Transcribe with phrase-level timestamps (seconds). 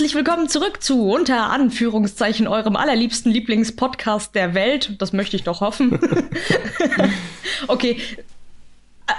[0.00, 4.94] Herzlich willkommen zurück zu unter Anführungszeichen eurem allerliebsten Lieblingspodcast der Welt.
[4.98, 6.00] Das möchte ich doch hoffen.
[7.68, 7.98] okay,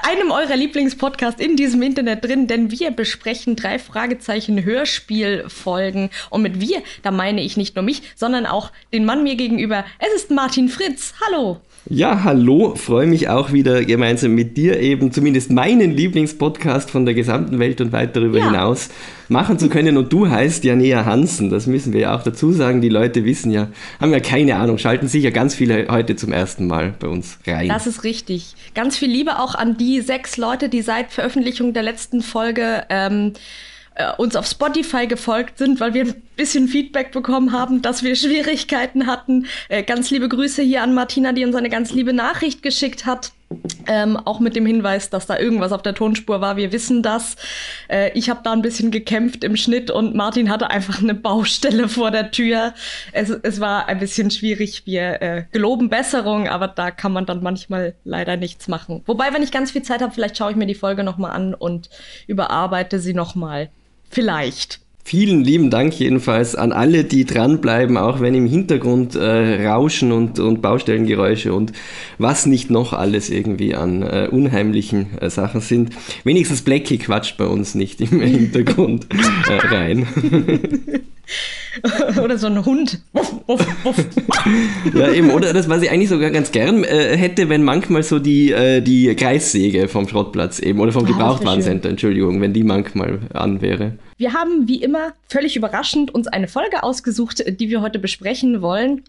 [0.02, 6.10] einem eurer Lieblingspodcasts in diesem Internet drin, denn wir besprechen drei Fragezeichen Hörspielfolgen.
[6.32, 9.86] Und mit wir, da meine ich nicht nur mich, sondern auch den Mann mir gegenüber.
[10.00, 11.14] Es ist Martin Fritz.
[11.28, 11.62] Hallo.
[11.90, 17.16] Ja, hallo, freue mich auch wieder gemeinsam mit dir eben zumindest meinen Lieblingspodcast von der
[17.16, 18.46] gesamten Welt und weit darüber ja.
[18.46, 18.90] hinaus
[19.30, 19.98] machen zu können.
[19.98, 22.82] Und du heißt ja Nea Hansen, das müssen wir ja auch dazu sagen.
[22.82, 26.68] Die Leute wissen ja, haben ja keine Ahnung, schalten sicher ganz viele heute zum ersten
[26.68, 27.70] Mal bei uns rein.
[27.70, 28.54] Das ist richtig.
[28.76, 33.34] Ganz viel Liebe auch an die sechs Leute, die seit Veröffentlichung der letzten Folge ähm,
[34.02, 38.16] äh, uns auf Spotify gefolgt sind, weil wir ein bisschen Feedback bekommen haben, dass wir
[38.16, 39.46] Schwierigkeiten hatten.
[39.70, 43.32] Äh, ganz liebe Grüße hier an Martina, die uns eine ganz liebe Nachricht geschickt hat.
[43.86, 46.56] Ähm, auch mit dem Hinweis, dass da irgendwas auf der Tonspur war.
[46.56, 47.36] Wir wissen das.
[47.90, 51.90] Äh, ich habe da ein bisschen gekämpft im Schnitt und Martin hatte einfach eine Baustelle
[51.90, 52.74] vor der Tür.
[53.12, 54.84] Es, es war ein bisschen schwierig.
[54.86, 59.02] Wir äh, geloben Besserung, aber da kann man dann manchmal leider nichts machen.
[59.06, 61.54] Wobei, wenn ich ganz viel Zeit habe, vielleicht schaue ich mir die Folge nochmal an
[61.54, 61.90] und
[62.28, 63.70] überarbeite sie nochmal.
[64.12, 64.80] Vielleicht.
[65.04, 70.40] Vielen lieben Dank jedenfalls an alle, die dranbleiben, auch wenn im Hintergrund äh, Rauschen und,
[70.40, 71.74] und Baustellengeräusche und
[72.18, 75.92] was nicht noch alles irgendwie an äh, unheimlichen äh, Sachen sind.
[76.24, 79.08] Wenigstens Blackie quatscht bei uns nicht im Hintergrund
[79.50, 80.08] äh, rein.
[82.24, 83.00] oder so ein Hund.
[83.14, 84.06] Wuff, wuff, wuff.
[84.94, 88.20] ja, eben, oder das, was ich eigentlich sogar ganz gern äh, hätte, wenn manchmal so
[88.20, 93.62] die, äh, die Kreissäge vom Schrottplatz eben oder vom Gebrauchtwarencenter, Entschuldigung, wenn die manchmal an
[93.62, 93.94] wäre.
[94.22, 99.04] Wir haben wie immer völlig überraschend uns eine Folge ausgesucht, die wir heute besprechen wollen.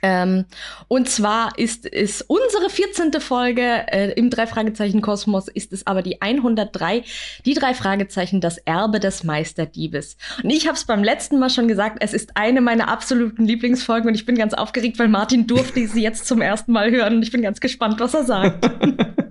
[0.00, 0.46] Ähm,
[0.86, 3.20] und zwar ist es unsere 14.
[3.20, 7.04] Folge äh, im drei Fragezeichen Kosmos, ist es aber die 103,
[7.44, 10.16] die drei Fragezeichen, das Erbe des Meisterdiebes.
[10.42, 14.08] Und ich habe es beim letzten Mal schon gesagt, es ist eine meiner absoluten Lieblingsfolgen
[14.08, 17.22] und ich bin ganz aufgeregt, weil Martin durfte sie jetzt zum ersten Mal hören und
[17.22, 18.64] ich bin ganz gespannt, was er sagt.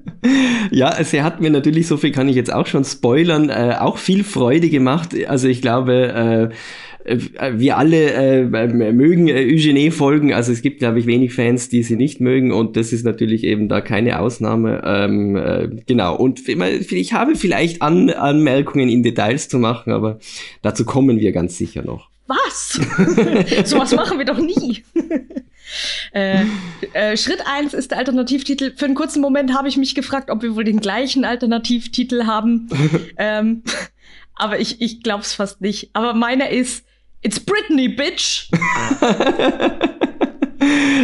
[0.71, 3.97] Ja, sie hat mir natürlich, so viel kann ich jetzt auch schon spoilern, äh, auch
[3.97, 5.15] viel Freude gemacht.
[5.27, 6.55] Also ich glaube, äh,
[7.07, 11.69] äh, wir alle äh, mögen äh, Eugenie folgen, also es gibt, glaube ich, wenig Fans,
[11.69, 14.81] die sie nicht mögen und das ist natürlich eben da keine Ausnahme.
[14.85, 20.19] Ähm, äh, genau, und ich habe vielleicht An Anmerkungen in Details zu machen, aber
[20.61, 22.09] dazu kommen wir ganz sicher noch.
[22.27, 22.73] Was?
[23.69, 24.83] Sowas machen wir doch nie.
[26.11, 26.45] äh,
[26.93, 28.73] äh, Schritt eins ist der Alternativtitel.
[28.75, 32.69] Für einen kurzen Moment habe ich mich gefragt, ob wir wohl den gleichen Alternativtitel haben.
[33.17, 33.63] ähm,
[34.35, 35.89] aber ich, ich glaube es fast nicht.
[35.93, 36.85] Aber meiner ist
[37.21, 38.49] It's Britney, bitch!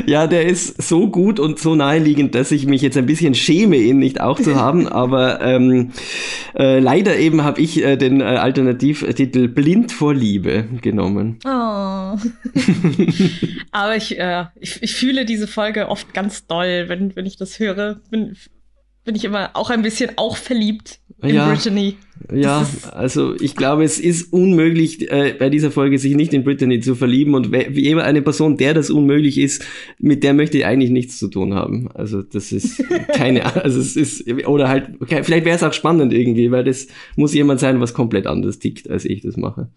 [0.06, 3.78] ja, der ist so gut und so naheliegend, dass ich mich jetzt ein bisschen schäme,
[3.78, 4.88] ihn nicht auch zu haben.
[4.88, 5.92] Aber ähm,
[6.58, 11.40] äh, leider eben habe ich äh, den äh, Alternativtitel Blind vor Liebe genommen.
[11.46, 11.50] Oh.
[13.72, 17.60] Aber ich, äh, ich, ich fühle diese Folge oft ganz doll, wenn, wenn ich das
[17.60, 18.02] höre.
[18.10, 18.36] Bin,
[19.04, 21.98] bin ich immer auch ein bisschen auch verliebt in ja, Brittany.
[22.32, 26.80] Ja, also ich glaube, es ist unmöglich, äh, bei dieser Folge sich nicht in Brittany
[26.80, 29.66] zu verlieben und wie immer eine Person, der das unmöglich ist,
[30.00, 31.90] mit der möchte ich eigentlich nichts zu tun haben.
[31.94, 36.14] Also das ist keine, also es ist, oder halt, okay, vielleicht wäre es auch spannend
[36.14, 39.70] irgendwie, weil das muss jemand sein, was komplett anders tickt, als ich das mache.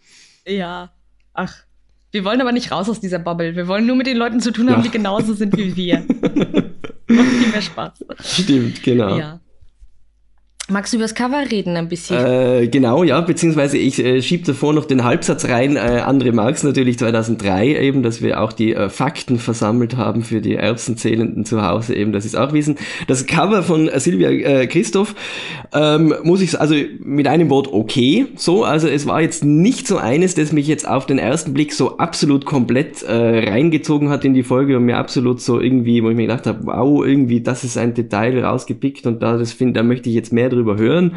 [0.46, 0.92] Ja,
[1.32, 1.66] ach,
[2.12, 3.56] wir wollen aber nicht raus aus dieser Bubble.
[3.56, 4.82] Wir wollen nur mit den Leuten zu tun haben, ja.
[4.84, 5.96] die genauso sind wie wir.
[7.08, 8.04] Macht viel mehr Spaß.
[8.22, 9.18] Stimmt, genau.
[9.18, 9.40] Ja.
[10.68, 12.16] Magst du über das Cover reden ein bisschen?
[12.16, 15.76] Äh, genau, ja, beziehungsweise ich äh, schiebe davor noch den Halbsatz rein.
[15.76, 20.40] Äh, André Marx natürlich 2003 eben, dass wir auch die äh, Fakten versammelt haben für
[20.40, 22.78] die Erbsenzählenden zu Hause eben, das ist auch Wissen.
[23.06, 25.14] Das Cover von äh, Silvia äh, Christoph
[25.72, 29.98] ähm, muss ich also mit einem Wort okay, so, also es war jetzt nicht so
[29.98, 34.34] eines, das mich jetzt auf den ersten Blick so absolut komplett äh, reingezogen hat in
[34.34, 37.62] die Folge und mir absolut so irgendwie, wo ich mir gedacht habe, wow, irgendwie das
[37.62, 41.16] ist ein Detail rausgepickt und da das finde, da möchte ich jetzt mehr drüber hören.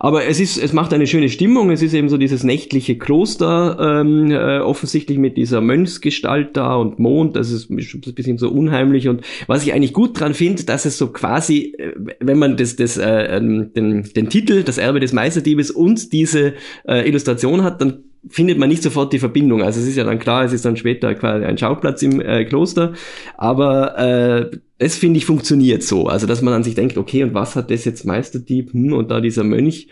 [0.00, 1.70] Aber es ist, es macht eine schöne Stimmung.
[1.70, 6.98] Es ist eben so dieses nächtliche Kloster, ähm, äh, offensichtlich mit dieser Mönchsgestalt da und
[6.98, 7.36] Mond.
[7.36, 9.08] Das ist ein bisschen so unheimlich.
[9.08, 12.76] Und was ich eigentlich gut dran finde, dass es so quasi, äh, wenn man das,
[12.76, 16.54] das, äh, ähm, den, den Titel, das Erbe des Meisterdiebes und diese
[16.88, 19.62] äh, Illustration hat, dann findet man nicht sofort die Verbindung.
[19.62, 22.44] Also es ist ja dann klar, es ist dann später quasi ein Schauplatz im äh,
[22.44, 22.94] Kloster,
[23.36, 26.06] aber äh, es finde ich funktioniert so.
[26.06, 28.72] Also dass man an sich denkt, okay, und was hat das jetzt Meisterdieb?
[28.72, 29.88] Hm, und da dieser Mönch.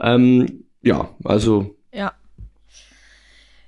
[0.00, 1.76] Ähm, ja, also.
[1.92, 2.12] Ja.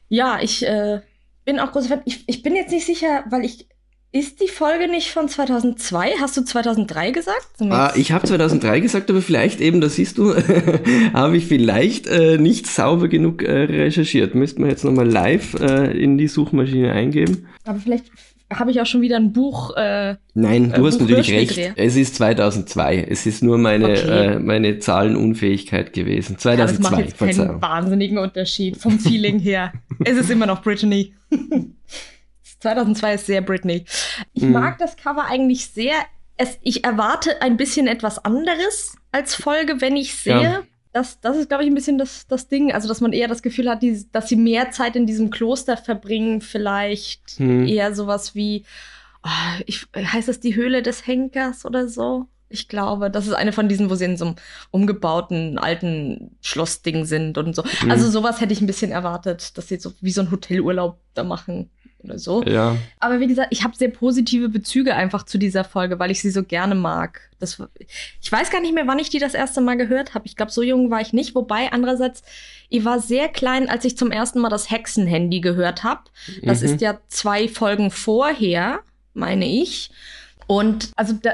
[0.08, 1.00] Ja, ich äh,
[1.44, 2.02] bin auch großer Fan.
[2.04, 3.66] Ich, ich bin jetzt nicht sicher, weil ich
[4.12, 6.12] Ist die Folge nicht von 2002?
[6.20, 7.48] Hast du 2003 gesagt?
[7.60, 10.34] Ah, ich habe 2003 gesagt, aber vielleicht eben, das siehst du,
[11.12, 14.34] habe ich vielleicht äh, nicht sauber genug äh, recherchiert.
[14.34, 17.46] Müssten wir jetzt nochmal live äh, in die Suchmaschine eingeben.
[17.64, 18.06] Aber vielleicht
[18.52, 19.76] habe ich auch schon wieder ein Buch.
[19.76, 21.72] Äh, Nein, du hast natürlich recht.
[21.76, 23.06] Es ist 2002.
[23.10, 24.34] Es ist nur meine, okay.
[24.34, 26.38] äh, meine Zahlenunfähigkeit gewesen.
[26.38, 26.50] 2002.
[26.50, 27.62] Ja, das macht jetzt keinen Verzeihung.
[27.62, 29.72] wahnsinnigen Unterschied vom Feeling her.
[30.04, 31.12] es ist immer noch Brittany.
[32.66, 33.84] 2002 ist sehr Britney.
[34.32, 34.52] Ich mhm.
[34.52, 35.94] mag das Cover eigentlich sehr.
[36.36, 40.42] Es, ich erwarte ein bisschen etwas anderes als Folge, wenn ich sehe.
[40.42, 40.62] Ja.
[40.92, 42.72] Das, das ist, glaube ich, ein bisschen das, das Ding.
[42.72, 45.76] Also, dass man eher das Gefühl hat, die, dass sie mehr Zeit in diesem Kloster
[45.76, 46.40] verbringen.
[46.40, 47.66] Vielleicht mhm.
[47.66, 48.64] eher sowas wie,
[49.22, 52.26] oh, ich, heißt das die Höhle des Henkers oder so?
[52.48, 54.36] Ich glaube, das ist eine von diesen, wo sie in so einem
[54.70, 57.62] umgebauten alten Schlossding sind und so.
[57.82, 57.90] Mhm.
[57.90, 61.24] Also sowas hätte ich ein bisschen erwartet, dass sie so wie so ein Hotelurlaub da
[61.24, 61.70] machen
[62.06, 62.42] oder so.
[62.44, 62.76] Ja.
[62.98, 66.30] Aber wie gesagt, ich habe sehr positive Bezüge einfach zu dieser Folge, weil ich sie
[66.30, 67.20] so gerne mag.
[67.38, 67.62] Das,
[68.20, 70.26] ich weiß gar nicht mehr, wann ich die das erste Mal gehört habe.
[70.26, 71.34] Ich glaube, so jung war ich nicht.
[71.34, 72.22] Wobei, andererseits,
[72.68, 76.02] ich war sehr klein, als ich zum ersten Mal das Hexenhandy gehört habe.
[76.42, 76.66] Das mhm.
[76.66, 78.80] ist ja zwei Folgen vorher,
[79.12, 79.90] meine ich.
[80.46, 81.32] Und also da,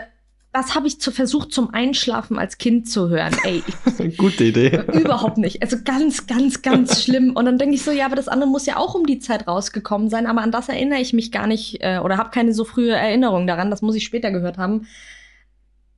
[0.53, 3.35] das habe ich zu versucht zum Einschlafen als Kind zu hören.
[3.43, 3.63] Ey,
[3.99, 4.83] ich, gute Idee.
[4.93, 5.63] Überhaupt nicht.
[5.63, 7.35] Also ganz, ganz, ganz schlimm.
[7.35, 9.49] Und dann denke ich so, ja, aber das andere muss ja auch um die Zeit
[9.49, 10.27] rausgekommen sein.
[10.27, 13.47] Aber an das erinnere ich mich gar nicht äh, oder habe keine so frühe Erinnerung
[13.47, 13.71] daran.
[13.71, 14.87] Das muss ich später gehört haben.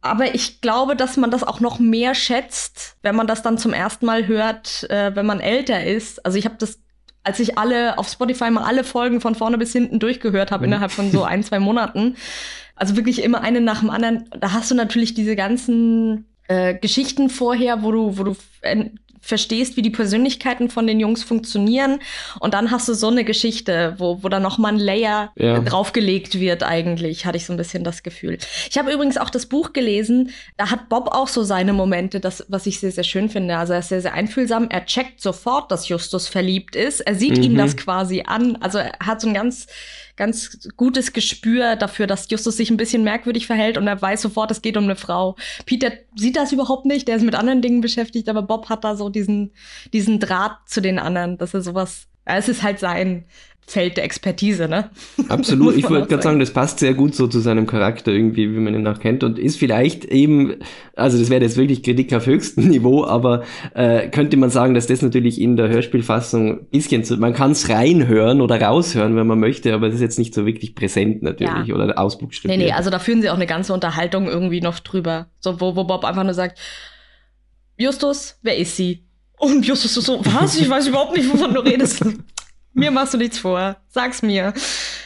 [0.00, 3.72] Aber ich glaube, dass man das auch noch mehr schätzt, wenn man das dann zum
[3.72, 6.24] ersten Mal hört, äh, wenn man älter ist.
[6.24, 6.78] Also ich habe das
[7.26, 10.74] als ich alle auf Spotify mal alle Folgen von vorne bis hinten durchgehört habe, mhm.
[10.74, 12.16] innerhalb von so ein, zwei Monaten,
[12.76, 14.24] also wirklich immer eine nach dem anderen.
[14.38, 18.36] Da hast du natürlich diese ganzen äh, Geschichten vorher, wo du, wo du
[19.24, 22.00] verstehst, wie die Persönlichkeiten von den Jungs funktionieren.
[22.40, 25.60] Und dann hast du so eine Geschichte, wo, wo da noch mal ein Layer ja.
[25.60, 28.36] draufgelegt wird eigentlich, hatte ich so ein bisschen das Gefühl.
[28.68, 32.44] Ich habe übrigens auch das Buch gelesen, da hat Bob auch so seine Momente, das,
[32.48, 33.56] was ich sehr, sehr schön finde.
[33.56, 34.68] Also er ist sehr, sehr einfühlsam.
[34.68, 37.00] Er checkt sofort, dass Justus verliebt ist.
[37.00, 37.44] Er sieht mhm.
[37.44, 38.56] ihm das quasi an.
[38.56, 39.66] Also er hat so ein ganz
[40.16, 44.50] ganz gutes Gespür dafür, dass Justus sich ein bisschen merkwürdig verhält und er weiß sofort,
[44.50, 45.36] es geht um eine Frau.
[45.66, 48.96] Peter sieht das überhaupt nicht, der ist mit anderen Dingen beschäftigt, aber Bob hat da
[48.96, 49.52] so diesen,
[49.92, 53.24] diesen Draht zu den anderen, dass er sowas, es ist halt sein,
[53.66, 54.90] Feld der Expertise, ne?
[55.28, 55.76] Absolut.
[55.76, 58.74] ich wollte gerade sagen, das passt sehr gut so zu seinem Charakter irgendwie, wie man
[58.74, 60.56] ihn auch kennt und ist vielleicht eben,
[60.94, 63.44] also das wäre jetzt wirklich Kritik auf höchstem Niveau, aber
[63.74, 67.52] äh, könnte man sagen, dass das natürlich in der Hörspielfassung ein bisschen, zu, man kann
[67.52, 71.22] es reinhören oder raushören, wenn man möchte, aber es ist jetzt nicht so wirklich präsent
[71.22, 71.74] natürlich ja.
[71.74, 72.58] oder ausbuchstabiert.
[72.58, 75.74] Nee, nee, also da führen sie auch eine ganze Unterhaltung irgendwie noch drüber, so wo,
[75.74, 76.58] wo Bob einfach nur sagt,
[77.76, 79.04] Justus, wer ist sie?
[79.38, 80.60] Und Justus so, was?
[80.60, 82.04] Ich weiß überhaupt nicht, wovon du redest.
[82.74, 83.76] Mir machst du nichts vor.
[83.88, 84.52] Sag's mir.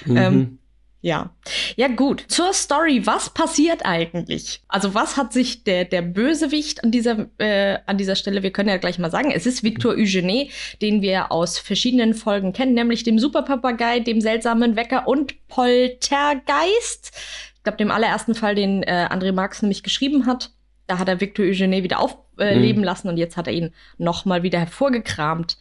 [0.05, 0.17] Mhm.
[0.17, 0.59] Ähm,
[1.01, 1.31] ja.
[1.77, 2.25] Ja, gut.
[2.29, 3.03] Zur Story.
[3.05, 4.63] Was passiert eigentlich?
[4.67, 8.69] Also, was hat sich der, der Bösewicht an dieser, äh, an dieser Stelle, wir können
[8.69, 10.49] ja gleich mal sagen, es ist Victor Eugene,
[10.83, 17.13] den wir aus verschiedenen Folgen kennen, nämlich dem Superpapagei, dem seltsamen Wecker und Poltergeist.
[17.55, 20.51] Ich glaube, dem allerersten Fall, den äh, André Marx nämlich geschrieben hat.
[20.89, 22.83] Da hat er Victor Eugene wieder aufleben äh, mhm.
[22.83, 25.59] lassen und jetzt hat er ihn nochmal wieder hervorgekramt.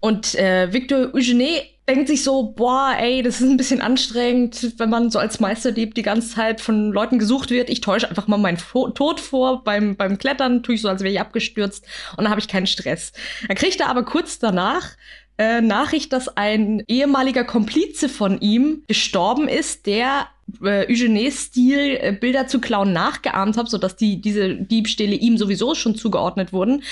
[0.00, 4.90] Und äh, Victor Eugene denkt sich so, boah, ey, das ist ein bisschen anstrengend, wenn
[4.90, 7.70] man so als Meisterdieb die ganze Zeit von Leuten gesucht wird.
[7.70, 11.12] Ich täusche einfach mal meinen Tod vor beim, beim Klettern, tue ich so, als wäre
[11.12, 13.12] ich abgestürzt und dann habe ich keinen Stress.
[13.46, 14.90] Dann kriegt er aber kurz danach
[15.38, 20.26] äh, Nachricht, dass ein ehemaliger Komplize von ihm gestorben ist, der
[20.62, 25.94] äh, Eugene-Stil äh, Bilder zu klauen nachgeahmt habe, sodass die, diese Diebstähle ihm sowieso schon
[25.94, 26.82] zugeordnet wurden.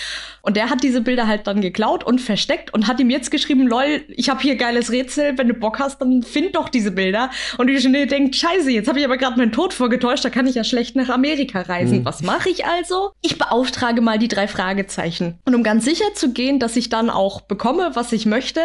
[0.42, 3.66] Und der hat diese Bilder halt dann geklaut und versteckt und hat ihm jetzt geschrieben,
[3.66, 7.30] lol, ich habe hier geiles Rätsel, wenn du Bock hast, dann find doch diese Bilder.
[7.58, 10.54] Und Eugene denkt, scheiße, jetzt habe ich aber gerade meinen Tod vorgetäuscht, da kann ich
[10.54, 12.00] ja schlecht nach Amerika reisen.
[12.00, 12.04] Mhm.
[12.04, 13.10] Was mache ich also?
[13.22, 15.38] Ich beauftrage mal die drei Fragezeichen.
[15.44, 18.60] Und um ganz sicher zu gehen, dass ich dann auch bekomme, was ich möchte,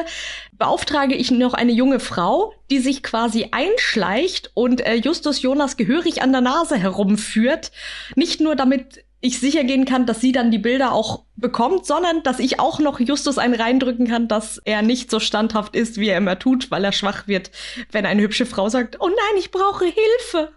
[0.57, 6.22] beauftrage ich noch eine junge Frau, die sich quasi einschleicht und äh, Justus Jonas gehörig
[6.22, 7.72] an der Nase herumführt.
[8.16, 12.24] Nicht nur damit ich sicher gehen kann, dass sie dann die Bilder auch bekommt, sondern
[12.24, 16.08] dass ich auch noch Justus einen reindrücken kann, dass er nicht so standhaft ist, wie
[16.08, 17.51] er immer tut, weil er schwach wird,
[17.92, 20.51] wenn eine hübsche Frau sagt, oh nein, ich brauche Hilfe.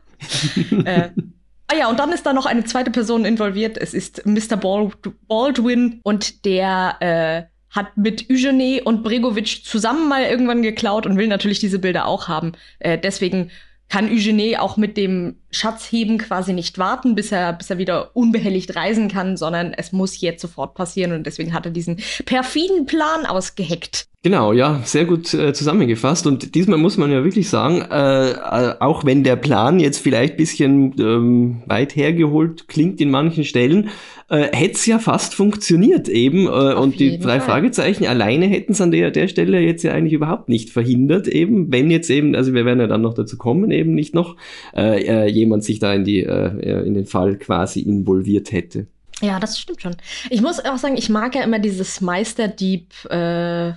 [0.88, 1.10] äh,
[1.66, 3.78] Ah ja, und dann ist da noch eine zweite Person involviert.
[3.78, 4.56] Es ist Mr.
[4.56, 11.26] Baldwin und der äh, hat mit Eugenie und Bregovic zusammen mal irgendwann geklaut und will
[11.26, 12.52] natürlich diese Bilder auch haben.
[12.78, 13.50] Äh, deswegen
[13.88, 18.74] kann Eugenie auch mit dem Schatzheben quasi nicht warten, bis er, bis er wieder unbehelligt
[18.74, 23.26] reisen kann, sondern es muss jetzt sofort passieren und deswegen hat er diesen perfiden Plan
[23.26, 24.06] ausgeheckt.
[24.24, 26.26] Genau, ja, sehr gut äh, zusammengefasst.
[26.26, 30.38] Und diesmal muss man ja wirklich sagen, äh, äh, auch wenn der Plan jetzt vielleicht
[30.38, 33.90] bisschen ähm, weit hergeholt klingt in manchen Stellen,
[34.30, 36.46] äh, hätte es ja fast funktioniert eben.
[36.46, 37.50] Äh, und die drei Fall.
[37.50, 41.70] Fragezeichen alleine hätten es an der, der Stelle jetzt ja eigentlich überhaupt nicht verhindert, eben,
[41.70, 44.36] wenn jetzt eben, also wir werden ja dann noch dazu kommen, eben nicht noch
[44.74, 48.86] äh, äh, jemand sich da in die äh, in den Fall quasi involviert hätte.
[49.20, 49.96] Ja, das stimmt schon.
[50.30, 53.72] Ich muss auch sagen, ich mag ja immer dieses Meisterdieb äh,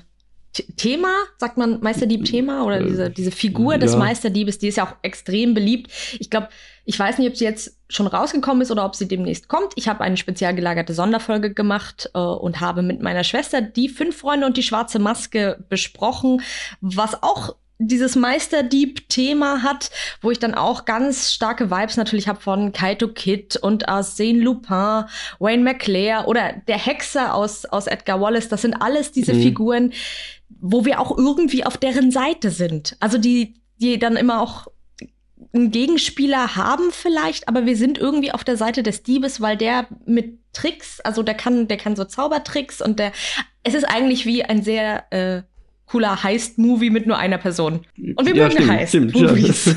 [0.75, 3.99] Thema, sagt man Meisterdieb-Thema oder diese, äh, diese Figur des ja.
[3.99, 5.91] Meisterdiebes, die ist ja auch extrem beliebt.
[6.19, 6.49] Ich glaube,
[6.85, 9.73] ich weiß nicht, ob sie jetzt schon rausgekommen ist oder ob sie demnächst kommt.
[9.75, 14.17] Ich habe eine spezial gelagerte Sonderfolge gemacht äh, und habe mit meiner Schwester die Fünf
[14.17, 16.41] Freunde und die schwarze Maske besprochen,
[16.81, 22.71] was auch dieses Meisterdieb-Thema hat, wo ich dann auch ganz starke Vibes natürlich habe von
[22.71, 25.05] Kaito Kid und Arsène Lupin,
[25.39, 28.49] Wayne McClare oder der Hexer aus, aus Edgar Wallace.
[28.49, 29.41] Das sind alles diese mhm.
[29.41, 29.93] Figuren,
[30.49, 32.97] wo wir auch irgendwie auf deren Seite sind.
[32.99, 34.67] Also die, die dann immer auch
[35.53, 39.87] einen Gegenspieler haben vielleicht, aber wir sind irgendwie auf der Seite des Diebes, weil der
[40.05, 43.11] mit Tricks, also der kann, der kann so Zaubertricks und der,
[43.63, 45.43] es ist eigentlich wie ein sehr äh,
[45.88, 47.79] cooler Heist-Movie mit nur einer Person.
[47.98, 49.75] Und wir ja, mögen Heist-Movies.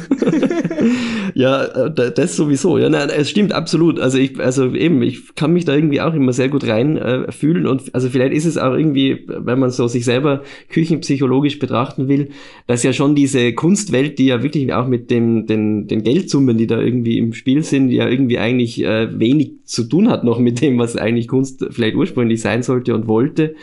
[1.35, 1.35] Ja.
[1.71, 2.79] ja, äh, das sowieso.
[2.79, 4.01] Ja, nein, es stimmt absolut.
[4.01, 7.31] Also ich, also eben, ich kann mich da irgendwie auch immer sehr gut rein äh,
[7.31, 12.09] fühlen und also vielleicht ist es auch irgendwie, wenn man so sich selber küchenpsychologisch betrachten
[12.09, 12.31] will,
[12.67, 16.67] dass ja schon diese Kunstwelt, die ja wirklich auch mit dem, den, den Geldsummen, die
[16.67, 20.61] da irgendwie im Spiel sind, ja irgendwie eigentlich äh, wenig zu tun hat noch mit
[20.61, 23.55] dem, was eigentlich Kunst vielleicht ursprünglich sein sollte und wollte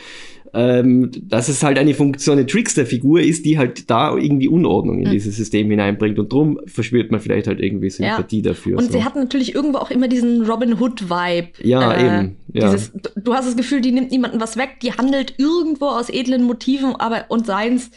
[0.54, 5.08] ähm, dass es halt eine Funktion, eine Trickster-Figur ist, die halt da irgendwie Unordnung in
[5.08, 5.12] mhm.
[5.12, 8.50] dieses System hineinbringt und drum verspürt man vielleicht halt irgendwie Sympathie ja.
[8.50, 8.78] dafür.
[8.78, 8.92] Und so.
[8.92, 11.48] sie hat natürlich irgendwo auch immer diesen Robin Hood-Vibe.
[11.62, 12.36] Ja, äh, eben.
[12.52, 12.72] Ja.
[12.72, 16.44] Dieses, du hast das Gefühl, die nimmt niemandem was weg, die handelt irgendwo aus edlen
[16.44, 17.90] Motiven, aber und seins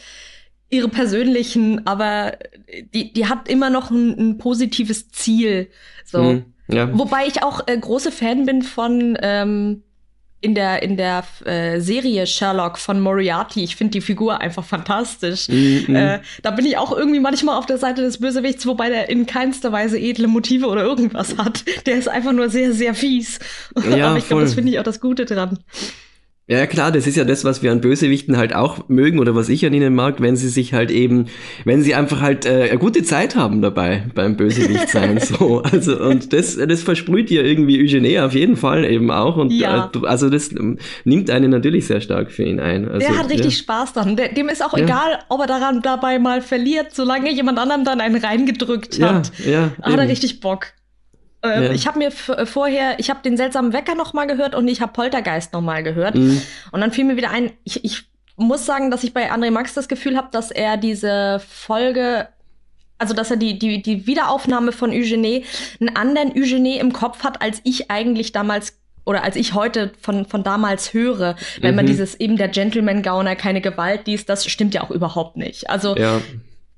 [0.70, 2.32] ihre persönlichen, aber
[2.94, 5.68] die, die hat immer noch ein, ein positives Ziel.
[6.04, 6.22] So.
[6.22, 6.98] Mhm, ja.
[6.98, 9.82] Wobei ich auch äh, große Fan bin von ähm,
[10.42, 13.62] in der, in der äh, Serie Sherlock von Moriarty.
[13.62, 15.48] Ich finde die Figur einfach fantastisch.
[15.48, 19.08] Mm Äh, da bin ich auch irgendwie manchmal auf der Seite des Bösewichts, wobei der
[19.08, 21.64] in keinster Weise edle Motive oder irgendwas hat.
[21.86, 23.38] Der ist einfach nur sehr, sehr fies.
[23.90, 25.58] Ja, Aber ich glaube, das finde ich auch das Gute dran.
[26.52, 29.48] Ja, klar, das ist ja das, was wir an Bösewichten halt auch mögen oder was
[29.48, 31.28] ich an ihnen mag, wenn sie sich halt eben,
[31.64, 35.18] wenn sie einfach halt äh, eine gute Zeit haben dabei beim Bösewicht sein.
[35.22, 39.50] so, also und das, das versprüht ja irgendwie Eugene auf jeden Fall eben auch und
[39.50, 39.90] ja.
[39.94, 42.86] äh, also das ähm, nimmt einen natürlich sehr stark für ihn ein.
[42.86, 43.62] Also, der hat richtig ja.
[43.62, 44.16] Spaß dran.
[44.36, 44.84] Dem ist auch ja.
[44.84, 49.32] egal, ob er daran dabei mal verliert, solange jemand anderem dann einen reingedrückt hat.
[49.38, 50.66] Ja, ja, hat er richtig Bock.
[51.42, 51.72] Ähm, ja.
[51.72, 54.80] Ich habe mir äh, vorher, ich habe den seltsamen Wecker noch mal gehört und ich
[54.80, 56.14] habe Poltergeist noch mal gehört.
[56.14, 56.40] Mhm.
[56.70, 58.04] Und dann fiel mir wieder ein, ich, ich
[58.36, 62.28] muss sagen, dass ich bei André Max das Gefühl habe, dass er diese Folge
[62.98, 65.44] also dass er die, die, die Wiederaufnahme von Eugenie
[65.80, 70.24] einen anderen Eugenie im Kopf hat, als ich eigentlich damals oder als ich heute von,
[70.24, 71.76] von damals höre, wenn mhm.
[71.76, 75.68] man dieses eben der Gentleman-Gauner, keine Gewalt, dies, das stimmt ja auch überhaupt nicht.
[75.68, 76.20] Also ja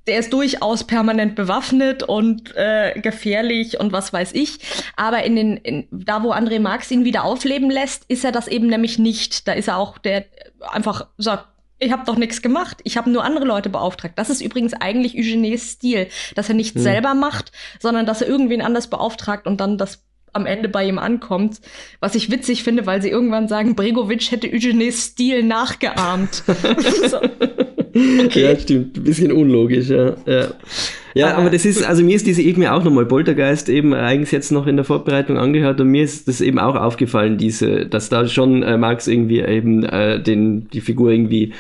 [0.07, 4.59] der ist durchaus permanent bewaffnet und äh, gefährlich und was weiß ich.
[4.97, 8.49] Aber in den, in, da wo André Marx ihn wieder aufleben lässt, ist er das
[8.49, 9.49] eben nämlich nicht.
[9.49, 10.27] Da ist er auch der
[10.61, 11.47] einfach sagt,
[11.79, 14.19] ich habe doch nichts gemacht, ich habe nur andere Leute beauftragt.
[14.19, 16.83] Das ist übrigens eigentlich Eugenies Stil, dass er nichts hm.
[16.83, 20.99] selber macht, sondern dass er irgendwen anders beauftragt und dann das am Ende bei ihm
[20.99, 21.61] ankommt.
[22.01, 26.43] Was ich witzig finde, weil sie irgendwann sagen, Bregovic hätte Eugenies Stil nachgeahmt.
[27.09, 27.21] so.
[28.25, 28.43] Okay.
[28.43, 28.97] Ja, stimmt.
[28.97, 30.17] Ein bisschen unlogisch, ja.
[30.27, 30.49] ja.
[31.15, 34.51] Ja, aber das ist, also mir ist diese eben auch nochmal Poltergeist eben eigentlich jetzt
[34.51, 38.27] noch in der Vorbereitung angehört und mir ist das eben auch aufgefallen, diese, dass da
[38.27, 41.53] schon äh, Marx irgendwie eben äh, den, die Figur irgendwie,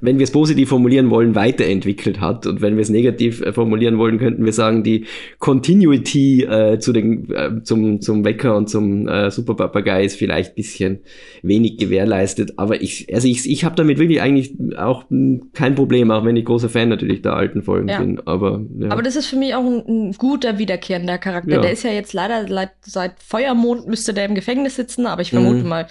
[0.00, 2.46] wenn wir es positiv formulieren wollen, weiterentwickelt hat.
[2.46, 5.06] Und wenn wir es negativ äh, formulieren wollen, könnten wir sagen, die
[5.38, 11.00] Continuity äh, zu den, äh, zum, zum Wecker und zum äh, Superpapagei ist vielleicht bisschen
[11.42, 15.04] wenig gewährleistet, aber ich, also ich, ich habe damit wirklich eigentlich auch
[15.52, 18.00] kein Problem, auch wenn ich großer Fan natürlich der alten Folgen ja.
[18.00, 18.90] bin, aber ja.
[18.90, 21.56] Aber das ist für mich auch ein, ein guter wiederkehrender Charakter.
[21.56, 21.60] Ja.
[21.60, 22.46] Der ist ja jetzt leider
[22.82, 25.68] seit, Feuermond müsste der im Gefängnis sitzen, aber ich vermute mhm.
[25.68, 25.86] mal,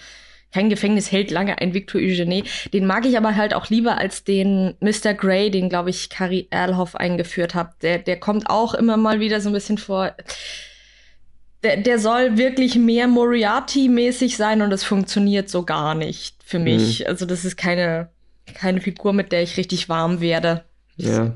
[0.54, 2.44] kein Gefängnis hält lange ein Victor Eugene.
[2.72, 5.13] Den mag ich aber halt auch lieber als den Mr.
[5.13, 7.82] Grey, den, glaube ich, Carrie Erlhoff eingeführt hat.
[7.82, 10.15] Der, der kommt auch immer mal wieder so ein bisschen vor.
[11.63, 17.00] Der, der soll wirklich mehr Moriarty-mäßig sein und es funktioniert so gar nicht für mich.
[17.01, 17.08] Mhm.
[17.08, 18.10] Also, das ist keine,
[18.54, 20.63] keine Figur, mit der ich richtig warm werde.
[20.96, 21.36] Ja.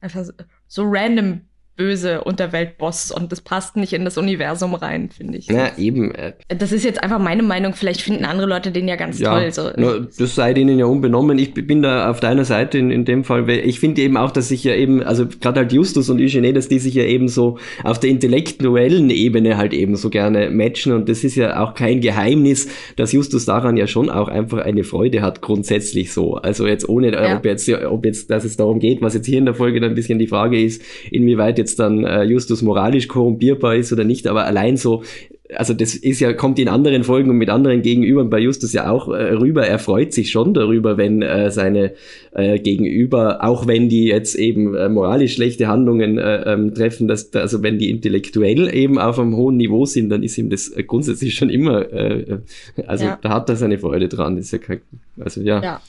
[0.00, 0.32] Einfach so
[0.78, 5.46] random böse Unterweltboss und das passt nicht in das Universum rein, finde ich.
[5.46, 6.14] Ja, eben.
[6.14, 7.72] Äh, das ist jetzt einfach meine Meinung.
[7.72, 9.52] Vielleicht finden andere Leute den ja ganz ja, toll.
[9.52, 9.70] So.
[9.76, 11.38] No, das sei denen ja unbenommen.
[11.38, 13.48] Ich bin da auf deiner Seite in, in dem Fall.
[13.48, 16.68] Ich finde eben auch, dass sich ja eben, also gerade halt Justus und Eugenie, dass
[16.68, 20.92] die sich ja eben so auf der intellektuellen Ebene halt eben so gerne matchen.
[20.92, 24.84] Und das ist ja auch kein Geheimnis, dass Justus daran ja schon auch einfach eine
[24.84, 26.34] Freude hat, grundsätzlich so.
[26.34, 27.36] Also jetzt ohne, ja.
[27.36, 29.92] ob jetzt, ob jetzt, dass es darum geht, was jetzt hier in der Folge dann
[29.92, 34.26] ein bisschen die Frage ist, inwieweit jetzt dann äh, Justus moralisch korrumpierbar ist oder nicht,
[34.26, 35.02] aber allein so
[35.56, 38.90] also das ist ja, kommt in anderen Folgen und mit anderen Gegenübern bei Justus ja
[38.90, 39.66] auch äh, rüber.
[39.66, 41.94] Er freut sich schon darüber, wenn äh, seine
[42.32, 47.32] äh, Gegenüber, auch wenn die jetzt eben äh, moralisch schlechte Handlungen äh, ähm, treffen, dass,
[47.34, 50.82] also wenn die intellektuell eben auf einem hohen Niveau sind, dann ist ihm das äh,
[50.82, 52.38] grundsätzlich schon immer, äh,
[52.86, 53.18] also ja.
[53.20, 54.36] da hat er seine Freude dran.
[54.38, 54.80] Ist ja kein,
[55.18, 55.62] also ja.
[55.62, 55.80] Ja.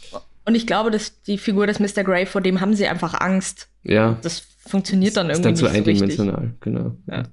[0.45, 2.03] Und ich glaube, dass die Figur des Mr.
[2.03, 3.69] Grey, vor dem haben sie einfach Angst.
[3.83, 4.17] Ja.
[4.21, 6.95] Das funktioniert dann irgendwie ist dann nicht so eindimensional, so genau.
[7.07, 7.23] Ja.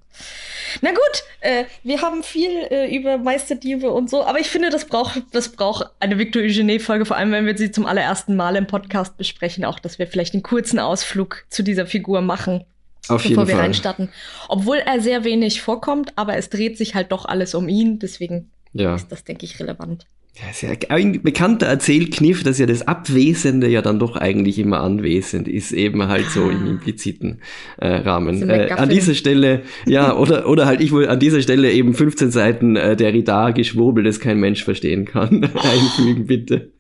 [0.83, 4.85] Na gut, äh, wir haben viel äh, über Meisterdiebe und so, aber ich finde, das
[4.85, 8.67] braucht, das braucht eine Victor Eugenie-Folge, vor allem wenn wir sie zum allerersten Mal im
[8.67, 12.65] Podcast besprechen, auch, dass wir vielleicht einen kurzen Ausflug zu dieser Figur machen.
[13.09, 13.65] Auf bevor wir Fall.
[13.65, 14.11] reinstarten.
[14.49, 18.51] Obwohl er sehr wenig vorkommt, aber es dreht sich halt doch alles um ihn, deswegen
[18.73, 18.95] ja.
[18.95, 20.07] ist das, denke ich, relevant.
[20.37, 24.81] Ja, ist ja ein bekannter Erzählkniff, dass ja das Abwesende ja dann doch eigentlich immer
[24.81, 26.31] anwesend ist, eben halt ah.
[26.31, 26.71] so im ah.
[26.71, 27.41] impliziten
[27.79, 28.49] äh, Rahmen.
[28.49, 32.31] Äh, an dieser Stelle, ja, oder, oder halt ich wohl an dieser Stelle eben 15
[32.31, 35.45] Seiten äh, der Rida geschwurbel, das kein Mensch verstehen kann.
[35.55, 36.71] Einfügen, bitte.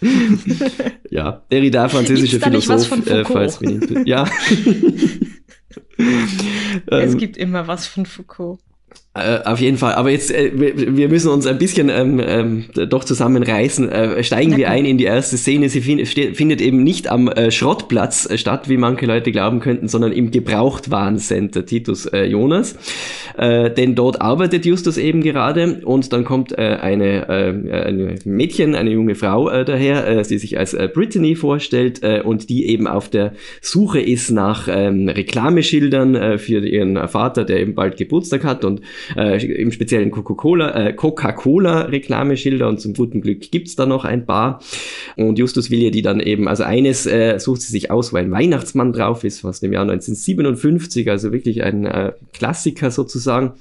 [1.10, 4.28] ja, Derrida, französischer Philosoph, äh, falls mir Ja.
[6.86, 8.58] es ähm, gibt immer was von Foucault.
[9.14, 9.92] Äh, auf jeden Fall.
[9.92, 13.92] Aber jetzt, äh, wir müssen uns ein bisschen ähm, ähm, doch zusammenreißen.
[13.92, 15.68] Äh, steigen wir ein in die erste Szene.
[15.68, 19.88] Sie find, findet eben nicht am äh, Schrottplatz äh, statt, wie manche Leute glauben könnten,
[19.88, 22.74] sondern im Gebrauchtwarencenter Titus äh, Jonas.
[23.36, 28.74] Äh, denn dort arbeitet Justus eben gerade und dann kommt äh, eine, äh, eine Mädchen,
[28.74, 32.66] eine junge Frau äh, daher, äh, die sich als äh, Brittany vorstellt äh, und die
[32.66, 37.98] eben auf der Suche ist nach ähm, Reklameschildern äh, für ihren Vater, der eben bald
[37.98, 38.80] Geburtstag hat und
[39.16, 44.26] äh, im speziellen Coca-Cola äh, Coca-Cola Reklameschilder und zum guten Glück gibt's da noch ein
[44.26, 44.60] paar.
[45.16, 48.16] Und Justus will ihr die dann eben, also eines äh, sucht sie sich aus, wo
[48.16, 53.52] ein Weihnachtsmann drauf ist, aus dem Jahr 1957, also wirklich ein äh, Klassiker sozusagen.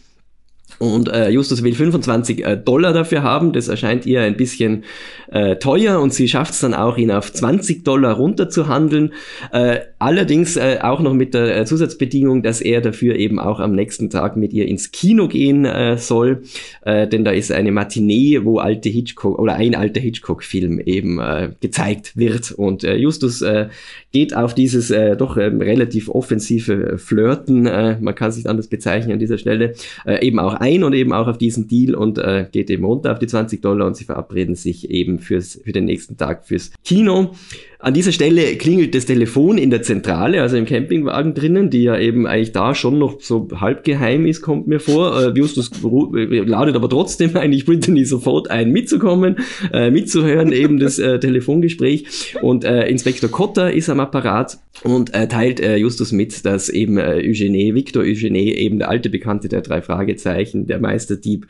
[0.79, 3.53] Und äh, Justus will 25 äh, Dollar dafür haben.
[3.53, 4.83] Das erscheint ihr ein bisschen
[5.31, 9.13] äh, teuer und sie schafft es dann auch, ihn auf 20 Dollar runterzuhandeln.
[9.51, 13.73] Äh, allerdings äh, auch noch mit der äh, Zusatzbedingung, dass er dafür eben auch am
[13.73, 16.43] nächsten Tag mit ihr ins Kino gehen äh, soll.
[16.81, 21.49] Äh, denn da ist eine Matinee, wo alte Hitchcock oder ein alter Hitchcock-Film eben äh,
[21.59, 22.51] gezeigt wird.
[22.51, 23.69] Und äh, Justus äh,
[24.11, 29.13] geht auf dieses äh, doch äh, relativ offensive Flirten, äh, man kann sich anders bezeichnen
[29.13, 29.73] an dieser Stelle,
[30.05, 33.11] äh, eben auch ein und eben auch auf diesen Deal und äh, geht eben runter
[33.11, 36.71] auf die 20 Dollar und sie verabreden sich eben fürs, für den nächsten Tag fürs
[36.85, 37.33] Kino.
[37.81, 41.97] An dieser Stelle klingelt das Telefon in der Zentrale, also im Campingwagen drinnen, die ja
[41.97, 45.19] eben eigentlich da schon noch so halb geheim ist, kommt mir vor.
[45.19, 49.37] Äh, Justus ladet aber trotzdem eigentlich Brittany sofort ein, mitzukommen,
[49.73, 52.35] äh, mitzuhören, eben das äh, Telefongespräch.
[52.41, 56.99] Und äh, Inspektor Cotter ist am Apparat und äh, teilt äh, Justus mit, dass eben
[56.99, 61.47] äh, Eugenie, Victor Eugenie, eben der alte Bekannte der drei Fragezeichen, der Meisterdieb,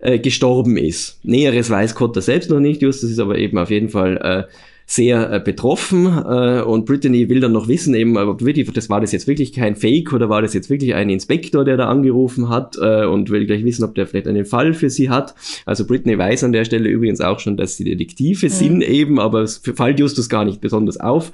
[0.00, 1.18] äh, gestorben ist.
[1.22, 4.52] Näheres weiß Cotter selbst noch nicht, Justus ist aber eben auf jeden Fall äh,
[4.86, 9.00] sehr äh, betroffen äh, und Brittany will dann noch wissen, eben, ob wirklich, das war
[9.00, 12.48] das jetzt wirklich kein Fake oder war das jetzt wirklich ein Inspektor, der da angerufen
[12.48, 15.34] hat äh, und will gleich wissen, ob der vielleicht einen Fall für sie hat.
[15.64, 18.50] Also Brittany weiß an der Stelle übrigens auch schon, dass sie Detektive mhm.
[18.50, 21.32] sind eben, aber es fällt Justus gar nicht besonders auf.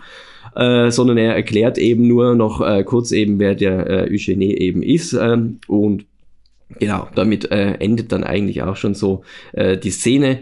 [0.57, 4.83] Äh, sondern er erklärt eben nur noch äh, kurz eben, wer der äh, Eugenie eben
[4.83, 6.07] ist ähm, und
[6.81, 10.41] Genau, damit äh, endet dann eigentlich auch schon so äh, die Szene.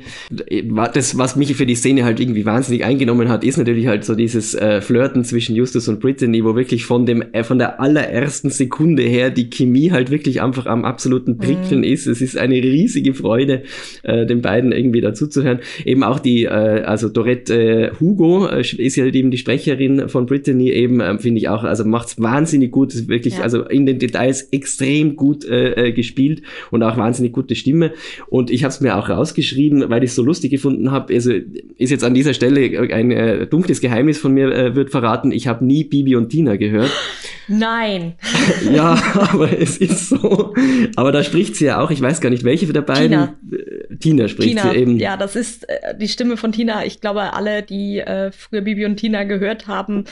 [0.93, 4.17] Das, was mich für die Szene halt irgendwie wahnsinnig eingenommen hat, ist natürlich halt so
[4.17, 8.51] dieses äh, Flirten zwischen Justus und Brittany, wo wirklich von dem äh, von der allerersten
[8.51, 11.93] Sekunde her die Chemie halt wirklich einfach am absoluten Prickeln mhm.
[11.93, 12.09] ist.
[12.09, 13.62] Es ist eine riesige Freude,
[14.03, 15.61] äh, den beiden irgendwie dazuzuhören.
[15.85, 20.09] Eben auch die, äh, also Dorette äh, Hugo äh, ist ja halt eben die Sprecherin
[20.09, 23.45] von Brittany eben, äh, finde ich auch, also macht's wahnsinnig gut, ist wirklich, ja.
[23.45, 27.92] also in den Details extrem gut äh, äh gespielt gespielt und auch wahnsinnig gute Stimme.
[28.29, 31.14] Und ich habe es mir auch rausgeschrieben, weil ich es so lustig gefunden habe.
[31.14, 35.31] Also ist jetzt an dieser Stelle ein äh, dunkles Geheimnis von mir äh, wird verraten.
[35.31, 36.90] Ich habe nie Bibi und Tina gehört.
[37.48, 38.14] Nein.
[38.72, 40.55] ja, aber es ist so.
[40.96, 41.90] Aber da spricht sie ja auch.
[41.90, 43.11] Ich weiß gar nicht, welche der beiden.
[43.11, 44.98] Tina, äh, Tina spricht Tina, sie eben.
[44.98, 46.85] Ja, das ist äh, die Stimme von Tina.
[46.85, 50.05] Ich glaube, alle, die äh, früher Bibi und Tina gehört haben,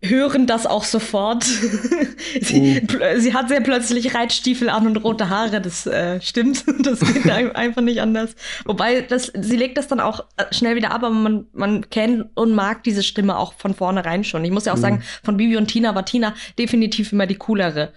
[0.00, 1.44] hören das auch sofort.
[2.40, 3.20] sie, uh.
[3.20, 6.64] sie, hat sehr plötzlich Reitstiefel an und rote Haare, das äh, stimmt.
[6.82, 8.34] Das geht einfach nicht anders.
[8.64, 12.26] Wobei, das, sie legt das dann auch äh, schnell wieder ab, aber man, man kennt
[12.34, 14.44] und mag diese Stimme auch von vornherein schon.
[14.44, 14.82] Ich muss ja auch mhm.
[14.82, 17.92] sagen, von Bibi und Tina war Tina definitiv immer die coolere.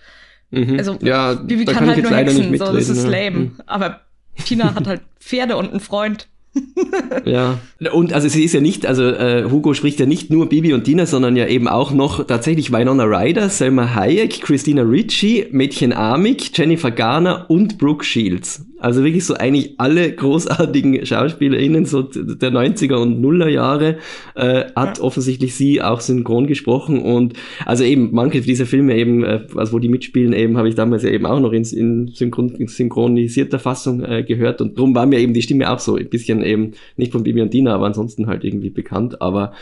[0.50, 0.78] Mhm.
[0.78, 3.38] Also ja, Bibi kann, kann halt nur hexen, so, das ist lame.
[3.38, 3.56] Mhm.
[3.68, 4.02] Aber
[4.44, 6.28] Tina hat halt Pferde und einen Freund
[7.26, 7.60] ja,
[7.94, 10.86] und also sie ist ja nicht, also äh, Hugo spricht ja nicht nur Bibi und
[10.86, 16.58] Dina, sondern ja eben auch noch tatsächlich Winona Ryder, Selma Hayek, Christina Ricci, Mädchen Amik,
[16.58, 18.66] Jennifer Garner und Brooke Shields.
[18.82, 23.98] Also wirklich so eigentlich alle großartigen SchauspielerInnen so der 90er und Nuller Jahre
[24.36, 25.04] äh, hat ja.
[25.04, 27.34] offensichtlich sie auch synchron gesprochen und
[27.66, 31.04] also eben manche dieser Filme eben, äh, also wo die mitspielen eben, habe ich damals
[31.04, 35.06] ja eben auch noch in, in, synchron, in synchronisierter Fassung äh, gehört und darum war
[35.06, 37.86] mir eben die Stimme auch so ein bisschen eben nicht von Bibi und Dina, aber
[37.86, 39.54] ansonsten halt irgendwie bekannt, aber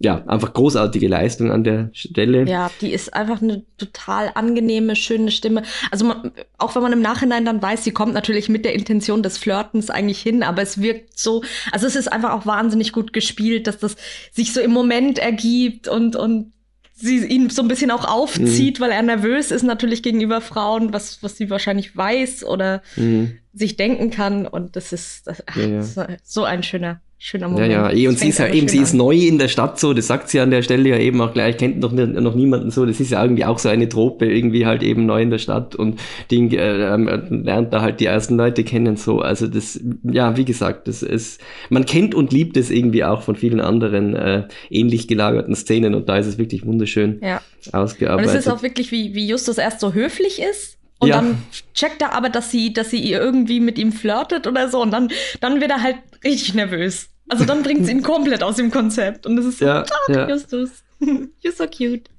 [0.00, 2.48] ja, einfach großartige Leistung an der Stelle.
[2.48, 5.64] Ja, die ist einfach eine total angenehme, schöne Stimme.
[5.90, 9.24] Also man, auch wenn man im Nachhinein dann weiß, sie kommt natürlich mit der Intention
[9.24, 13.12] des Flirtens eigentlich hin, aber es wirkt so, also es ist einfach auch wahnsinnig gut
[13.12, 13.96] gespielt, dass das
[14.30, 16.52] sich so im Moment ergibt und, und
[16.94, 18.84] sie ihn so ein bisschen auch aufzieht, mhm.
[18.84, 23.38] weil er nervös ist natürlich gegenüber Frauen, was, was sie wahrscheinlich weiß oder mhm.
[23.52, 24.46] sich denken kann.
[24.46, 26.16] Und das ist, ach, ja, ja.
[26.22, 27.72] so ein schöner schöner Moment.
[27.72, 29.92] Ja, ja, eh, und sie ist ja eben, sie ist neu in der Stadt so,
[29.92, 32.86] das sagt sie an der Stelle ja eben auch gleich, kennt noch, noch niemanden so,
[32.86, 35.74] das ist ja irgendwie auch so eine Trope, irgendwie halt eben neu in der Stadt
[35.74, 35.98] und
[36.30, 40.44] Ding, äh, ähm, lernt da halt die ersten Leute kennen so, also das, ja, wie
[40.44, 45.08] gesagt, das ist, man kennt und liebt es irgendwie auch von vielen anderen äh, ähnlich
[45.08, 47.40] gelagerten Szenen und da ist es wirklich wunderschön ja.
[47.72, 48.30] ausgearbeitet.
[48.30, 51.16] Und es ist auch wirklich, wie, wie Justus erst so höflich ist und ja.
[51.16, 51.42] dann
[51.74, 54.82] checkt er aber, dass sie, dass sie irgendwie mit ihm flirtet oder so.
[54.82, 57.08] Und dann, dann wird er halt richtig nervös.
[57.28, 59.26] Also dann bringt sie ihn komplett aus dem Konzept.
[59.26, 60.28] Und das ist so, ja, ja.
[60.28, 60.82] Justus.
[61.00, 62.10] You're so cute.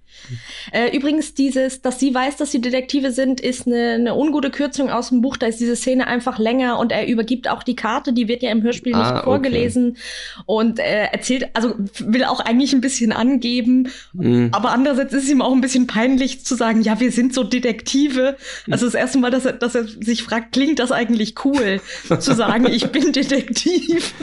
[0.71, 4.89] Äh, übrigens, dieses, dass sie weiß, dass sie Detektive sind, ist eine, eine ungute Kürzung
[4.89, 5.37] aus dem Buch.
[5.37, 8.51] Da ist diese Szene einfach länger und er übergibt auch die Karte, die wird ja
[8.51, 10.43] im Hörspiel ah, nicht vorgelesen okay.
[10.45, 14.49] und äh, erzählt, also will auch eigentlich ein bisschen angeben, mhm.
[14.51, 17.43] aber andererseits ist es ihm auch ein bisschen peinlich zu sagen, ja, wir sind so
[17.43, 18.37] Detektive.
[18.69, 21.81] Also das erste Mal, dass er, dass er sich fragt, klingt das eigentlich cool,
[22.19, 24.13] zu sagen, ich bin Detektiv.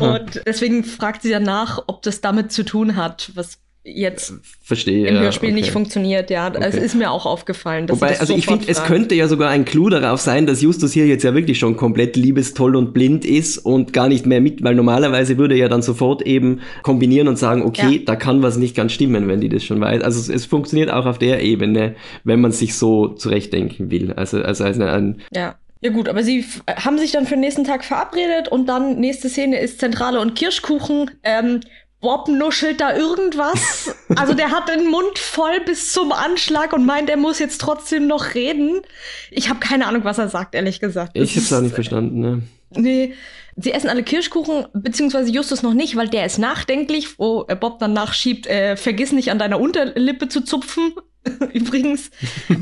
[0.00, 3.58] und deswegen fragt sie danach, ob das damit zu tun hat, was
[3.94, 5.60] jetzt Verstehe, im Hörspiel okay.
[5.60, 6.30] nicht funktioniert.
[6.30, 6.58] Ja, okay.
[6.60, 7.88] es ist mir auch aufgefallen.
[7.88, 11.06] Wobei, also ich finde, es könnte ja sogar ein Clou darauf sein, dass Justus hier
[11.06, 14.74] jetzt ja wirklich schon komplett liebestoll und blind ist und gar nicht mehr mit, weil
[14.74, 18.02] normalerweise würde er ja dann sofort eben kombinieren und sagen, okay, ja.
[18.04, 20.02] da kann was nicht ganz stimmen, wenn die das schon weiß.
[20.02, 24.12] Also es, es funktioniert auch auf der Ebene, wenn man sich so zurechtdenken will.
[24.12, 25.56] Also, also als ein, ja.
[25.80, 29.28] Ja gut, aber sie haben sich dann für den nächsten Tag verabredet und dann nächste
[29.28, 31.12] Szene ist Zentrale und Kirschkuchen.
[31.22, 31.60] Ähm,
[32.00, 33.94] Bob nuschelt da irgendwas.
[34.14, 38.06] Also der hat den Mund voll bis zum Anschlag und meint, er muss jetzt trotzdem
[38.06, 38.82] noch reden.
[39.30, 41.12] Ich habe keine Ahnung, was er sagt, ehrlich gesagt.
[41.14, 42.42] Ich habe es auch nicht verstanden, ne?
[42.70, 43.14] Nee.
[43.56, 47.92] Sie essen alle Kirschkuchen, beziehungsweise Justus noch nicht, weil der ist nachdenklich, wo Bob dann
[47.92, 50.92] nachschiebt, äh, vergiss nicht an deiner Unterlippe zu zupfen.
[51.52, 52.12] Übrigens.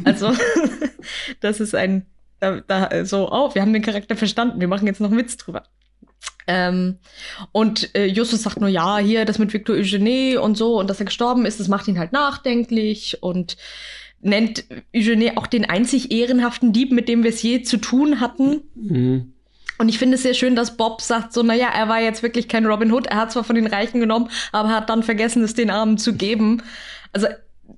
[0.05, 0.33] Also,
[1.41, 2.07] das ist ein,
[2.41, 5.37] da, da so, oh, wir haben den Charakter verstanden, wir machen jetzt noch einen Witz
[5.37, 5.65] drüber.
[6.47, 6.99] Ähm,
[7.53, 11.01] und äh, Justus sagt nur, ja, hier das mit Victor Eugenie und so und dass
[11.01, 13.57] er gestorben ist, das macht ihn halt nachdenklich und
[14.21, 18.63] nennt Eugenie auch den einzig ehrenhaften Dieb, mit dem wir es je zu tun hatten.
[18.75, 19.33] Mhm.
[19.79, 22.49] Und ich finde es sehr schön, dass Bob sagt so, naja, er war jetzt wirklich
[22.49, 23.09] kein Robin Hood.
[23.09, 26.15] Er hat zwar von den Reichen genommen, aber hat dann vergessen, es den Armen zu
[26.15, 26.63] geben.
[27.13, 27.27] Also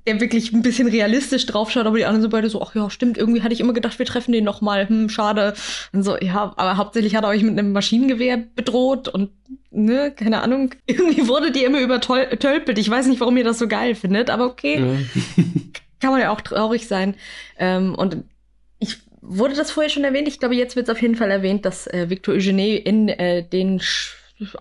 [0.07, 3.19] der wirklich ein bisschen realistisch draufschaut, aber die anderen sind beide so, ach ja, stimmt,
[3.19, 5.55] irgendwie hatte ich immer gedacht, wir treffen den noch mal, hm, schade.
[5.93, 9.31] Und so, ja, aber hauptsächlich hat er euch mit einem Maschinengewehr bedroht und,
[9.71, 10.75] ne, keine Ahnung.
[10.87, 12.79] Irgendwie wurde die immer übertölpelt.
[12.79, 14.81] Ich weiß nicht, warum ihr das so geil findet, aber okay.
[14.81, 15.45] Ja.
[16.01, 17.17] Kann man ja auch traurig sein.
[17.59, 18.19] Ähm, und
[18.79, 20.29] ich wurde das vorher schon erwähnt.
[20.29, 23.43] Ich glaube, jetzt wird es auf jeden Fall erwähnt, dass äh, Victor Eugenie in äh,
[23.43, 24.15] den Sch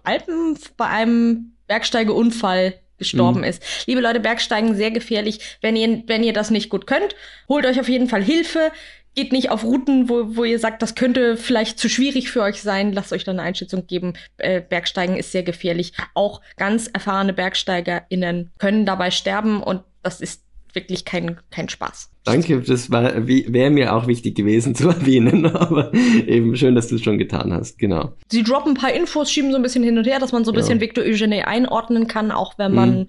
[0.04, 3.46] Alpen bei einem Bergsteigeunfall gestorben mhm.
[3.46, 3.64] ist.
[3.86, 5.58] Liebe Leute, Bergsteigen sehr gefährlich.
[5.62, 7.16] Wenn ihr, wenn ihr das nicht gut könnt,
[7.48, 8.72] holt euch auf jeden Fall Hilfe.
[9.16, 12.62] Geht nicht auf Routen, wo, wo ihr sagt, das könnte vielleicht zu schwierig für euch
[12.62, 12.94] sein.
[12.94, 14.14] Lasst euch dann eine Einschätzung geben.
[14.38, 15.94] Äh, Bergsteigen ist sehr gefährlich.
[16.14, 20.47] Auch ganz erfahrene BergsteigerInnen können dabei sterben und das ist
[20.78, 22.12] wirklich kein, kein Spaß.
[22.24, 27.04] Danke, das wäre mir auch wichtig gewesen zu erwähnen, aber eben schön, dass du es
[27.04, 28.13] schon getan hast, genau.
[28.30, 30.52] Sie droppen ein paar Infos, schieben so ein bisschen hin und her, dass man so
[30.52, 30.82] ein bisschen ja.
[30.82, 33.08] Victor Eugenie einordnen kann, auch wenn man mhm.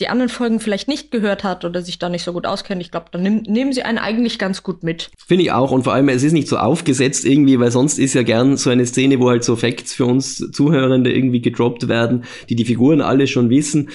[0.00, 2.92] Die anderen Folgen vielleicht nicht gehört hat oder sich da nicht so gut auskennt, ich
[2.92, 5.10] glaube, dann nehm, nehmen sie einen eigentlich ganz gut mit.
[5.26, 5.72] Finde ich auch.
[5.72, 8.70] Und vor allem, es ist nicht so aufgesetzt irgendwie, weil sonst ist ja gern so
[8.70, 13.00] eine Szene, wo halt so Facts für uns Zuhörende irgendwie gedroppt werden, die die Figuren
[13.00, 13.88] alle schon wissen.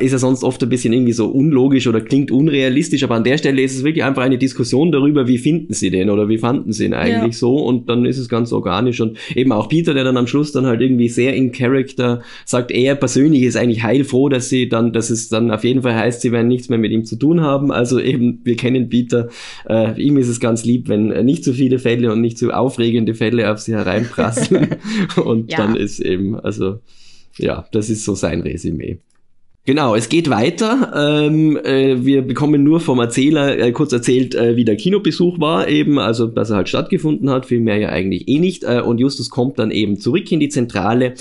[0.00, 3.04] Ist ja sonst oft ein bisschen irgendwie so unlogisch oder klingt unrealistisch.
[3.04, 6.08] Aber an der Stelle ist es wirklich einfach eine Diskussion darüber, wie finden sie den
[6.08, 7.38] oder wie fanden sie ihn eigentlich ja.
[7.38, 7.56] so.
[7.56, 9.02] Und dann ist es ganz organisch.
[9.02, 12.70] Und eben auch Peter, der dann am Schluss dann halt irgendwie sehr in Character sagt,
[12.70, 16.20] er persönlich ist eigentlich heilfroh, dass sie dann, dass es dann auf jeden Fall heißt,
[16.20, 17.72] sie werden nichts mehr mit ihm zu tun haben.
[17.72, 19.28] Also eben, wir kennen Peter.
[19.68, 23.14] Äh, ihm ist es ganz lieb, wenn nicht zu viele Fälle und nicht zu aufregende
[23.14, 24.76] Fälle auf sie hereinprasseln.
[25.24, 25.58] und ja.
[25.58, 26.80] dann ist eben, also
[27.38, 28.98] ja, das ist so sein Resümee.
[29.66, 30.92] Genau, es geht weiter.
[30.94, 35.66] Ähm, äh, wir bekommen nur vom Erzähler äh, kurz erzählt, äh, wie der Kinobesuch war,
[35.66, 38.62] eben, also dass er halt stattgefunden hat, viel mehr ja eigentlich eh nicht.
[38.62, 41.14] Äh, und Justus kommt dann eben zurück in die Zentrale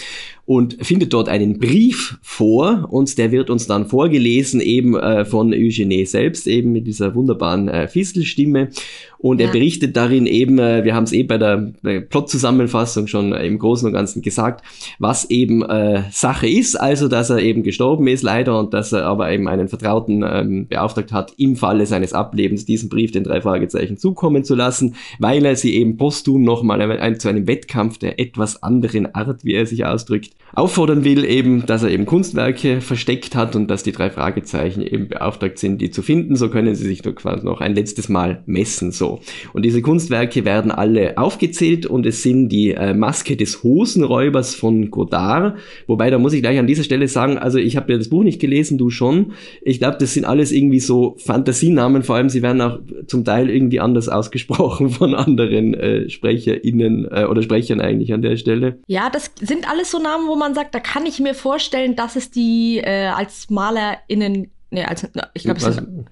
[0.45, 5.51] und findet dort einen Brief vor und der wird uns dann vorgelesen eben äh, von
[5.53, 8.69] Eugene selbst, eben mit dieser wunderbaren äh, Fistelstimme.
[9.17, 9.47] Und ja.
[9.47, 13.57] er berichtet darin eben, äh, wir haben es eh bei der, der Plot-Zusammenfassung schon im
[13.57, 14.63] Großen und Ganzen gesagt,
[14.99, 19.05] was eben äh, Sache ist, also dass er eben gestorben ist leider und dass er
[19.05, 23.41] aber eben einen Vertrauten ähm, beauftragt hat, im Falle seines Ablebens diesen Brief den drei
[23.41, 28.19] Fragezeichen zukommen zu lassen, weil er sie eben posthum nochmal ein, zu einem Wettkampf der
[28.19, 33.35] etwas anderen Art, wie er sich ausdrückt, auffordern will, eben, dass er eben Kunstwerke versteckt
[33.35, 36.37] hat und dass die drei Fragezeichen eben beauftragt sind, die zu finden.
[36.37, 38.91] So können sie sich nur quasi noch ein letztes Mal messen.
[38.91, 39.19] So.
[39.53, 44.91] Und diese Kunstwerke werden alle aufgezählt und es sind die äh, Maske des Hosenräubers von
[44.91, 45.57] Godard.
[45.87, 48.23] Wobei, da muss ich gleich an dieser Stelle sagen, also ich habe ja das Buch
[48.23, 49.33] nicht gelesen, du schon.
[49.61, 53.49] Ich glaube, das sind alles irgendwie so Fantasienamen, vor allem sie werden auch zum Teil
[53.49, 58.79] irgendwie anders ausgesprochen von anderen äh, SprecherInnen äh, oder Sprechern eigentlich an der Stelle.
[58.87, 62.15] Ja, das sind alles so Namen, wo man sagt, da kann ich mir vorstellen, dass
[62.15, 66.07] es die äh, als MalerInnen, ne, als, ich glaube, es sind,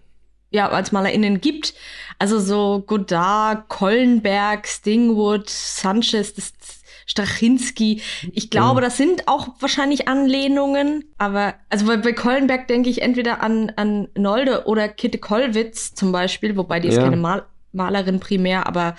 [0.51, 1.73] ja, als MalerInnen gibt.
[2.19, 6.53] Also so Godard, Kollenberg, Stingwood, Sanchez, das,
[7.05, 8.01] Strachinski.
[8.31, 8.87] Ich glaube, ja.
[8.87, 14.07] das sind auch wahrscheinlich Anlehnungen, aber also bei, bei Kollenberg denke ich entweder an, an
[14.17, 17.03] Nolde oder Kitte Kollwitz zum Beispiel, wobei die ist ja.
[17.03, 18.95] keine Mal Malerin primär, aber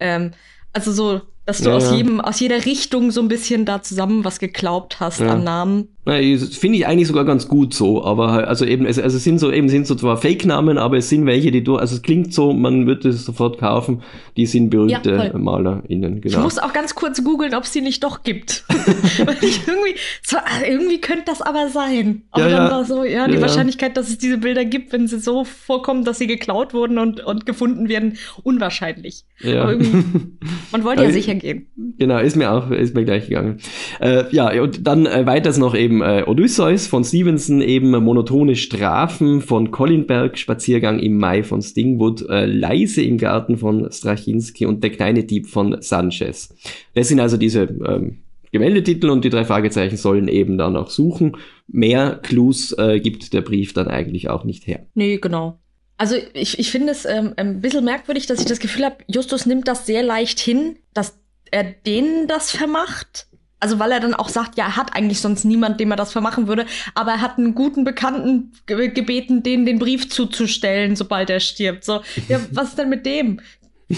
[0.00, 0.32] ähm,
[0.72, 4.22] also so dass du ja, aus jedem, aus jeder Richtung so ein bisschen da zusammen
[4.22, 5.32] was geglaubt hast ja.
[5.32, 5.88] an Namen.
[6.04, 9.52] Finde ich eigentlich sogar ganz gut so, aber also eben, es, also es sind so
[9.52, 12.54] eben sind so zwar Fake-Namen, aber es sind welche, die du, also es klingt so,
[12.54, 14.02] man würde es sofort kaufen,
[14.38, 16.38] die sind berühmte ja, MalerInnen, genau.
[16.38, 18.64] Ich muss auch ganz kurz googeln, ob es die nicht doch gibt.
[18.68, 22.22] Weil ich irgendwie, so, ah, irgendwie könnte das aber sein.
[22.30, 25.18] Aber ja, dann war so, ja, die Wahrscheinlichkeit, dass es diese Bilder gibt, wenn sie
[25.18, 29.24] so vorkommen, dass sie geklaut wurden und, und gefunden werden, unwahrscheinlich.
[29.40, 29.62] Ja.
[29.62, 30.38] Aber irgendwie,
[30.72, 31.66] man wollte ja sicher gehen.
[31.98, 33.58] Genau, ist mir auch, ist mir gleich gegangen.
[34.00, 39.40] Äh, ja, und dann äh, weiters noch eben äh, Odysseus von Stevenson, eben monotone Strafen
[39.40, 44.90] von Collinberg, Spaziergang im Mai von Stingwood, äh, Leise im Garten von Strachinski und der
[44.90, 46.54] kleine Dieb von Sanchez.
[46.94, 48.18] Das sind also diese ähm,
[48.52, 51.36] Gemeldetitel und die drei Fragezeichen sollen eben dann auch suchen.
[51.66, 54.86] Mehr Clues äh, gibt der Brief dann eigentlich auch nicht her.
[54.94, 55.58] Nee, genau.
[55.98, 59.46] Also ich, ich finde es ähm, ein bisschen merkwürdig, dass ich das Gefühl habe, Justus
[59.46, 61.18] nimmt das sehr leicht hin, dass
[61.50, 63.28] er denen das vermacht
[63.60, 66.12] also weil er dann auch sagt, ja, er hat eigentlich sonst niemand, dem er das
[66.12, 71.28] vermachen würde, aber er hat einen guten Bekannten ge gebeten, denen den Brief zuzustellen, sobald
[71.30, 71.84] er stirbt.
[71.84, 73.40] So, ja, was ist denn mit dem?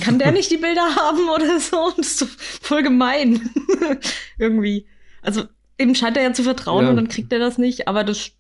[0.01, 1.93] Kann der nicht die Bilder haben oder so?
[1.97, 2.27] Das ist so
[2.63, 3.51] voll gemein.
[4.39, 4.87] Irgendwie.
[5.21, 5.45] Also,
[5.79, 6.91] dem scheint er ja zu vertrauen ja.
[6.91, 8.33] und dann kriegt er das nicht, aber das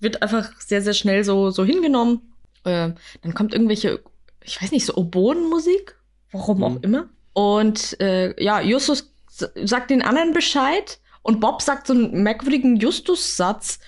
[0.00, 2.20] wird einfach sehr, sehr schnell so, so hingenommen.
[2.64, 4.02] Äh, dann kommt irgendwelche,
[4.42, 5.96] ich weiß nicht, so Oboenmusik,
[6.30, 7.08] warum auch immer.
[7.34, 13.80] Und äh, ja, Justus sagt den anderen Bescheid und Bob sagt so einen merkwürdigen Justus-Satz,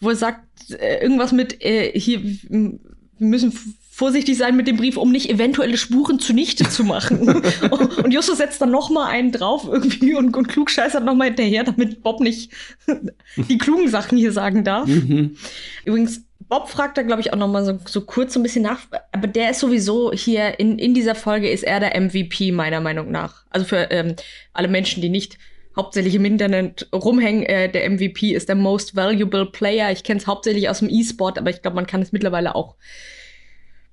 [0.00, 3.52] wo er sagt äh, irgendwas mit äh, hier wir müssen
[3.98, 7.28] vorsichtig sein mit dem Brief, um nicht eventuelle Spuren zunichte zu machen.
[8.04, 11.64] und Justus setzt dann noch mal einen drauf irgendwie und, und klugscheißert noch mal hinterher,
[11.64, 12.52] damit Bob nicht
[13.36, 14.86] die klugen Sachen hier sagen darf.
[14.86, 15.36] Mhm.
[15.84, 18.62] Übrigens Bob fragt da, glaube ich, auch noch mal so, so kurz so ein bisschen
[18.62, 18.80] nach.
[19.12, 23.10] Aber der ist sowieso hier in, in dieser Folge ist er der MVP, meiner Meinung
[23.10, 23.44] nach.
[23.50, 24.16] Also für ähm,
[24.54, 25.38] alle Menschen, die nicht
[25.76, 29.92] hauptsächlich im Internet rumhängen, äh, der MVP ist der Most Valuable Player.
[29.92, 32.76] Ich kenne es hauptsächlich aus dem E-Sport, aber ich glaube, man kann es mittlerweile auch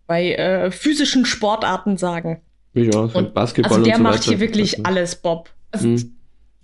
[0.08, 2.42] bei äh, physischen Sportarten sagen.
[2.74, 5.50] Ja, und Basketball also der und so macht hier wirklich alles, Bob.
[5.72, 6.15] Also, hm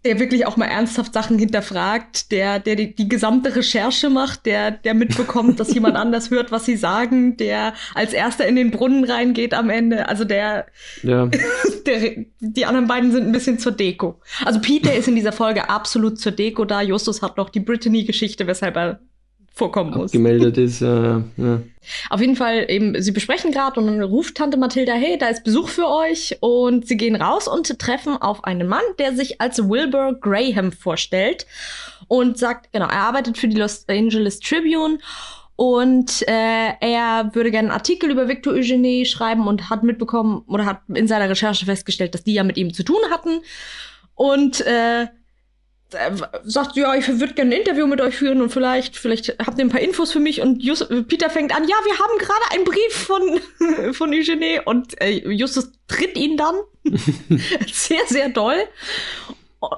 [0.04, 4.72] der wirklich auch mal ernsthaft Sachen hinterfragt, der, der die, die gesamte Recherche macht, der,
[4.72, 9.04] der mitbekommt, dass jemand anders hört, was sie sagen, der als erster in den Brunnen
[9.04, 10.10] reingeht am Ende.
[10.10, 10.66] Also der,
[11.04, 11.30] ja.
[11.86, 14.20] der, die anderen beiden sind ein bisschen zur Deko.
[14.44, 16.82] Also Peter ist in dieser Folge absolut zur Deko da.
[16.82, 19.00] Justus hat noch die Brittany-Geschichte, weshalb er
[19.54, 20.12] vorkommen muss.
[20.12, 21.62] Gemeldet ist, äh, ja.
[22.10, 25.44] Auf jeden Fall eben, sie besprechen gerade und dann ruft Tante Mathilda, hey, da ist
[25.44, 29.70] Besuch für euch und sie gehen raus und treffen auf einen Mann, der sich als
[29.70, 31.46] Wilbur Graham vorstellt
[32.08, 35.00] und sagt, genau, er arbeitet für die Los Angeles Tribune
[35.56, 40.66] und äh, er würde gerne einen Artikel über Victor Eugenie schreiben und hat mitbekommen oder
[40.66, 43.42] hat in seiner Recherche festgestellt, dass die ja mit ihm zu tun hatten.
[44.16, 45.08] Und äh,
[46.43, 49.65] sagt, ja, ich würde gerne ein Interview mit euch führen und vielleicht, vielleicht habt ihr
[49.65, 50.41] ein paar Infos für mich.
[50.41, 54.99] Und Just, Peter fängt an, ja, wir haben gerade einen Brief von, von Eugenie und
[55.01, 56.56] äh, Justus tritt ihn dann.
[57.71, 58.58] sehr, sehr doll.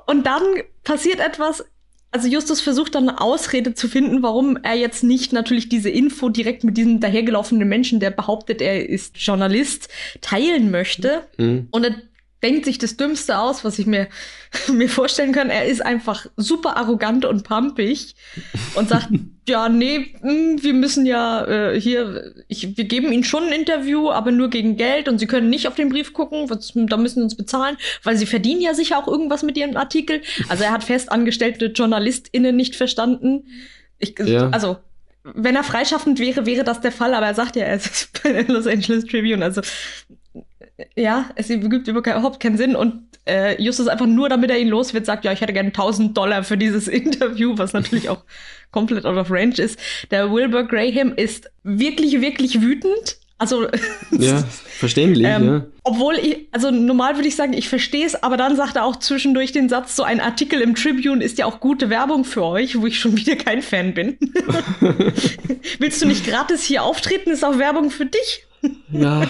[0.08, 0.44] Und dann
[0.84, 1.66] passiert etwas,
[2.12, 6.30] also Justus versucht dann eine Ausrede zu finden, warum er jetzt nicht natürlich diese Info
[6.30, 9.90] direkt mit diesem dahergelaufenen Menschen, der behauptet, er ist Journalist,
[10.22, 11.24] teilen möchte.
[11.38, 11.68] Mhm.
[11.72, 11.96] Und er
[12.44, 14.08] denkt sich das Dümmste aus, was ich mir,
[14.72, 15.50] mir vorstellen kann.
[15.50, 18.16] Er ist einfach super arrogant und pumpig
[18.76, 19.10] und sagt,
[19.48, 24.12] ja, nee, hm, wir müssen ja äh, hier, ich, wir geben Ihnen schon ein Interview,
[24.12, 27.20] aber nur gegen Geld und Sie können nicht auf den Brief gucken, was, da müssen
[27.20, 30.22] Sie uns bezahlen, weil Sie verdienen ja sicher auch irgendwas mit Ihrem Artikel.
[30.50, 33.48] Also er hat festangestellte JournalistInnen nicht verstanden.
[34.00, 34.50] Ich, ja.
[34.50, 34.78] Also
[35.24, 38.34] wenn er freischaffend wäre, wäre das der Fall, aber er sagt ja, er ist bei
[38.34, 39.44] der Los Angeles Tribune.
[39.44, 39.62] Also
[40.96, 44.94] ja, es gibt überhaupt keinen Sinn und äh, Justus einfach nur, damit er ihn los
[44.94, 48.24] wird, sagt, ja, ich hätte gerne 1000 Dollar für dieses Interview, was natürlich auch
[48.72, 49.80] komplett out of range ist.
[50.12, 53.18] Der Wilbur Graham ist wirklich, wirklich wütend.
[53.38, 53.68] Also
[54.12, 54.44] ja,
[54.80, 55.66] verständlich, ähm, ja.
[55.84, 58.96] Obwohl ich, also normal würde ich sagen, ich verstehe es, aber dann sagt er auch
[58.96, 62.80] zwischendurch den Satz, so ein Artikel im Tribune ist ja auch gute Werbung für euch,
[62.80, 64.18] wo ich schon wieder kein Fan bin.
[65.80, 68.48] Willst du nicht gratis hier auftreten, ist auch Werbung für dich?
[68.92, 69.28] Ja,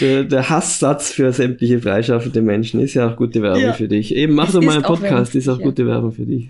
[0.00, 3.72] der, der, Hasssatz für sämtliche freischaffende Menschen ist ja auch gute Werbung ja.
[3.72, 4.14] für dich.
[4.14, 5.64] Eben, mach es doch mal einen Podcast, ist auch ja.
[5.64, 6.48] gute Werbung für dich.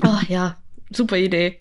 [0.00, 0.56] Ach ja,
[0.90, 1.58] super Idee.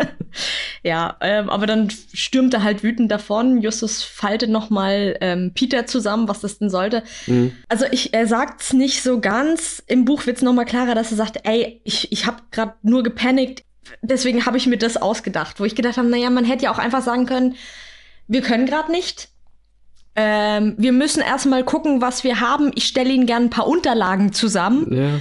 [0.82, 3.60] ja, ähm, aber dann stürmt er halt wütend davon.
[3.60, 7.02] Justus faltet nochmal ähm, Peter zusammen, was das denn sollte.
[7.26, 7.52] Mhm.
[7.68, 9.82] Also ich, er sagt's nicht so ganz.
[9.86, 13.64] Im Buch wird's nochmal klarer, dass er sagt, ey, ich, ich habe gerade nur gepanikt.
[14.02, 16.78] Deswegen habe ich mir das ausgedacht, wo ich gedacht habe, naja, man hätte ja auch
[16.78, 17.56] einfach sagen können,
[18.30, 19.28] wir können gerade nicht.
[20.14, 22.70] Ähm, wir müssen erstmal gucken, was wir haben.
[22.76, 24.92] Ich stelle Ihnen gerne ein paar Unterlagen zusammen.
[24.92, 25.20] Ja.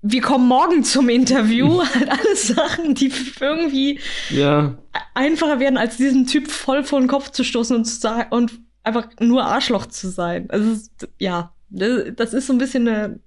[0.00, 1.82] Wir kommen morgen zum Interview.
[1.94, 4.00] halt alles Sachen, die irgendwie
[4.30, 4.78] ja.
[5.12, 8.52] einfacher werden, als diesen Typ voll vor den Kopf zu stoßen und, zu sagen, und
[8.84, 10.48] einfach nur Arschloch zu sein.
[10.48, 10.80] Also,
[11.18, 13.20] ja, das ist so ein bisschen eine,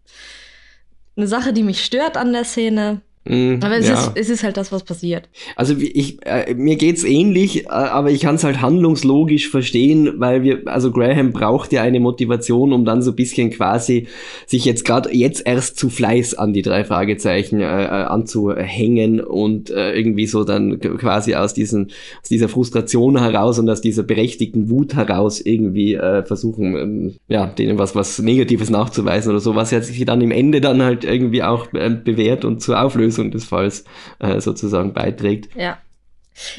[1.15, 3.01] eine Sache, die mich stört an der Szene.
[3.25, 3.93] Mm, aber es, ja.
[3.93, 5.29] ist, es ist halt das, was passiert.
[5.55, 10.43] Also ich, äh, mir geht's ähnlich, äh, aber ich kann es halt handlungslogisch verstehen, weil
[10.43, 14.07] wir, also Graham braucht ja eine Motivation, um dann so ein bisschen quasi
[14.45, 19.69] sich jetzt gerade jetzt erst zu Fleiß an die drei Fragezeichen äh, äh anzuhängen und
[19.69, 24.69] äh, irgendwie so dann quasi aus diesen aus dieser Frustration heraus und aus dieser berechtigten
[24.69, 29.71] Wut heraus irgendwie äh, versuchen, ähm, ja denen was was Negatives nachzuweisen oder so, was
[29.71, 33.31] ja sich dann im Ende dann halt irgendwie auch äh, bewährt und zur Auflösung Lösung
[33.31, 33.83] des Falls
[34.19, 35.55] äh, sozusagen beiträgt.
[35.55, 35.77] Ja.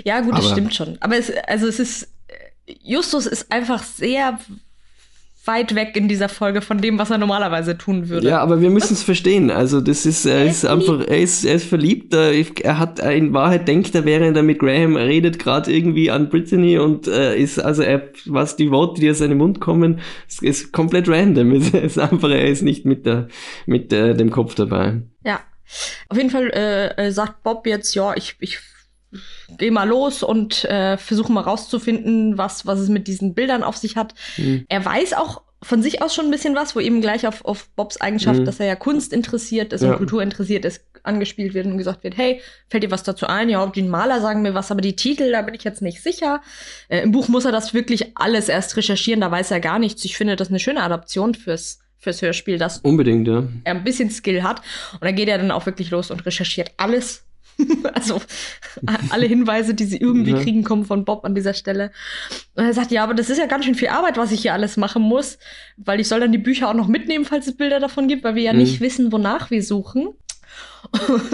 [0.04, 0.98] Ja, gut, das stimmt schon.
[1.00, 2.08] Aber es, also es ist,
[2.84, 4.38] Justus ist einfach sehr
[5.46, 8.28] weit weg in dieser Folge von dem, was er normalerweise tun würde.
[8.28, 9.50] Ja, aber wir müssen es verstehen.
[9.50, 12.14] Also das ist, er ist einfach, er ist, er ist verliebt.
[12.14, 16.78] Er hat in Wahrheit denkt er, während er mit Graham redet, gerade irgendwie an Brittany
[16.78, 20.72] und äh, ist also er, was die Worte, die aus seinem Mund kommen, ist, ist
[20.72, 21.52] komplett random.
[21.64, 23.28] Es ist einfach, er ist nicht mit der,
[23.66, 25.02] mit der, dem Kopf dabei.
[25.24, 25.40] Ja,
[26.08, 28.58] auf jeden Fall äh, äh, sagt Bob jetzt, ja, ich, ich
[29.58, 33.76] gehe mal los und äh, versuche mal rauszufinden, was, was es mit diesen Bildern auf
[33.76, 34.14] sich hat.
[34.36, 34.66] Mhm.
[34.68, 37.68] Er weiß auch von sich aus schon ein bisschen was, wo eben gleich auf, auf
[37.70, 38.44] Bobs Eigenschaft, mhm.
[38.44, 39.92] dass er ja Kunst interessiert ist ja.
[39.92, 43.48] und Kultur interessiert ist, angespielt wird und gesagt wird, hey, fällt dir was dazu ein?
[43.48, 46.42] Ja, die Maler sagen mir was, aber die Titel, da bin ich jetzt nicht sicher.
[46.88, 50.04] Äh, Im Buch muss er das wirklich alles erst recherchieren, da weiß er gar nichts.
[50.04, 53.44] Ich finde das eine schöne Adaption fürs fürs Hörspiel, dass unbedingt, ja.
[53.64, 54.60] er ein bisschen Skill hat.
[54.92, 57.24] Und dann geht er dann auch wirklich los und recherchiert alles.
[57.94, 58.20] also
[59.10, 60.42] alle Hinweise, die sie irgendwie ja.
[60.42, 61.92] kriegen, kommen von Bob an dieser Stelle.
[62.54, 64.52] Und er sagt, ja, aber das ist ja ganz schön viel Arbeit, was ich hier
[64.52, 65.38] alles machen muss,
[65.76, 68.34] weil ich soll dann die Bücher auch noch mitnehmen, falls es Bilder davon gibt, weil
[68.34, 68.60] wir ja mhm.
[68.60, 70.08] nicht wissen, wonach wir suchen.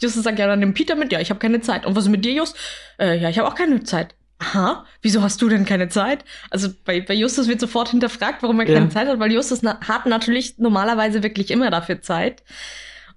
[0.00, 1.86] Justus sagt ja dann dem Peter mit, ja, ich habe keine Zeit.
[1.86, 2.56] Und was ist mit dir, Just?
[2.98, 6.24] Äh, ja, ich habe auch keine Zeit aha, wieso hast du denn keine Zeit?
[6.50, 8.90] Also bei, bei Justus wird sofort hinterfragt, warum er keine ja.
[8.90, 12.42] Zeit hat, weil Justus na, hat natürlich normalerweise wirklich immer dafür Zeit.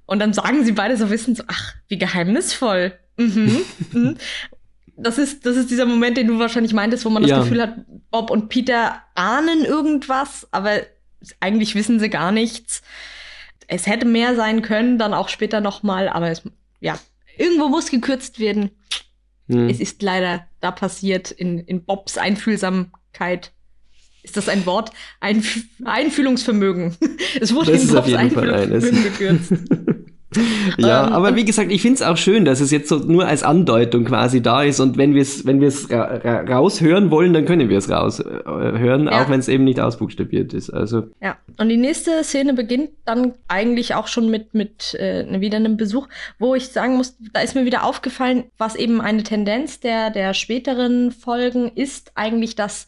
[0.05, 2.93] Und dann sagen sie beide so wissend so, ach, wie geheimnisvoll.
[3.17, 3.57] Mhm.
[3.91, 4.17] mhm.
[4.95, 7.39] Das ist, das ist dieser Moment, den du wahrscheinlich meintest, wo man das ja.
[7.39, 7.75] Gefühl hat,
[8.09, 10.81] Bob und Peter ahnen irgendwas, aber
[11.39, 12.81] eigentlich wissen sie gar nichts.
[13.67, 16.41] Es hätte mehr sein können, dann auch später nochmal, aber es,
[16.79, 16.97] ja,
[17.37, 18.71] irgendwo muss gekürzt werden.
[19.47, 19.69] Hm.
[19.69, 23.51] es ist leider da passiert in, in Bobs Einfühlsamkeit.
[24.23, 24.91] Ist das ein Wort?
[25.19, 26.97] Einf Einfühlungsvermögen.
[27.39, 29.53] Es wurde das in Bobs Einfühlungsvermögen gekürzt.
[30.77, 33.25] Ja, ähm, aber wie gesagt, ich finde es auch schön, dass es jetzt so nur
[33.25, 37.45] als Andeutung quasi da ist und wenn wir es wenn ra ra raushören wollen, dann
[37.45, 39.21] können wir es raushören, äh, ja.
[39.21, 40.69] auch wenn es eben nicht ausbuchstabiert ist.
[40.69, 45.57] Also ja, und die nächste Szene beginnt dann eigentlich auch schon mit mit äh, wieder
[45.57, 46.07] einem Besuch,
[46.39, 50.33] wo ich sagen muss, da ist mir wieder aufgefallen, was eben eine Tendenz der der
[50.33, 52.87] späteren Folgen ist, eigentlich, dass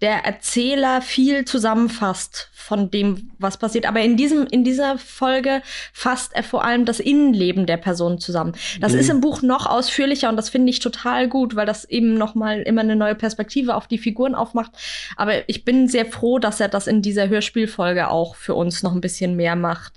[0.00, 3.86] der Erzähler viel zusammenfasst von dem, was passiert.
[3.86, 8.52] Aber in diesem in dieser Folge fasst er vor allem das Innenleben der Person zusammen.
[8.80, 8.98] Das mhm.
[8.98, 12.34] ist im Buch noch ausführlicher und das finde ich total gut, weil das eben noch
[12.34, 14.72] mal immer eine neue Perspektive auf die Figuren aufmacht.
[15.16, 18.92] Aber ich bin sehr froh, dass er das in dieser Hörspielfolge auch für uns noch
[18.92, 19.94] ein bisschen mehr macht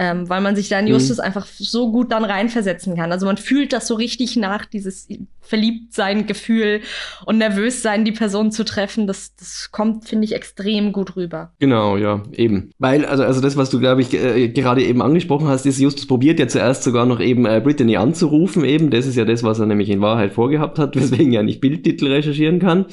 [0.00, 0.92] ähm, weil man sich da in mhm.
[0.92, 1.24] Justus mhm.
[1.24, 3.12] einfach so gut dann reinversetzen kann.
[3.12, 5.06] Also man fühlt das so richtig nach, dieses
[5.42, 6.80] Verliebtsein-Gefühl
[7.26, 9.06] und nervös sein, die Person zu treffen.
[9.06, 11.52] Das, das kommt, finde ich, extrem gut rüber.
[11.58, 12.70] Genau, ja, eben.
[12.78, 16.06] Weil, also, also das, was du, glaube ich, äh, gerade eben angesprochen hast, ist, Justus
[16.06, 18.90] probiert ja zuerst sogar noch eben äh, Brittany anzurufen, eben.
[18.90, 22.06] Das ist ja das, was er nämlich in Wahrheit vorgehabt hat, weswegen er nicht Bildtitel
[22.06, 22.86] recherchieren kann.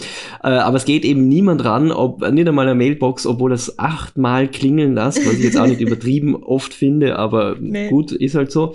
[0.43, 4.49] Äh, aber es geht eben niemand ran, ob, nicht einmal eine Mailbox, obwohl das achtmal
[4.49, 7.89] klingeln lässt, was ich jetzt auch nicht übertrieben oft finde finde, aber nee.
[7.89, 8.73] gut, ist halt so.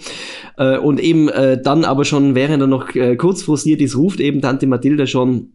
[0.56, 4.20] Äh, und eben äh, dann aber schon, während er noch äh, kurz frustriert ist, ruft
[4.20, 5.52] eben Tante Mathilda schon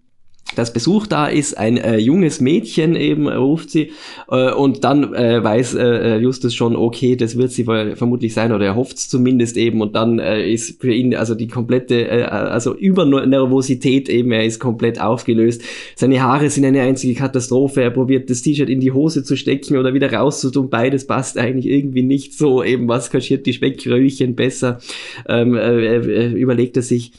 [0.56, 3.91] dass Besuch da ist, ein äh, junges Mädchen eben ruft sie
[4.30, 8.52] äh, und dann äh, weiß äh, äh Justus schon, okay, das wird sie vermutlich sein
[8.52, 12.08] oder er hofft es zumindest eben und dann äh, ist für ihn also die komplette,
[12.08, 15.62] äh, also Übernervosität eben, er ist komplett aufgelöst.
[15.95, 19.78] Seine Haare sind eine einzige Katastrophe, er probiert das T-Shirt in die Hose zu stecken
[19.78, 24.80] oder wieder rauszutun, beides passt eigentlich irgendwie nicht so eben, was kaschiert die Speckröllchen besser,
[25.28, 27.12] ähm, äh, äh, überlegt er sich.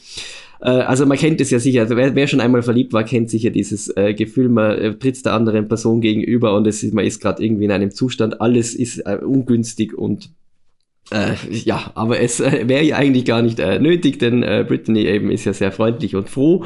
[0.61, 3.29] Äh, also man kennt es ja sicher, also wer, wer, schon einmal verliebt war, kennt
[3.29, 7.21] sicher dieses äh, Gefühl, man äh, tritt der anderen Person gegenüber und es man ist
[7.21, 10.31] gerade irgendwie in einem Zustand, alles ist äh, ungünstig und
[11.11, 15.05] äh, ja, aber es äh, wäre ja eigentlich gar nicht äh, nötig, denn äh, Brittany
[15.05, 16.65] eben ist ja sehr freundlich und froh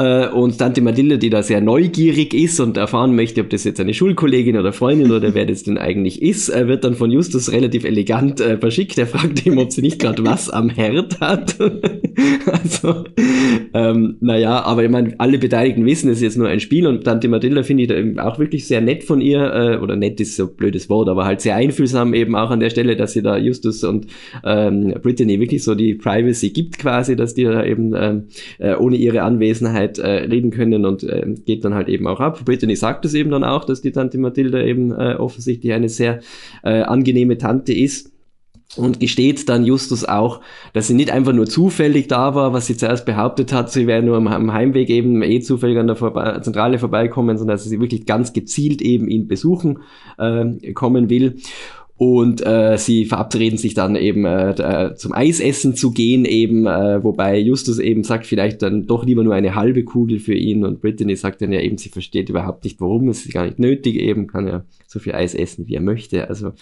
[0.00, 3.94] und Tante Mathilde, die da sehr neugierig ist und erfahren möchte, ob das jetzt eine
[3.94, 7.84] Schulkollegin oder Freundin oder wer das denn eigentlich ist, äh, wird dann von Justus relativ
[7.84, 8.98] elegant äh, verschickt.
[8.98, 11.56] Er fragt ihm, ob sie nicht gerade was am Herd hat.
[12.46, 13.04] also,
[13.74, 17.04] ähm, naja, aber ich meine, alle Beteiligten wissen, es ist jetzt nur ein Spiel und
[17.04, 20.36] Tante Mathilda finde ich da auch wirklich sehr nett von ihr, äh, oder nett ist
[20.36, 23.22] so ein blödes Wort, aber halt sehr einfühlsam eben auch an der Stelle, dass sie
[23.22, 24.06] da Justus und
[24.44, 28.24] ähm, Brittany wirklich so die Privacy gibt quasi, dass die da eben ähm,
[28.58, 32.20] äh, ohne ihre Anwesenheit Zeit äh, reden können und äh, geht dann halt eben auch
[32.20, 32.44] ab.
[32.44, 36.20] Brittany sagt es eben dann auch, dass die Tante Mathilda eben äh, offensichtlich eine sehr
[36.62, 38.12] äh, angenehme Tante ist
[38.76, 40.40] und gesteht dann Justus auch,
[40.74, 44.02] dass sie nicht einfach nur zufällig da war, was sie zuerst behauptet hat, sie wäre
[44.02, 48.06] nur am, Heimweg eben eh zufällig an der Vorbe Zentrale vorbeikommen, sondern dass sie wirklich
[48.06, 49.80] ganz gezielt eben ihn besuchen
[50.18, 51.38] äh, kommen will.
[52.02, 57.04] Und äh, sie verabreden sich dann eben äh, äh, zum Eisessen zu gehen, eben, äh,
[57.04, 60.64] wobei Justus eben sagt, vielleicht dann doch lieber nur eine halbe Kugel für ihn.
[60.64, 63.58] Und Brittany sagt dann ja eben, sie versteht überhaupt nicht, warum, es ist gar nicht
[63.58, 66.26] nötig, eben kann ja so viel Eis essen, wie er möchte.
[66.26, 66.52] Also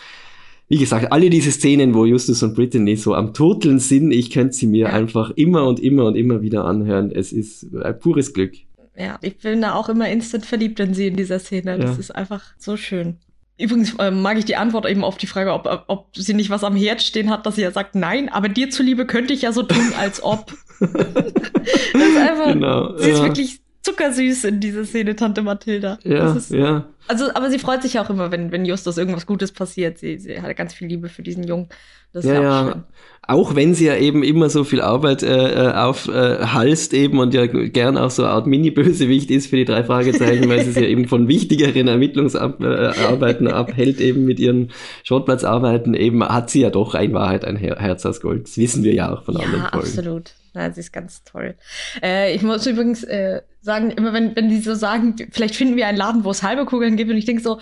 [0.67, 4.55] wie gesagt, alle diese Szenen, wo Justus und Brittany so am Turteln sind, ich könnte
[4.55, 7.13] sie mir einfach immer und immer und immer wieder anhören.
[7.13, 8.55] Es ist ein pures Glück.
[8.97, 11.79] Ja, ich bin da auch immer instant verliebt in sie in dieser Szene.
[11.79, 12.01] Das ja.
[12.01, 13.19] ist einfach so schön.
[13.59, 16.63] Übrigens äh, mag ich die Antwort eben auf die Frage, ob, ob sie nicht was
[16.63, 19.53] am Herd stehen hat, dass sie ja sagt, nein, aber dir zuliebe könnte ich ja
[19.53, 20.53] so tun, als ob.
[20.81, 23.15] das ist einfach, genau, sie ja.
[23.15, 25.99] ist wirklich zuckersüß in dieser Szene, Tante Mathilda.
[26.05, 26.87] Ja, ist, ja.
[27.09, 29.99] Also, aber sie freut sich auch immer, wenn, wenn Justus irgendwas Gutes passiert.
[29.99, 31.69] Sie, sie hat ganz viel Liebe für diesen Jungen.
[32.13, 32.85] Das ja, ist ja auch schön
[33.29, 37.35] auch wenn sie ja eben immer so viel Arbeit äh, äh aufhalst äh, eben und
[37.35, 40.83] ja gern auch so eine Art Mini-Bösewicht ist für die drei Fragezeichen, weil sie sich
[40.83, 44.71] ja eben von wichtigeren Ermittlungsarbeiten äh, abhält, eben mit ihren
[45.05, 48.45] Schrottplatzarbeiten, eben hat sie ja doch in Wahrheit ein Her Herz aus Gold.
[48.45, 49.87] Das wissen wir ja auch von ja, anderen Folgen.
[49.87, 50.33] absolut.
[50.55, 51.55] Ja, sie ist ganz toll.
[52.03, 55.87] Äh, ich muss übrigens äh, sagen, immer wenn, wenn die so sagen, vielleicht finden wir
[55.87, 57.61] einen Laden, wo es halbe Kugeln gibt und ich denke so,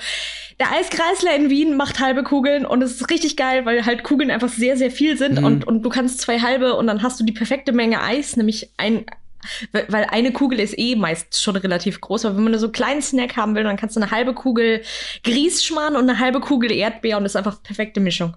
[0.59, 4.31] der Eiskreisler in Wien macht halbe Kugeln und es ist richtig geil, weil halt Kugeln
[4.31, 5.45] einfach sehr, sehr viel sind mhm.
[5.45, 8.71] und, und du kannst zwei halbe und dann hast du die perfekte Menge Eis, nämlich
[8.77, 9.07] ein,
[9.71, 12.73] weil eine Kugel ist eh meist schon relativ groß, aber wenn man nur so einen
[12.73, 14.83] kleinen Snack haben will, dann kannst du eine halbe Kugel
[15.25, 18.37] Grießschmarrn und eine halbe Kugel Erdbeer und das ist einfach perfekte Mischung.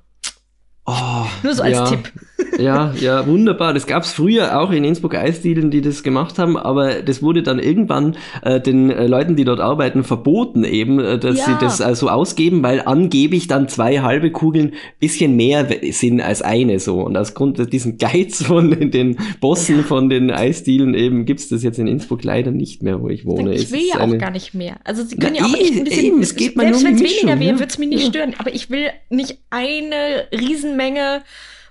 [0.86, 1.86] Oh, Nur so als ja.
[1.86, 2.12] Tipp.
[2.58, 3.74] Ja, ja, wunderbar.
[3.74, 7.60] Das gab's früher auch in Innsbruck Eisdielen, die das gemacht haben, aber das wurde dann
[7.60, 11.46] irgendwann äh, den äh, Leuten, die dort arbeiten, verboten eben, äh, dass Ja.
[11.46, 16.42] sie das äh, so ausgeben, weil angeblich dann zwei halbe Kugeln bisschen mehr sind als
[16.42, 17.02] eine so.
[17.02, 21.64] Und aus Grund diesen Geiz von den, den Bossen von den Eisdielen eben gibt's das
[21.64, 23.54] jetzt in Innsbruck leider nicht mehr, wo ich wohne.
[23.54, 24.78] Ich Es will ja auch eine- gar nicht mehr.
[24.84, 26.06] Also sie können Na, ja auch echt eh- ein bisschen.
[26.06, 27.60] eben, es geht selbst wenn es weniger wäre, ja.
[27.60, 28.10] würde es mich nicht Ja.
[28.10, 28.34] stören.
[28.38, 31.22] Aber ich will nicht eine Riesenmenge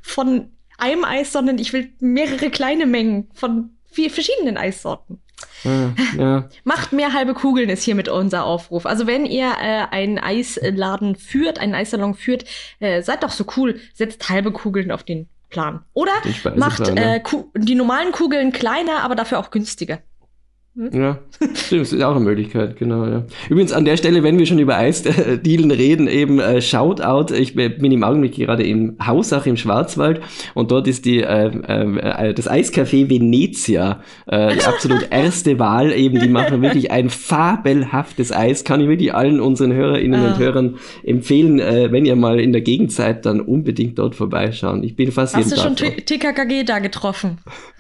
[0.03, 0.49] von
[0.79, 5.21] einem Eis, sondern ich will mehrere kleine Mengen von vier verschiedenen Eissorten.
[5.65, 6.49] Ah, ja.
[6.65, 8.87] Macht mehr halbe Kugeln ist hiermit unser Aufruf.
[8.87, 12.45] Also wenn ihr äh, einen Eisladen führt, einen Eissalon führt,
[12.81, 15.85] äh, seid doch so cool, setzt halbe Kugeln auf den Plan.
[15.95, 16.13] Oder
[16.57, 17.17] macht ja.
[17.17, 17.23] äh,
[17.57, 19.99] die normalen Kugeln kleiner, aber dafür auch günstiger.
[20.93, 21.19] Ja,
[21.55, 23.25] stimmt, das ist auch eine Möglichkeit, genau, ja.
[23.49, 27.91] Übrigens an der Stelle, wenn wir schon über Eisdealen reden, eben äh, Shoutout, ich bin
[27.91, 30.21] im Augenblick gerade in Hausach im Schwarzwald
[30.55, 36.21] und dort ist die äh, äh, das Eiscafé Venezia äh, die absolut erste Wahl eben,
[36.21, 40.29] die machen wirklich ein fabelhaftes Eis, kann ich wirklich allen unseren Hörerinnen Ah.
[40.33, 44.85] und Hörern empfehlen, äh, wenn ihr mal in der Gegend seid, dann unbedingt dort vorbeischauen.
[44.85, 47.39] Ich bin fast Hast jeden du schon TKKG da getroffen?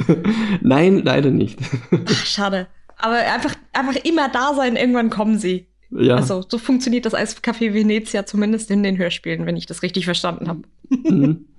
[0.62, 1.58] Nein, leider nicht.
[1.92, 2.66] Ach, schade.
[2.98, 5.66] Aber einfach, einfach immer da sein, irgendwann kommen sie.
[5.90, 6.16] ja.
[6.16, 10.48] Also, so funktioniert das Eiscafé Venezia zumindest in den Hörspielen, wenn ich das richtig verstanden
[10.48, 10.62] habe.
[10.88, 11.46] Mhm.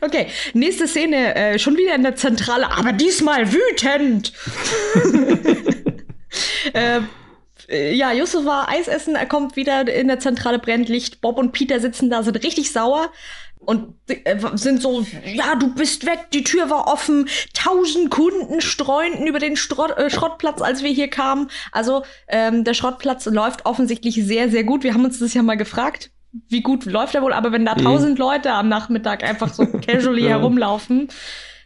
[0.00, 4.32] Okay, nächste Szene, äh, schon wieder in der Zentrale, aber diesmal wütend.
[6.72, 7.00] äh,
[7.68, 11.20] äh, ja, Yusuf war Eis essen, er kommt wieder in der Zentrale, brennt Licht.
[11.20, 13.10] Bob und Peter sitzen da, sind richtig sauer
[13.66, 19.26] und äh, sind so, ja, du bist weg, die Tür war offen, tausend Kunden streunten
[19.26, 21.50] über den Strott, äh, Schrottplatz, als wir hier kamen.
[21.72, 24.82] Also ähm, der Schrottplatz läuft offensichtlich sehr, sehr gut.
[24.84, 26.10] Wir haben uns das ja mal gefragt,
[26.48, 27.84] wie gut läuft er wohl, aber wenn da Mhm.
[27.84, 31.08] tausend Leute am Nachmittag einfach so casually herumlaufen.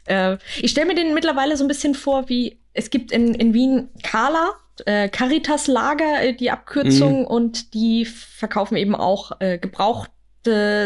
[0.07, 3.53] Äh, ich stelle mir den mittlerweile so ein bisschen vor, wie es gibt in, in
[3.53, 4.53] Wien Kala,
[4.87, 10.11] äh, Caritas Lager, äh, die Abkürzung, und die verkaufen eben auch äh, gebrauchte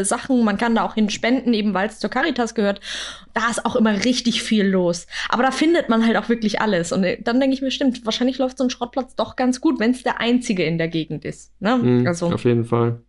[0.04, 0.44] Sachen.
[0.44, 2.80] Man kann da auch hin spenden, eben weil es zur Caritas gehört.
[3.34, 5.06] Da ist auch immer richtig viel los.
[5.28, 6.92] Aber da findet man halt auch wirklich alles.
[6.92, 9.78] Und äh, dann denke ich mir, stimmt, wahrscheinlich läuft so ein Schrottplatz doch ganz gut,
[9.80, 11.52] wenn es der einzige in der Gegend ist.
[11.60, 11.76] Ne?
[11.76, 13.00] Mhm, Also, auf jeden Fall.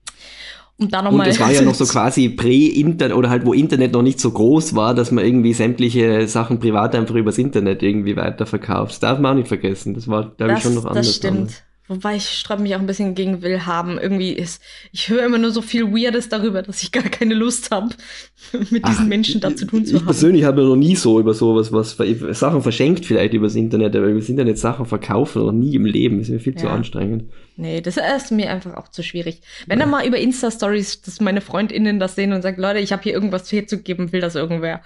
[0.77, 1.27] und da nochmal.
[1.29, 4.75] es war ja noch so quasi Prä-Internet oder halt wo Internet noch nicht so groß
[4.75, 8.91] war, dass man irgendwie sämtliche Sachen privat einfach übers Internet irgendwie weiterverkauft.
[8.93, 9.93] Das darf man auch nicht vergessen.
[9.93, 11.07] Das war, glaube ich, Das, schon noch anders.
[11.07, 11.63] das stimmt.
[11.87, 13.99] Wobei ich sträube mich auch ein bisschen gegen Willhaben.
[13.99, 14.61] Irgendwie ist,
[14.91, 17.89] ich höre immer nur so viel Weirdes darüber, dass ich gar keine Lust habe,
[18.53, 20.05] mit diesen Ach, Menschen da zu tun ich, zu Ich haben.
[20.07, 21.95] persönlich habe ja noch nie so über sowas, was
[22.39, 26.19] Sachen verschenkt vielleicht übers Internet, aber übers Internet Sachen verkaufen noch nie im Leben.
[26.19, 26.73] ist mir viel zu Ja.
[26.73, 27.25] anstrengend.
[27.57, 29.41] Nee, das ist mir einfach auch zu schwierig.
[29.67, 33.03] Wenn dann mal über Insta-Stories, dass meine FreundInnen das sehen und sagen, Leute, ich habe
[33.03, 34.81] hier irgendwas herzugeben, will das irgendwer.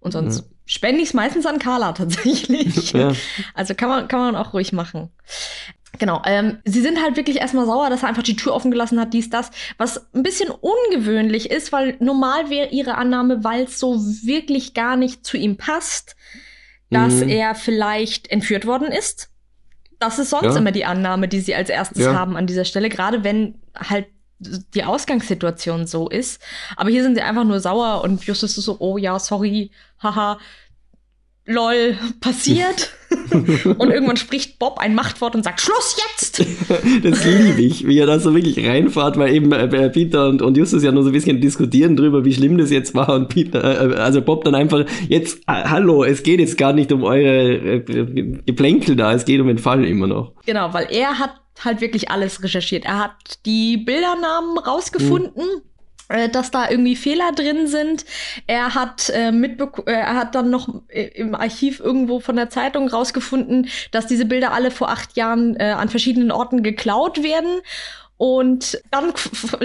[0.00, 2.92] Und sonst spende ich es meistens an Carla tatsächlich.
[2.92, 3.12] Ja.
[3.54, 5.10] Also kann man, kann man auch ruhig machen.
[5.98, 9.00] Genau, ähm, sie sind halt wirklich erstmal sauer, dass er einfach die Tür offen gelassen
[9.00, 13.80] hat, dies, das, was ein bisschen ungewöhnlich ist, weil normal wäre ihre Annahme, weil es
[13.80, 16.14] so wirklich gar nicht zu ihm passt,
[16.90, 17.28] dass Mhm.
[17.30, 19.30] er vielleicht entführt worden ist.
[19.98, 20.56] Das ist sonst Ja.
[20.58, 22.14] immer die Annahme, die sie als erstes Ja.
[22.14, 24.06] haben an dieser Stelle, gerade wenn halt
[24.38, 26.40] die Ausgangssituation so ist.
[26.76, 29.70] Aber hier sind sie einfach nur sauer und Justus ist so, oh ja, sorry,
[30.02, 30.38] haha,
[31.48, 32.92] lol, passiert.
[33.32, 36.44] und irgendwann spricht Bob ein Machtwort und sagt, Schluss jetzt!
[37.02, 40.56] Das liebe ich, wie er da so wirklich reinfahrt, weil eben äh, Peter und, und
[40.56, 43.92] Justus ja nur so ein bisschen diskutieren drüber, wie schlimm das jetzt war und Peter,
[43.92, 47.54] äh, also Bob dann einfach, jetzt, äh, hallo, es geht jetzt gar nicht um eure
[47.54, 47.80] äh,
[48.44, 50.32] Geplänkel da, es geht um den Fall immer noch.
[50.44, 51.34] Genau, weil er hat
[51.64, 52.84] halt wirklich alles recherchiert.
[52.84, 55.44] Er hat die Bildernamen rausgefunden.
[56.08, 58.04] äh, Dass da irgendwie Fehler drin sind.
[58.46, 62.48] Er hat äh, mitbek äh, er hat dann noch äh, im Archiv irgendwo von der
[62.50, 67.60] Zeitung rausgefunden, dass diese Bilder alle vor acht Jahren äh, an verschiedenen Orten geklaut werden.
[68.16, 69.12] Und dann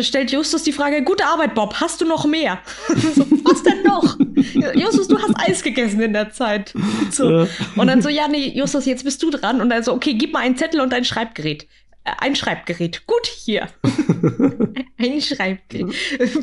[0.03, 2.59] stellt Justus die Frage: Gute Arbeit, Bob, hast du noch mehr?
[3.15, 4.15] so, was denn noch?
[4.75, 6.71] Justus, du hast Eis gegessen in der Zeit.
[7.09, 7.47] So.
[7.75, 9.59] Und dann so, ja, nee, Justus, jetzt bist du dran.
[9.59, 11.67] Und dann so, okay, gib mal einen Zettel und ein Schreibgerät.
[12.03, 13.05] Äh, ein Schreibgerät.
[13.07, 13.69] Gut, hier.
[14.97, 15.93] ein Schreibgerät.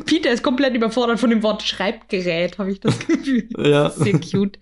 [0.05, 3.47] Peter ist komplett überfordert von dem Wort Schreibgerät, habe ich das Gefühl.
[3.57, 3.89] Ja.
[3.89, 4.59] Sehr cute.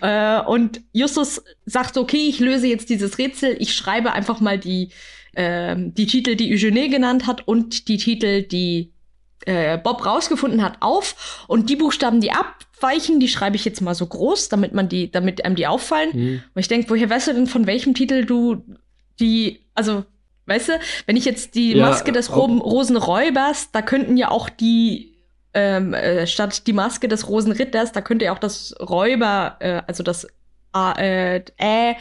[0.00, 3.56] Äh, und Justus sagt, okay, ich löse jetzt dieses Rätsel.
[3.58, 4.90] Ich schreibe einfach mal die,
[5.34, 8.92] ähm, die Titel, die Eugenie genannt hat und die Titel, die
[9.46, 11.44] äh, Bob rausgefunden hat, auf.
[11.48, 15.10] Und die Buchstaben, die abweichen, die schreibe ich jetzt mal so groß, damit man die,
[15.10, 16.10] damit einem die auffallen.
[16.12, 16.42] Mhm.
[16.54, 18.62] Und ich denke, woher weißt du denn, von welchem Titel du
[19.18, 20.04] die, also,
[20.46, 20.72] weißt du,
[21.06, 25.14] wenn ich jetzt die Ja, Maske des ob- Ro Rosenräubers, da könnten ja auch die
[25.54, 30.02] ähm, äh, statt die Maske des Rosenritters, da könnte ja auch das Räuber, äh, also
[30.02, 30.26] das
[30.72, 31.96] A, äh, Ä,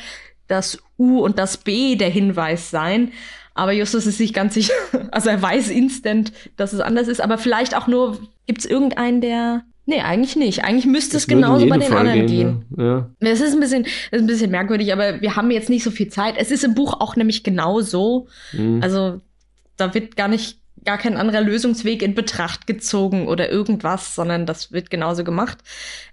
[0.47, 3.13] das U und das B der Hinweis sein.
[3.53, 4.73] Aber Justus ist sich ganz sicher,
[5.11, 9.21] also er weiß instant, dass es anders ist, aber vielleicht auch nur, gibt es irgendeinen,
[9.21, 10.63] der Nee, eigentlich nicht.
[10.63, 12.65] Eigentlich müsste es genauso bei den Fall anderen gehen.
[12.69, 12.85] gehen.
[12.85, 13.09] Ja.
[13.19, 16.09] Es ist ein bisschen, ist ein bisschen merkwürdig, aber wir haben jetzt nicht so viel
[16.09, 16.35] Zeit.
[16.37, 18.27] Es ist im Buch auch nämlich genau so.
[18.51, 18.81] Mhm.
[18.81, 19.21] Also
[19.77, 24.71] da wird gar nicht, gar kein anderer Lösungsweg in Betracht gezogen oder irgendwas, sondern das
[24.71, 25.59] wird genauso gemacht.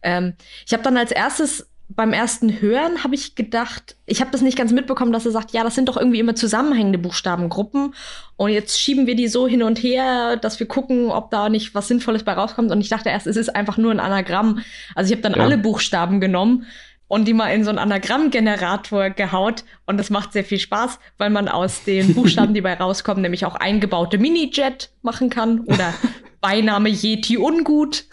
[0.02, 0.34] Ähm,
[0.66, 4.56] ich habe dann als erstes beim ersten Hören habe ich gedacht, ich habe das nicht
[4.56, 7.94] ganz mitbekommen, dass er sagt, ja, das sind doch irgendwie immer zusammenhängende Buchstabengruppen
[8.36, 11.74] und jetzt schieben wir die so hin und her, dass wir gucken, ob da nicht
[11.74, 14.60] was Sinnvolles bei rauskommt und ich dachte erst, es ist einfach nur ein Anagramm.
[14.94, 15.44] Also ich habe dann ja.
[15.44, 16.66] alle Buchstaben genommen
[17.08, 21.30] und die mal in so einen Anagrammgenerator gehaut und das macht sehr viel Spaß, weil
[21.30, 25.92] man aus den Buchstaben, die bei rauskommen, nämlich auch eingebaute Mini-Jet machen kann oder
[26.42, 28.04] Beiname Yeti Ungut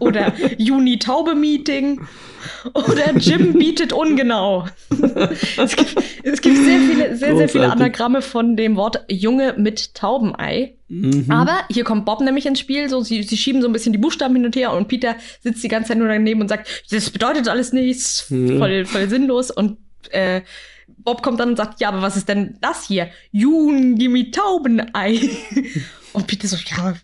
[0.00, 2.00] oder Juni Taube Meeting
[2.74, 4.66] oder Jim bietet ungenau.
[5.56, 9.94] es, gibt, es gibt sehr viele, sehr, sehr viele Anagramme von dem Wort Junge mit
[9.94, 10.74] Taubenei.
[10.88, 11.26] Mhm.
[11.30, 13.98] Aber hier kommt Bob nämlich ins Spiel, so sie, sie schieben so ein bisschen die
[13.98, 17.10] Buchstaben hin und her und Peter sitzt die ganze Zeit nur daneben und sagt, das
[17.10, 18.58] bedeutet alles nichts, mhm.
[18.58, 19.78] voll, voll sinnlos und
[20.10, 20.42] äh,
[20.98, 23.08] Bob kommt dann und sagt, ja, aber was ist denn das hier?
[23.30, 25.20] Junge mit Taubenei.
[26.12, 26.94] und Peter so, ja,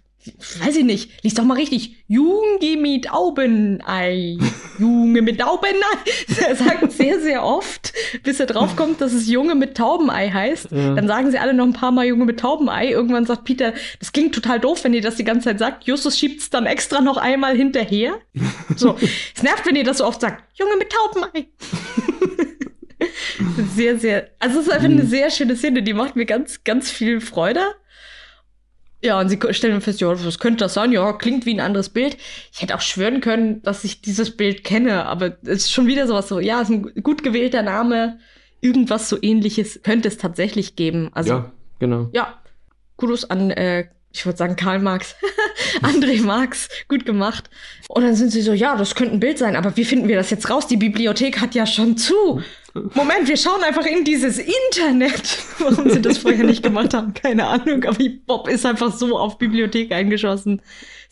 [0.60, 1.96] weiß ich nicht, lies doch mal richtig.
[2.06, 4.36] Junge mit Aubenei.
[4.78, 5.74] Junge mit Taubenei.
[6.46, 7.92] Er sagt sehr, sehr oft,
[8.22, 10.70] bis er draufkommt, dass es Junge mit Taubenei heißt.
[10.70, 10.94] Ja.
[10.94, 12.90] Dann sagen sie alle noch ein paar Mal Junge mit Taubenei.
[12.90, 15.84] Irgendwann sagt Peter, das klingt total doof, wenn ihr das die ganze Zeit sagt.
[15.84, 18.18] Justus schiebt es dann extra noch einmal hinterher.
[18.74, 18.96] So,
[19.34, 20.44] es nervt, wenn ihr das so oft sagt.
[20.58, 21.46] Junge mit Taubenei.
[23.76, 26.90] sehr, sehr, also es ist einfach eine sehr schöne Szene, die macht mir ganz, ganz
[26.90, 27.60] viel Freude.
[29.04, 30.92] Ja, und sie stellen fest, ja, was könnte das sein?
[30.92, 32.16] Ja, klingt wie ein anderes Bild.
[32.52, 36.06] Ich hätte auch schwören können, dass ich dieses Bild kenne, aber es ist schon wieder
[36.06, 38.18] sowas so, ja, ist ein gut gewählter Name.
[38.60, 41.10] Irgendwas so ähnliches könnte es tatsächlich geben.
[41.14, 42.10] Also, ja, genau.
[42.12, 42.38] Ja,
[42.96, 45.16] Kudos an, äh, ich würde sagen Karl Marx,
[45.82, 47.50] André Marx, gut gemacht.
[47.88, 50.16] Und dann sind sie so, ja, das könnte ein Bild sein, aber wie finden wir
[50.16, 50.68] das jetzt raus?
[50.68, 52.40] Die Bibliothek hat ja schon zu.
[52.74, 55.38] Moment, wir schauen einfach in dieses Internet.
[55.58, 57.84] Warum sie das vorher nicht gemacht haben, keine Ahnung.
[57.84, 60.62] Aber Bob ist einfach so auf Bibliothek eingeschossen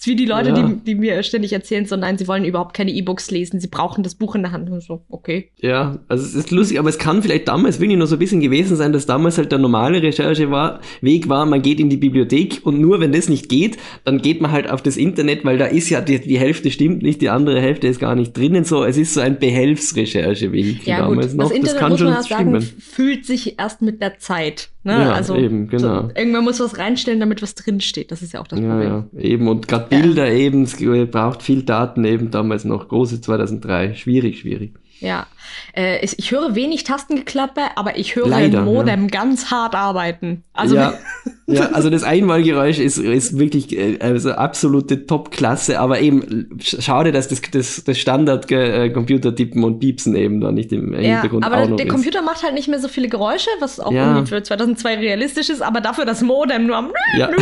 [0.01, 0.63] ist wie die Leute, ja.
[0.63, 4.03] die, die mir ständig erzählen, so nein, sie wollen überhaupt keine E-Books lesen, sie brauchen
[4.03, 4.71] das Buch in der Hand.
[4.71, 5.51] Und so, okay.
[5.59, 8.41] Ja, also es ist lustig, aber es kann vielleicht damals wirklich nur so ein bisschen
[8.41, 12.81] gewesen sein, dass damals halt der normale Rechercheweg war, man geht in die Bibliothek und
[12.81, 15.91] nur wenn das nicht geht, dann geht man halt auf das Internet, weil da ist
[15.91, 18.65] ja die, die Hälfte stimmt nicht, die andere Hälfte ist gar nicht drinnen.
[18.65, 21.37] So, es ist so ein Behelfsrechercheweg ja, damals gut.
[21.37, 21.49] noch.
[21.49, 24.71] Das, Internet, das kann muss man schon sagen, fühlt sich erst mit der Zeit.
[24.83, 24.93] Ne?
[24.93, 26.03] Ja, also eben, genau.
[26.03, 28.11] So, irgendwann muss was reinstellen, damit was drinsteht.
[28.11, 28.81] Das ist ja auch das Problem.
[28.81, 29.21] Ja, ja.
[29.21, 29.47] eben.
[29.47, 30.39] Und gerade Bilder ja.
[30.39, 30.77] eben, es
[31.11, 32.89] braucht viel Daten eben damals noch.
[32.89, 33.95] Große 2003.
[33.95, 34.73] Schwierig, schwierig.
[35.01, 35.27] Ja.
[35.75, 39.09] Äh, ich höre wenig Tastengeklappe, aber ich höre Leider, ein Modem ja.
[39.09, 40.45] ganz hart arbeiten.
[40.53, 40.95] Also ja,
[41.47, 47.29] ja, also das Einwahlgeräusch ist, ist wirklich äh, also absolute Top-Klasse, aber eben schade, dass
[47.29, 51.77] das, das, das Standard-Computer-Tippen und Piepsen eben da nicht im ja, Hintergrund aber auch noch
[51.77, 51.93] der ist.
[51.93, 54.09] Computer macht halt nicht mehr so viele Geräusche, was auch ja.
[54.09, 57.31] irgendwie für 2002 realistisch ist, aber dafür das Modem nur am ja.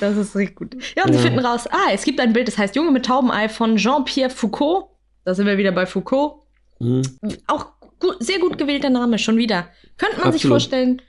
[0.00, 0.74] Das ist richtig gut.
[0.96, 1.18] Ja, und ja.
[1.18, 4.30] sie finden raus, ah, es gibt ein Bild, das heißt Junge mit Taubenei von Jean-Pierre
[4.30, 4.86] Foucault.
[5.28, 6.36] Da sind wir wieder bei Foucault.
[6.78, 7.02] Mhm.
[7.48, 7.66] Auch
[8.00, 9.68] gut, sehr gut gewählter Name, schon wieder.
[9.98, 10.40] Könnte man Absolut.
[10.40, 11.02] sich vorstellen,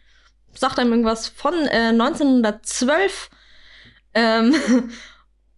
[0.53, 3.29] sagt einem irgendwas von äh, 1912.
[4.13, 4.53] Ähm,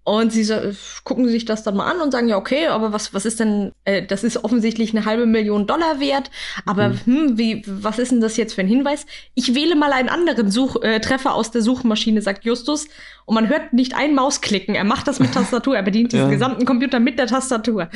[0.03, 0.55] und sie so,
[1.03, 3.71] gucken sich das dann mal an und sagen, ja, okay, aber was, was ist denn,
[3.85, 6.31] äh, das ist offensichtlich eine halbe Million Dollar wert,
[6.65, 6.99] aber mhm.
[7.05, 9.05] hm, wie, was ist denn das jetzt für ein Hinweis?
[9.35, 12.87] Ich wähle mal einen anderen Such, äh, Treffer aus der Suchmaschine, sagt Justus,
[13.25, 14.73] und man hört nicht ein Mausklicken.
[14.73, 16.31] Er macht das mit Tastatur, er bedient diesen ja.
[16.31, 17.89] gesamten Computer mit der Tastatur.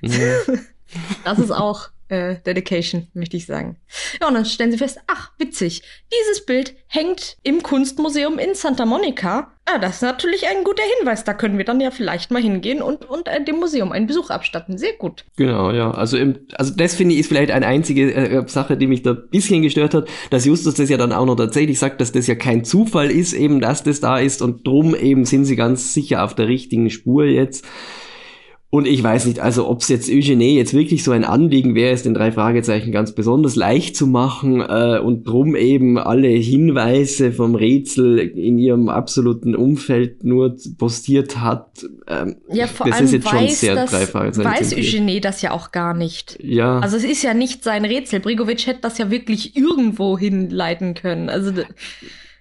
[0.00, 0.18] Ja.
[1.24, 3.76] das ist auch äh, Dedication, möchte ich sagen.
[4.20, 5.82] Ja, und dann stellen sie fest, ach, witzig,
[6.12, 9.51] dieses Bild hängt im Kunstmuseum in Santa Monica.
[9.64, 11.22] Ah, das ist natürlich ein guter Hinweis.
[11.22, 14.30] Da können wir dann ja vielleicht mal hingehen und, und äh, dem Museum einen Besuch
[14.30, 14.76] abstatten.
[14.76, 15.24] Sehr gut.
[15.36, 15.92] Genau, ja.
[15.92, 19.12] Also, im, also das finde ich ist vielleicht eine einzige äh, Sache, die mich da
[19.12, 22.26] ein bisschen gestört hat, dass Justus das ja dann auch noch tatsächlich sagt, dass das
[22.26, 25.94] ja kein Zufall ist, eben, dass das da ist und drum eben sind sie ganz
[25.94, 27.64] sicher auf der richtigen Spur jetzt.
[28.74, 31.92] Und ich weiß nicht, also ob es jetzt Eugenie jetzt wirklich so ein Anliegen wäre,
[31.92, 37.32] es den drei Fragezeichen ganz besonders leicht zu machen äh, und drum eben alle Hinweise
[37.32, 41.84] vom Rätsel in ihrem absoluten Umfeld nur postiert hat.
[42.08, 44.50] Ähm, ja, vor das allem ist jetzt weiß, schon sehr das, drei Fragezeichen.
[44.50, 46.38] Weiß Eugenie das ja auch gar nicht.
[46.42, 46.78] Ja.
[46.78, 48.20] Also es ist ja nicht sein Rätsel.
[48.20, 51.28] Brigovic hätte das ja wirklich irgendwo hinleiten können.
[51.28, 51.52] Also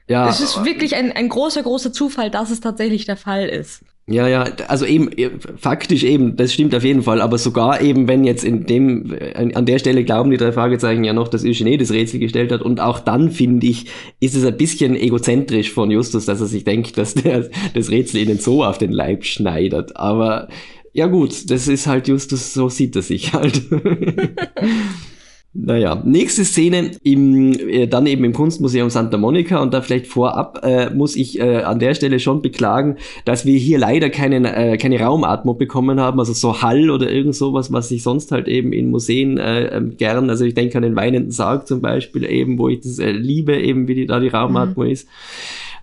[0.08, 0.30] Ja.
[0.30, 3.82] Es ist wirklich ein, ein großer, großer Zufall, dass es tatsächlich der Fall ist.
[4.12, 5.10] Ja, ja, also eben,
[5.58, 9.66] faktisch eben, das stimmt auf jeden Fall, aber sogar eben, wenn jetzt in dem, an
[9.66, 12.80] der Stelle glauben die drei Fragezeichen ja noch, dass Eugenie das Rätsel gestellt hat und
[12.80, 13.86] auch dann, finde ich,
[14.20, 18.22] ist es ein bisschen egozentrisch von Justus, dass er sich denkt, dass der das Rätsel
[18.22, 20.48] ihnen so auf den Leib schneidet, aber
[20.94, 23.62] ja gut, das ist halt Justus, so sieht er sich halt.
[25.54, 30.62] Naja, nächste Szene im, äh, dann eben im Kunstmuseum Santa Monica und da vielleicht vorab
[30.64, 32.96] äh, muss ich äh, an der Stelle schon beklagen,
[33.26, 37.36] dass wir hier leider keine, äh, keine Raumatmung bekommen haben, also so Hall oder irgend
[37.36, 40.84] sowas, was ich sonst halt eben in Museen äh, ähm, gern, also ich denke an
[40.84, 44.22] den Weinenden Sarg zum Beispiel eben, wo ich das äh, liebe, eben wie die, da
[44.22, 44.92] die Raumatmung mhm.
[44.94, 45.10] ist.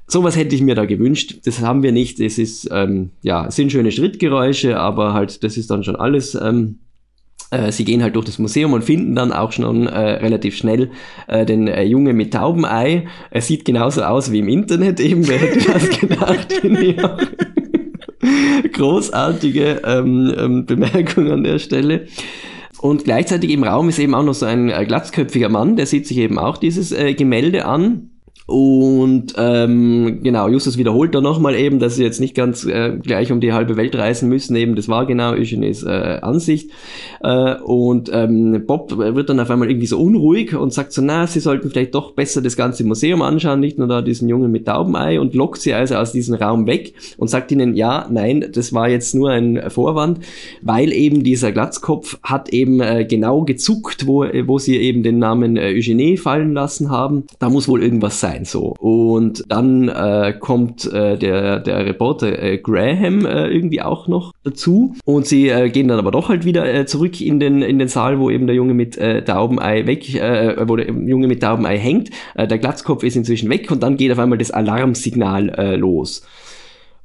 [0.07, 1.41] Sowas hätte ich mir da gewünscht.
[1.45, 2.19] Das haben wir nicht.
[2.19, 6.35] Es ist, ähm, ja, es sind schöne Schrittgeräusche, aber halt, das ist dann schon alles.
[6.35, 6.88] Ähm, äh,
[7.71, 10.91] sie gehen halt durch das Museum und finden dann auch schon äh, relativ schnell
[11.29, 13.07] äh, den äh, Junge mit Taubenei.
[13.31, 16.61] Er sieht genauso aus wie im Internet eben, wer hätte das gedacht?
[18.73, 22.07] Großartige ähm, ähm, Bemerkung an der Stelle.
[22.81, 26.07] Und gleichzeitig im Raum ist eben auch noch so ein äh, glatzköpfiger Mann, der sieht
[26.07, 28.11] sich eben auch dieses äh, Gemälde an
[28.49, 33.31] und ähm, genau, Justus wiederholt da nochmal eben, dass sie jetzt nicht ganz äh, gleich
[33.31, 34.57] um die halbe Welt reisen müssen.
[34.57, 36.71] Eben, das war genau Eugenies äh, Ansicht.
[37.23, 41.27] Äh, und ähm, Bob wird dann auf einmal irgendwie so unruhig und sagt so, na,
[41.27, 44.65] sie sollten vielleicht doch besser das ganze Museum anschauen, nicht nur da diesen Jungen mit
[44.65, 48.73] Taubenei und lockt sie also aus diesem Raum weg und sagt ihnen, ja, nein, das
[48.73, 50.21] war jetzt nur ein Vorwand,
[50.63, 55.59] weil eben dieser Glatzkopf hat eben äh, genau gezuckt, wo, wo sie eben den Namen
[55.59, 57.25] äh, Eugenie fallen lassen haben.
[57.41, 58.75] Da muss wohl irgendwas sein sein so.
[58.79, 64.95] Und dann äh, kommt äh, der, der Reporter äh, Graham äh, irgendwie auch noch dazu
[65.05, 67.89] und sie äh, gehen dann aber doch halt wieder äh, zurück in den, in den
[67.89, 71.79] Saal, wo eben der Junge mit äh, Taubenei weg, äh, wo der Junge mit Taubenei
[71.79, 72.11] hängt.
[72.35, 76.23] Äh, der Glatzkopf ist inzwischen weg und dann geht auf einmal das Alarmsignal äh, los.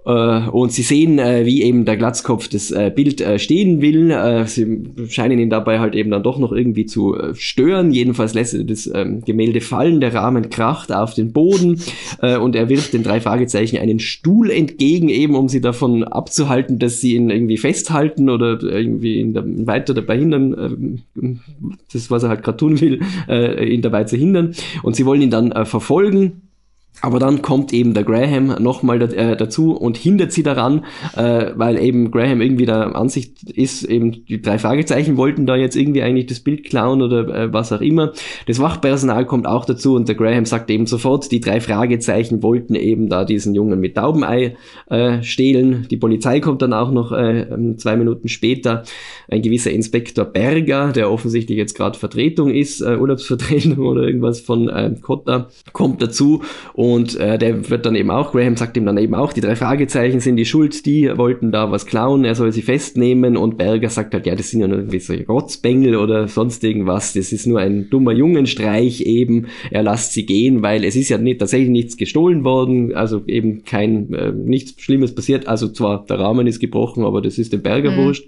[0.05, 4.13] Äh, und sie sehen, äh, wie eben der Glatzkopf das äh, Bild stehen will.
[4.47, 7.91] sie scheinen ihn dabei halt eben dann doch noch irgendwie zu stören.
[7.91, 11.79] Jedenfalls lässt er das ähm, Gemälde fallen, der Rahmen kracht auf den Boden
[12.21, 17.01] und er wirft den drei Fragezeichen einen Stuhl entgegen, eben um sie davon abzuhalten, dass
[17.01, 21.01] sie ihn irgendwie festhalten oder irgendwie ihn weiter dabei hindern,
[21.91, 22.99] das was er halt gerade tun will,
[23.29, 24.53] ihn dabei zu hindern.
[24.83, 26.42] Und sie wollen ihn dann verfolgen
[27.03, 30.85] aber dann kommt eben der Graham nochmal äh, dazu und hindert sie daran,
[31.17, 35.75] äh, weil eben Graham irgendwie der Ansicht ist, eben die drei Fragezeichen wollten da jetzt
[35.75, 38.13] irgendwie eigentlich das Bild klauen oder äh, was auch immer.
[38.47, 42.73] Das Wachpersonal kommt auch dazu und der Graham sagt eben sofort, die drei Fragezeichen wollten
[42.73, 44.55] eben da diesen Jungen mit Taubenei
[44.89, 45.85] äh, stehlen.
[45.91, 48.83] Die Polizei kommt dann auch noch äh, ähm, zwei Minuten später.
[49.29, 54.69] Ein gewisser Inspektor Berger, der offensichtlich jetzt gerade Vertretung ist, äh, Urlaubsvertretung oder irgendwas von
[54.69, 58.97] äh, Cotta, kommt dazu und äh, der wird dann eben auch, Graham sagt ihm dann
[58.97, 62.51] eben auch, die drei Fragezeichen sind die Schuld, die wollten da was klauen, er soll
[62.51, 63.37] sie festnehmen.
[63.37, 67.13] Und Berger sagt halt, ja, das sind ja nur irgendwie so Rotzbengel oder sonst irgendwas.
[67.13, 69.47] Das ist nur ein dummer Jungenstreich eben.
[69.71, 73.63] Er lasst sie gehen, weil es ist ja nicht, tatsächlich nichts gestohlen worden, also eben
[73.63, 75.47] kein, äh, nichts Schlimmes passiert.
[75.47, 77.97] Also zwar der Rahmen ist gebrochen, aber das ist dem Berger mhm.
[77.97, 78.27] wurscht.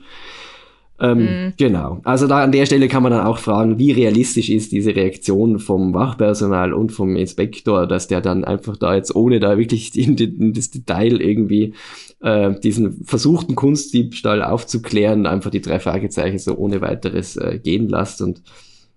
[1.00, 1.54] Ähm, mhm.
[1.58, 2.00] Genau.
[2.04, 5.60] Also da an der Stelle kann man dann auch fragen, wie realistisch ist diese Reaktion
[5.60, 10.18] vom Wachpersonal und vom Inspektor, dass der dann einfach da jetzt ohne da wirklich in,
[10.18, 11.74] in das Detail irgendwie
[12.22, 18.22] äh, diesen versuchten Kunstdiebstahl aufzuklären, einfach die drei Fragezeichen so ohne weiteres äh, gehen lässt
[18.22, 18.41] und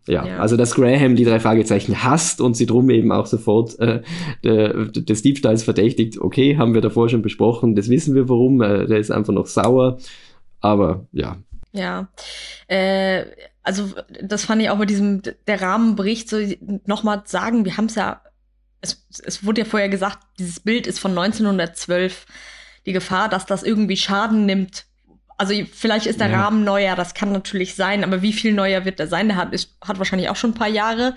[0.07, 3.78] ja, ja, also dass Graham die drei Fragezeichen hasst und sie drum eben auch sofort
[3.78, 4.01] äh,
[4.42, 6.18] de, de, des Diebstahls verdächtigt.
[6.18, 8.62] Okay, haben wir davor schon besprochen, das wissen wir warum.
[8.62, 9.99] Äh, der ist einfach noch sauer.
[10.61, 11.36] Aber ja,
[11.72, 12.08] ja,
[12.68, 13.24] äh,
[13.62, 16.38] also das fand ich auch bei diesem, der Rahmenbericht, so
[16.86, 18.22] nochmal sagen, wir haben es ja,
[18.80, 22.26] es, es wurde ja vorher gesagt, dieses Bild ist von 1912.
[22.86, 24.86] Die Gefahr, dass das irgendwie Schaden nimmt.
[25.36, 26.40] Also vielleicht ist der ja.
[26.40, 29.28] Rahmen neuer, das kann natürlich sein, aber wie viel neuer wird der sein?
[29.28, 31.14] Der hat, ist, hat wahrscheinlich auch schon ein paar Jahre.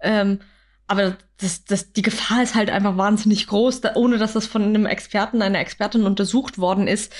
[0.00, 0.40] Ähm,
[0.86, 4.62] aber das, das, die Gefahr ist halt einfach wahnsinnig groß, da, ohne dass das von
[4.62, 7.12] einem Experten, einer Expertin untersucht worden ist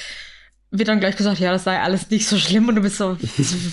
[0.71, 3.17] wird dann gleich gesagt, ja, das sei alles nicht so schlimm und du bist so,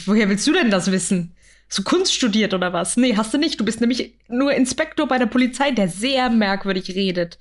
[0.06, 1.36] woher willst du denn das wissen?
[1.68, 2.98] Hast du Kunst studiert oder was?
[2.98, 3.60] Nee, hast du nicht.
[3.60, 7.38] Du bist nämlich nur Inspektor bei der Polizei, der sehr merkwürdig redet.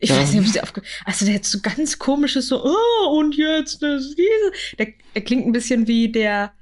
[0.00, 0.16] Ich ja.
[0.16, 0.82] weiß nicht, ob sie aufge...
[1.04, 4.76] Also der hat so ganz komisches so, oh, und jetzt das, diese.
[4.78, 6.52] Der, der klingt ein bisschen wie der,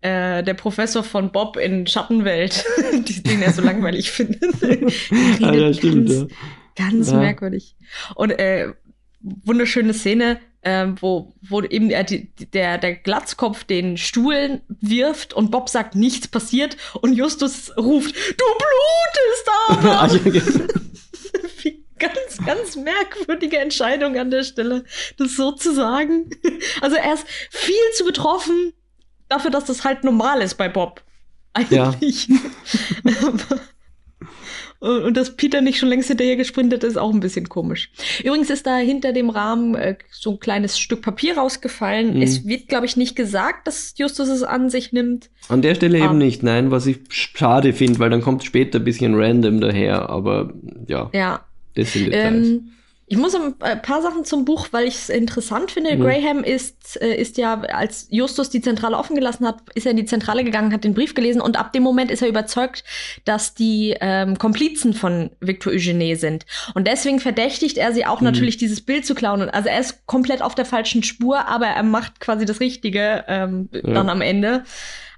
[0.00, 2.64] äh, der Professor von Bob in Schattenwelt,
[3.26, 4.60] den er so langweilig findet.
[5.40, 6.26] ja, ja, stimmt, ganz, ja.
[6.74, 7.18] ganz ja.
[7.18, 7.76] merkwürdig.
[8.16, 8.72] Und äh,
[9.20, 15.68] wunderschöne Szene, ähm, wo, wo eben der, der, der Glatzkopf den Stuhl wirft und Bob
[15.68, 20.74] sagt, nichts passiert und Justus ruft, du blutest aber!
[21.62, 24.84] Wie ganz, ganz merkwürdige Entscheidung an der Stelle,
[25.16, 26.30] das so zu sagen.
[26.80, 28.72] Also er ist viel zu betroffen
[29.28, 31.02] dafür, dass das halt normal ist bei Bob.
[31.52, 32.28] Eigentlich.
[32.28, 32.36] Ja.
[34.84, 37.90] Und dass Peter nicht schon längst hinterher gesprintet ist, auch ein bisschen komisch.
[38.22, 42.16] Übrigens ist da hinter dem Rahmen äh, so ein kleines Stück Papier rausgefallen.
[42.16, 42.22] Mhm.
[42.22, 45.30] Es wird, glaube ich, nicht gesagt, dass Justus es an sich nimmt.
[45.48, 48.78] An der Stelle um, eben nicht, nein, was ich schade finde, weil dann kommt später
[48.78, 50.52] ein bisschen random daher, aber
[50.86, 51.10] ja.
[51.14, 51.46] Ja.
[51.76, 52.48] Das sind Details.
[52.48, 52.70] Ähm,
[53.06, 55.94] ich muss ein paar Sachen zum Buch, weil ich es interessant finde.
[55.94, 56.02] Mhm.
[56.02, 59.98] Graham ist, äh, ist ja, als Justus die Zentrale offen gelassen hat, ist er in
[59.98, 62.82] die Zentrale gegangen, hat den Brief gelesen und ab dem Moment ist er überzeugt,
[63.26, 66.46] dass die ähm, Komplizen von Victor Eugene sind.
[66.74, 68.26] Und deswegen verdächtigt er sie auch mhm.
[68.26, 69.50] natürlich, dieses Bild zu klauen.
[69.50, 73.68] Also er ist komplett auf der falschen Spur, aber er macht quasi das Richtige ähm,
[73.72, 73.80] ja.
[73.82, 74.64] dann am Ende.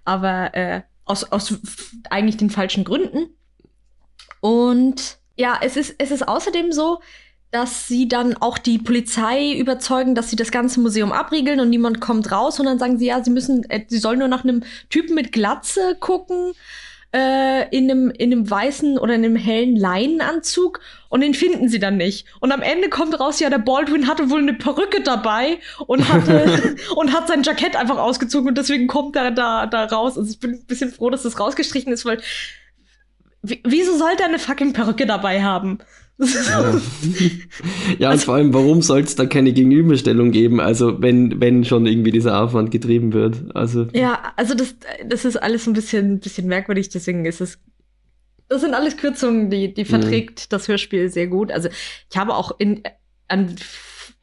[0.05, 1.55] Aber äh, aus, aus
[2.11, 3.29] eigentlich den falschen Gründen.
[4.41, 7.01] Und ja, es ist, es ist außerdem so,
[7.51, 12.01] dass sie dann auch die Polizei überzeugen, dass sie das ganze Museum abriegeln und niemand
[12.01, 12.59] kommt raus.
[12.61, 15.33] Und dann sagen sie, ja, sie müssen, äh, sie sollen nur nach einem Typen mit
[15.33, 16.53] Glatze gucken,
[17.13, 20.81] äh, in, einem, in einem weißen oder in einem hellen Leinenanzug.
[21.09, 22.27] Und den finden sie dann nicht.
[22.41, 26.77] Und am Ende kommt raus, ja, der Baldwin hatte wohl eine Perücke dabei und hatte
[26.97, 30.19] und hat sein Jackett einfach ausgezogen und deswegen kommt er da, da raus.
[30.19, 32.21] Also ich bin ein bisschen froh, dass das rausgestrichen ist, weil
[33.43, 35.79] wieso sollte er eine fucking Perücke dabei haben?
[36.19, 36.81] Ja,
[37.99, 40.61] ja und vor allem, warum soll es da keine Gegenüberstellung geben?
[40.61, 43.55] Also, wenn, wenn schon irgendwie dieser Aufwand getrieben wird.
[43.55, 43.87] Also.
[43.93, 47.59] Ja, also das, das ist alles ein bisschen, bisschen merkwürdig, deswegen ist es.
[48.49, 50.47] Das sind alles Kürzungen, die, die verträgt mhm.
[50.51, 51.53] das Hörspiel sehr gut.
[51.53, 51.69] Also,
[52.11, 52.83] ich habe auch in,
[53.29, 53.57] an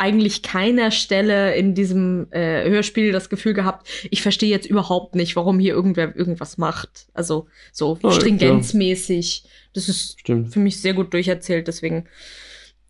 [0.04, 5.38] eigentlich keiner Stelle in diesem äh, Hörspiel das Gefühl gehabt, ich verstehe jetzt überhaupt nicht,
[5.38, 7.08] warum hier irgendwer irgendwas macht.
[7.14, 9.46] Also so oh, stringenzmäßig.
[9.74, 10.52] Das ist Stimmt.
[10.52, 12.10] für mich sehr gut durcherzählt, deswegen.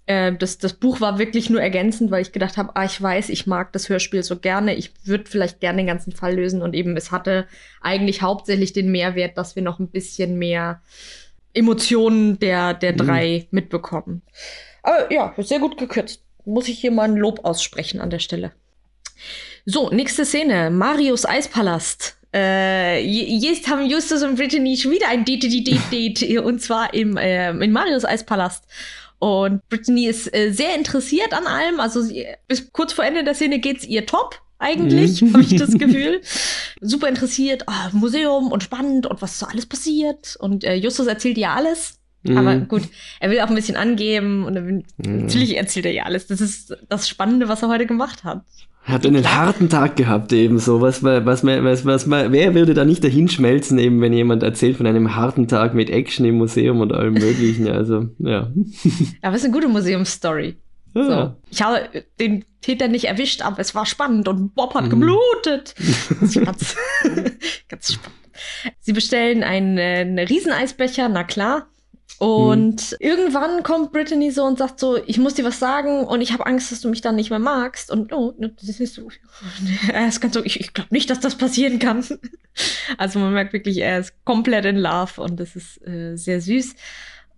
[0.07, 3.29] Äh, das, das Buch war wirklich nur ergänzend, weil ich gedacht habe, ah, ich weiß,
[3.29, 6.73] ich mag das Hörspiel so gerne, ich würde vielleicht gerne den ganzen Fall lösen und
[6.73, 7.45] eben es hatte
[7.79, 10.81] eigentlich hauptsächlich den Mehrwert, dass wir noch ein bisschen mehr
[11.53, 12.97] Emotionen der, der mhm.
[12.97, 14.23] drei mitbekommen.
[14.81, 18.51] Aber ja, sehr gut gekürzt muss ich hier mal ein Lob aussprechen an der Stelle.
[19.65, 20.69] So, nächste Szene.
[20.69, 22.17] Marius Eispalast.
[22.33, 27.71] Äh, jetzt haben Justus und Brittany schon wieder ein Date-Date-Date und zwar im, äh, in
[27.71, 28.65] Marius Eispalast.
[29.19, 31.79] Und Brittany ist äh, sehr interessiert an allem.
[31.79, 35.33] Also sie, bis kurz vor Ende der Szene geht's ihr top eigentlich, mhm.
[35.33, 36.21] habe ich das Gefühl.
[36.81, 40.35] Super interessiert, oh, Museum und spannend und was so alles passiert.
[40.39, 41.99] Und äh, Justus erzählt ihr alles.
[42.23, 42.37] Mhm.
[42.37, 42.83] Aber gut,
[43.19, 45.17] er will auch ein bisschen angeben und will, mhm.
[45.23, 46.27] natürlich erzählt er ja alles.
[46.27, 48.43] Das ist das Spannende, was er heute gemacht hat.
[48.85, 50.81] Er hat einen harten Tag gehabt eben so.
[50.81, 54.75] Was, was, was, was, was, wer würde da nicht dahin schmelzen eben, wenn jemand erzählt
[54.75, 57.69] von einem harten Tag mit Action im Museum und allem möglichen.
[57.69, 58.51] Also, ja.
[59.21, 60.57] Aber es ist eine gute Museumsstory.
[60.95, 61.03] Ja.
[61.03, 61.35] So.
[61.49, 64.89] Ich habe den Täter nicht erwischt, aber es war spannend und Bob hat mhm.
[64.89, 65.75] geblutet.
[66.19, 66.75] Ganz,
[67.67, 68.19] ganz spannend.
[68.79, 71.67] Sie bestellen einen, einen Rieseneisbecher, na klar.
[72.19, 72.97] Und hm.
[72.99, 76.45] irgendwann kommt Brittany so und sagt so, ich muss dir was sagen und ich habe
[76.45, 77.91] Angst, dass du mich dann nicht mehr magst.
[77.91, 79.09] Und oh, das ist nicht so.
[79.91, 82.03] Er ist ganz so, ich, ich glaube nicht, dass das passieren kann.
[82.99, 86.75] Also man merkt wirklich, er ist komplett in Love und das ist äh, sehr süß.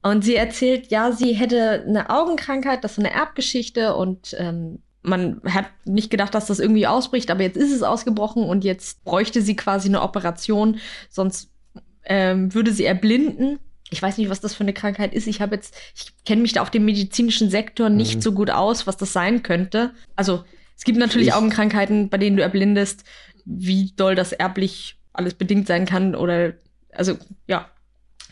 [0.04, 5.40] Und sie erzählt, ja, sie hätte eine Augenkrankheit, das ist eine Erbgeschichte und ähm, man
[5.46, 9.42] hat nicht gedacht, dass das irgendwie ausbricht, aber jetzt ist es ausgebrochen und jetzt bräuchte
[9.42, 11.50] sie quasi eine Operation, sonst
[12.04, 13.60] ähm, würde sie erblinden
[13.96, 15.26] ich weiß nicht, was das für eine Krankheit ist.
[15.26, 18.22] Ich habe jetzt, ich kenne mich da auf dem medizinischen Sektor nicht mhm.
[18.22, 19.94] so gut aus, was das sein könnte.
[20.18, 20.44] Also
[20.78, 23.06] es gibt natürlich ich Augenkrankheiten, bei denen du erblindest,
[23.46, 26.54] wie doll das erblich alles bedingt sein kann oder
[26.92, 27.18] also
[27.48, 27.70] ja,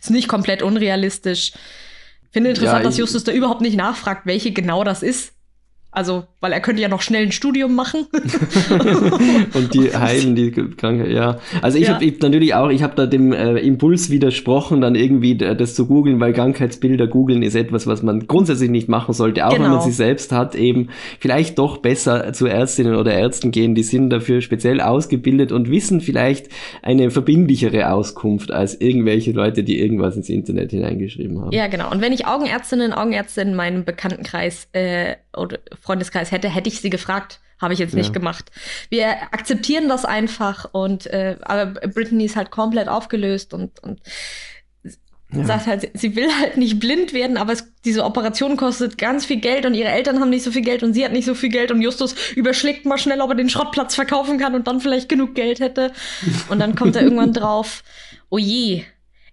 [0.01, 1.53] ist nicht komplett unrealistisch.
[2.31, 5.33] Finde interessant, ja, dass Justus da überhaupt nicht nachfragt, welche genau das ist.
[5.93, 8.07] Also, weil er könnte ja noch schnell ein Studium machen.
[9.53, 11.37] und die heilen die Krankheit, ja.
[11.61, 11.93] Also ich ja.
[11.93, 16.19] habe natürlich auch, ich habe da dem äh, Impuls widersprochen, dann irgendwie das zu googeln,
[16.19, 19.65] weil Krankheitsbilder googeln ist etwas, was man grundsätzlich nicht machen sollte, auch genau.
[19.65, 19.85] wenn man genau.
[19.85, 20.89] sie selbst hat, eben
[21.19, 26.01] vielleicht doch besser zu Ärztinnen oder Ärzten gehen, die sind dafür speziell ausgebildet und wissen
[26.01, 26.49] vielleicht
[26.81, 31.51] eine verbindlichere Auskunft als irgendwelche Leute, die irgendwas ins Internet hineingeschrieben haben.
[31.51, 31.91] Ja, genau.
[31.91, 36.89] Und wenn ich Augenärztinnen, Augenärzte in meinem Bekanntenkreis äh, oder Freundeskreis hätte, hätte ich sie
[36.89, 37.39] gefragt.
[37.61, 38.13] Habe ich jetzt nicht ja.
[38.13, 38.51] gemacht.
[38.89, 44.01] Wir akzeptieren das einfach und äh, aber Brittany ist halt komplett aufgelöst und, und
[45.31, 45.45] ja.
[45.45, 49.39] sagt halt, sie will halt nicht blind werden, aber es, diese Operation kostet ganz viel
[49.39, 51.49] Geld und ihre Eltern haben nicht so viel Geld und sie hat nicht so viel
[51.49, 55.07] Geld und Justus überschlägt mal schnell, ob er den Schrottplatz verkaufen kann und dann vielleicht
[55.07, 55.91] genug Geld hätte.
[56.49, 57.83] Und dann kommt er irgendwann drauf,
[58.29, 58.83] oh je,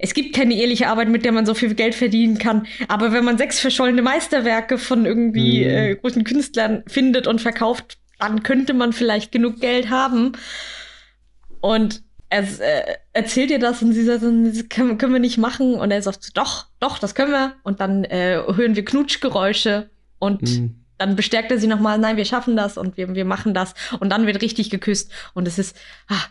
[0.03, 2.67] es gibt keine ehrliche Arbeit, mit der man so viel Geld verdienen kann.
[2.89, 5.71] Aber wenn man sechs verschollene Meisterwerke von irgendwie mhm.
[5.71, 10.33] äh, großen Künstlern findet und verkauft, dann könnte man vielleicht genug Geld haben.
[11.61, 15.75] Und er äh, erzählt ihr das und sie sagt, das können, können, wir nicht machen.
[15.75, 17.55] Und er sagt, doch, doch, das können wir.
[17.63, 20.85] Und dann äh, hören wir Knutschgeräusche und mhm.
[20.97, 23.75] dann bestärkt er sie nochmal, nein, wir schaffen das und wir, wir machen das.
[23.99, 25.13] Und dann wird richtig geküsst.
[25.35, 25.77] Und es ist,
[26.09, 26.25] ah,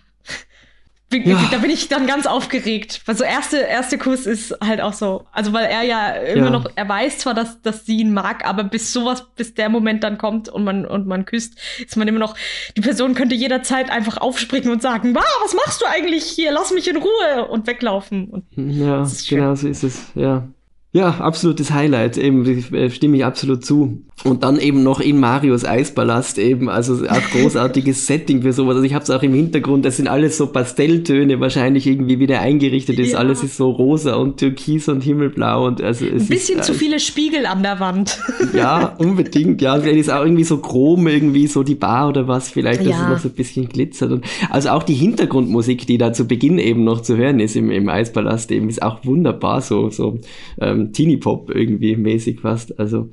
[1.12, 1.47] ja.
[1.51, 3.01] Da bin ich dann ganz aufgeregt.
[3.05, 5.26] Weil so erste, erste Kuss ist halt auch so.
[5.32, 6.49] Also weil er ja immer ja.
[6.51, 10.03] noch, er weiß zwar, dass, dass sie ihn mag, aber bis sowas, bis der Moment
[10.03, 12.36] dann kommt und man, und man küsst, ist man immer noch,
[12.78, 16.51] die Person könnte jederzeit einfach aufspringen und sagen, wow, was machst du eigentlich hier?
[16.51, 18.30] Lass mich in Ruhe und weglaufen.
[18.30, 20.47] Und ja, genau so ist es, ja.
[20.92, 24.02] Ja, absolutes Highlight, eben, äh, stimme ich absolut zu.
[24.24, 28.76] Und dann eben noch in Marios Eispalast eben, also auch großartiges Setting für sowas.
[28.76, 32.42] Also ich habe es auch im Hintergrund, das sind alles so Pastelltöne, wahrscheinlich irgendwie wieder
[32.42, 33.12] eingerichtet ist.
[33.12, 33.20] Ja.
[33.20, 36.74] Alles ist so rosa und türkis und himmelblau und also es Ein bisschen ist, zu
[36.74, 38.20] viele Spiegel an der Wand.
[38.52, 39.80] Ja, unbedingt, ja.
[39.80, 43.04] Vielleicht ist auch irgendwie so chrom, irgendwie so die Bar oder was, vielleicht, dass ja.
[43.04, 44.12] es noch so ein bisschen glitzert.
[44.12, 47.70] Und also auch die Hintergrundmusik, die da zu Beginn eben noch zu hören ist im,
[47.70, 50.20] im Eispalast eben, ist auch wunderbar so, so
[50.60, 52.80] ähm, ähm, Teenie-Pop irgendwie mäßig fast.
[52.80, 53.10] Also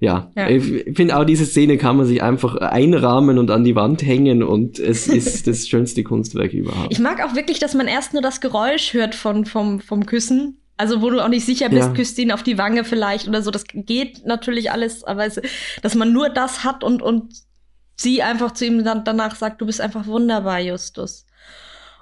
[0.00, 0.48] ja, ja.
[0.48, 4.44] ich finde auch diese Szene kann man sich einfach einrahmen und an die Wand hängen
[4.44, 6.92] und es ist das schönste Kunstwerk überhaupt.
[6.92, 10.60] Ich mag auch wirklich, dass man erst nur das Geräusch hört von, vom, vom Küssen.
[10.76, 11.92] Also wo du auch nicht sicher bist, ja.
[11.92, 13.50] küsst ihn auf die Wange vielleicht oder so.
[13.50, 15.40] Das geht natürlich alles, aber es,
[15.82, 17.34] dass man nur das hat und, und
[17.96, 21.26] sie einfach zu ihm dann danach sagt, du bist einfach wunderbar, Justus.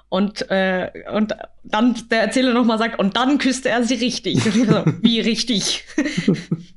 [0.09, 4.41] Und, äh, und dann der Erzähler nochmal sagt, und dann küsste er sie richtig.
[4.41, 5.83] So, wie richtig?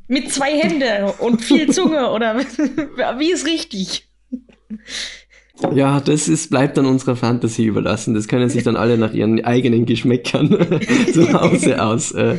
[0.09, 2.39] Mit zwei Händen und viel Zunge oder
[3.19, 4.09] wie ist richtig?
[5.75, 8.15] Ja, das ist, bleibt dann unserer Fantasie überlassen.
[8.15, 10.49] Das können sich dann alle nach ihren eigenen Geschmäckern
[11.13, 12.13] zu Hause aus.
[12.13, 12.37] Äh,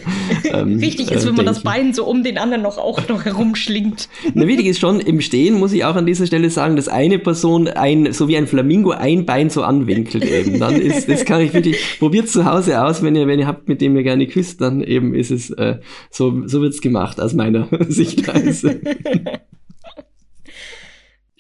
[0.52, 3.26] ähm, Richtig ist, äh, wenn man das Bein so um den anderen noch auch noch
[3.26, 4.10] herumschlingt.
[4.34, 7.20] Na, wichtig ist schon, im Stehen muss ich auch an dieser Stelle sagen, dass eine
[7.20, 10.60] Person ein, so wie ein Flamingo ein Bein so anwinkelt eben.
[10.60, 13.68] Dann ist, das kann ich wirklich, probiert zu Hause aus, wenn ihr, wenn ihr habt,
[13.68, 17.34] mit dem ihr gerne küsst, dann eben ist es, äh, so, so wird's gemacht aus
[17.34, 18.82] meiner Sichtweise.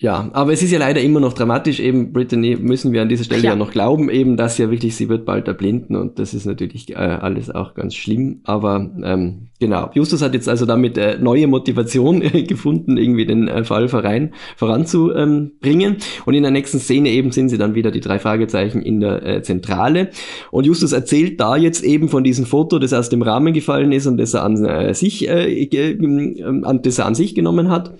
[0.01, 1.79] Ja, aber es ist ja leider immer noch dramatisch.
[1.79, 4.95] Eben Brittany müssen wir an dieser Stelle ja, ja noch glauben, eben, dass ja wirklich
[4.95, 8.39] sie wird bald erblinden und das ist natürlich äh, alles auch ganz schlimm.
[8.43, 13.47] Aber ähm, genau, Justus hat jetzt also damit äh, neue Motivation äh, gefunden, irgendwie den
[13.47, 15.97] äh, Fall voran, voranzubringen.
[16.25, 19.23] und in der nächsten Szene eben sind sie dann wieder die drei Fragezeichen in der
[19.23, 20.09] äh, Zentrale.
[20.49, 24.07] Und Justus erzählt da jetzt eben von diesem Foto, das aus dem Rahmen gefallen ist
[24.07, 27.93] und das er an äh, sich, äh, äh, an, das er an sich genommen hat.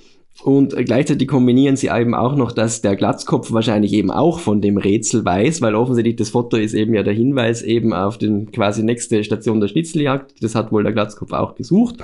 [0.43, 4.77] Und gleichzeitig kombinieren sie eben auch noch, dass der Glatzkopf wahrscheinlich eben auch von dem
[4.77, 8.83] Rätsel weiß, weil offensichtlich das Foto ist eben ja der Hinweis eben auf den quasi
[8.83, 10.41] nächste Station der Schnitzeljagd.
[10.41, 11.95] Das hat wohl der Glatzkopf auch gesucht.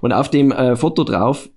[0.00, 1.50] Und auf dem äh, Foto drauf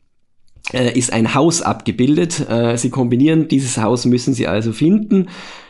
[0.74, 2.46] äh, ist ein Haus abgebildet.
[2.50, 5.28] Äh, sie kombinieren, dieses Haus müssen sie also finden.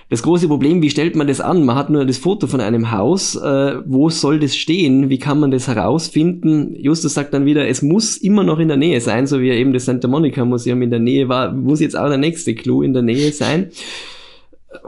[0.09, 1.65] Das große Problem, wie stellt man das an?
[1.65, 3.35] Man hat nur das Foto von einem Haus.
[3.35, 5.09] Äh, wo soll das stehen?
[5.09, 6.75] Wie kann man das herausfinden?
[6.77, 9.73] Justus sagt dann wieder, es muss immer noch in der Nähe sein, so wie eben
[9.73, 12.93] das Santa Monica Museum in der Nähe war, muss jetzt auch der nächste Clou in
[12.93, 13.69] der Nähe sein.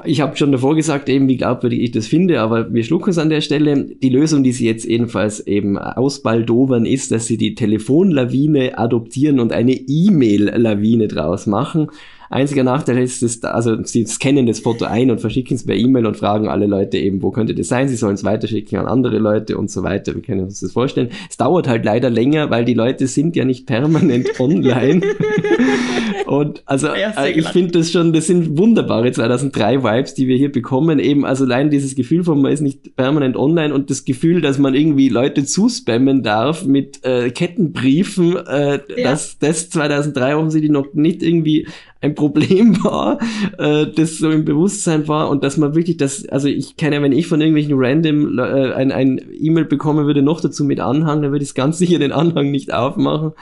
[0.06, 3.18] Ich habe schon davor gesagt, eben wie glaubwürdig ich das finde, aber wir schlucken es
[3.18, 3.88] an der Stelle.
[4.02, 9.52] Die Lösung, die sie jetzt jedenfalls eben ausbaldowern, ist, dass sie die Telefonlawine adoptieren und
[9.52, 11.88] eine E-Mail-Lawine draus machen.
[12.30, 16.06] Einziger Nachteil ist, dass, also sie scannen das Foto ein und verschicken es per E-Mail
[16.06, 17.88] und fragen alle Leute eben, wo könnte das sein?
[17.88, 20.14] Sie sollen es weiterschicken an andere Leute und so weiter.
[20.14, 21.10] Wir können uns das vorstellen.
[21.30, 25.02] Es dauert halt leider länger, weil die Leute sind ja nicht permanent online.
[26.30, 30.52] und also äh, ich finde das schon, das sind wunderbare 2003 Vibes, die wir hier
[30.52, 31.00] bekommen.
[31.00, 34.60] Eben, also allein dieses Gefühl von man ist nicht permanent online und das Gefühl, dass
[34.60, 39.10] man irgendwie Leute zuspammen darf mit äh, Kettenbriefen, äh, ja.
[39.10, 41.68] dass das 2003 offensichtlich noch nicht irgendwie
[42.02, 43.18] ein Problem war,
[43.58, 47.02] äh, das so im Bewusstsein war und dass man wirklich das, also ich kann ja,
[47.02, 51.24] wenn ich von irgendwelchen random äh, ein, ein E-Mail bekommen würde, noch dazu mit Anhang,
[51.24, 53.34] dann würde ich ganz sicher den Anhang nicht aufmachen.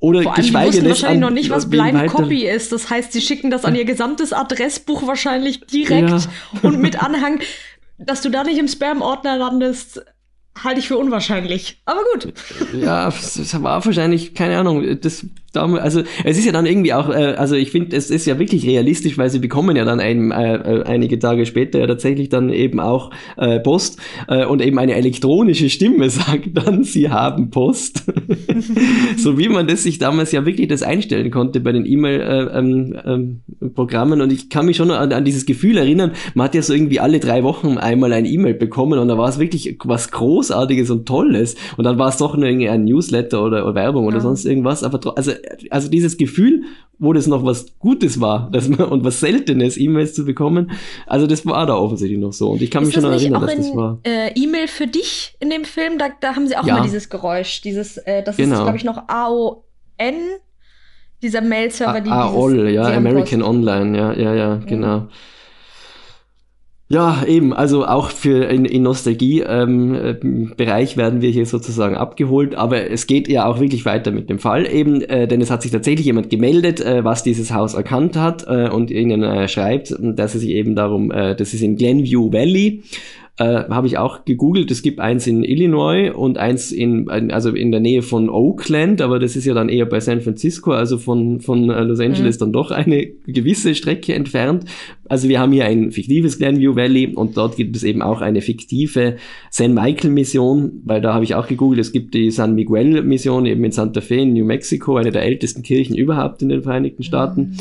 [0.00, 2.72] Oder Vor allem, geschweige die wussten wahrscheinlich noch nicht, was Blind Copy ist.
[2.72, 6.20] Das heißt, sie schicken das an ihr gesamtes Adressbuch wahrscheinlich direkt ja.
[6.62, 7.40] und mit Anhang,
[7.98, 10.04] dass du da nicht im Spam-Ordner landest,
[10.62, 11.80] halte ich für unwahrscheinlich.
[11.84, 12.32] Aber gut.
[12.80, 15.26] Ja, es war wahrscheinlich, keine Ahnung, das
[15.56, 18.66] also es ist ja dann irgendwie auch, äh, also ich finde, es ist ja wirklich
[18.66, 22.50] realistisch, weil sie bekommen ja dann ein, äh, äh, einige Tage später ja tatsächlich dann
[22.50, 23.98] eben auch äh, Post
[24.28, 28.04] äh, und eben eine elektronische Stimme sagt dann, sie haben Post.
[29.16, 34.16] so wie man das sich damals ja wirklich das einstellen konnte bei den E-Mail-Programmen äh,
[34.16, 36.62] ähm, ähm, und ich kann mich schon an, an dieses Gefühl erinnern, man hat ja
[36.62, 40.10] so irgendwie alle drei Wochen einmal ein E-Mail bekommen und da war es wirklich was
[40.10, 41.56] groß Großartiges und Tolles.
[41.76, 44.22] Und dann war es doch nur irgendwie ein Newsletter oder, oder Werbung oder ja.
[44.22, 44.82] sonst irgendwas.
[44.82, 45.32] Aber also,
[45.70, 46.62] also dieses Gefühl,
[46.98, 50.72] wo das noch was Gutes war dass man, und was Seltenes, E-Mails zu bekommen,
[51.06, 52.50] also das war da offensichtlich noch so.
[52.50, 53.98] Und ich kann Ist mich schon erinnern, dass in, das war.
[54.04, 56.76] Äh, E-Mail für dich in dem Film, da, da haben sie auch ja.
[56.76, 58.56] mal dieses Geräusch, dieses, äh, das genau.
[58.56, 59.54] ist, glaube ich, noch AON
[61.22, 64.66] dieser Mail-Server, die AOL, ja, American Online, ja, ja, ja, mhm.
[64.66, 65.08] genau.
[66.94, 72.88] Ja, eben, also auch für in, in Nostalgie-Bereich ähm, werden wir hier sozusagen abgeholt, aber
[72.88, 75.72] es geht ja auch wirklich weiter mit dem Fall eben, äh, denn es hat sich
[75.72, 80.36] tatsächlich jemand gemeldet, äh, was dieses Haus erkannt hat äh, und ihnen äh, schreibt, dass
[80.36, 82.84] es sich eben darum, äh, das ist in Glenview Valley
[83.36, 84.70] äh, habe ich auch gegoogelt.
[84.70, 89.18] Es gibt eins in Illinois und eins in, also in der Nähe von Oakland, aber
[89.18, 92.40] das ist ja dann eher bei San Francisco, also von, von äh, Los Angeles mhm.
[92.40, 94.66] dann doch eine gewisse Strecke entfernt.
[95.08, 98.40] Also wir haben hier ein fiktives Glenview Valley und dort gibt es eben auch eine
[98.40, 99.16] fiktive
[99.50, 103.46] San Michael Mission, weil da habe ich auch gegoogelt, es gibt die San Miguel Mission
[103.46, 107.02] eben in Santa Fe in New Mexico, eine der ältesten Kirchen überhaupt in den Vereinigten
[107.02, 107.40] Staaten.
[107.40, 107.56] Mhm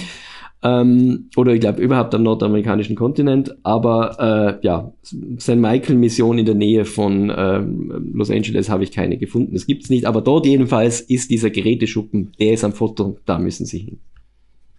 [0.64, 3.56] ähm, oder ich glaube überhaupt am nordamerikanischen Kontinent.
[3.64, 5.56] Aber äh, ja, St.
[5.56, 9.54] Michael-Mission in der Nähe von ähm, Los Angeles habe ich keine gefunden.
[9.54, 10.06] Das gibt's nicht.
[10.06, 14.00] Aber dort jedenfalls ist dieser Geräteschuppen, der ist am Foto, da müssen sie hin.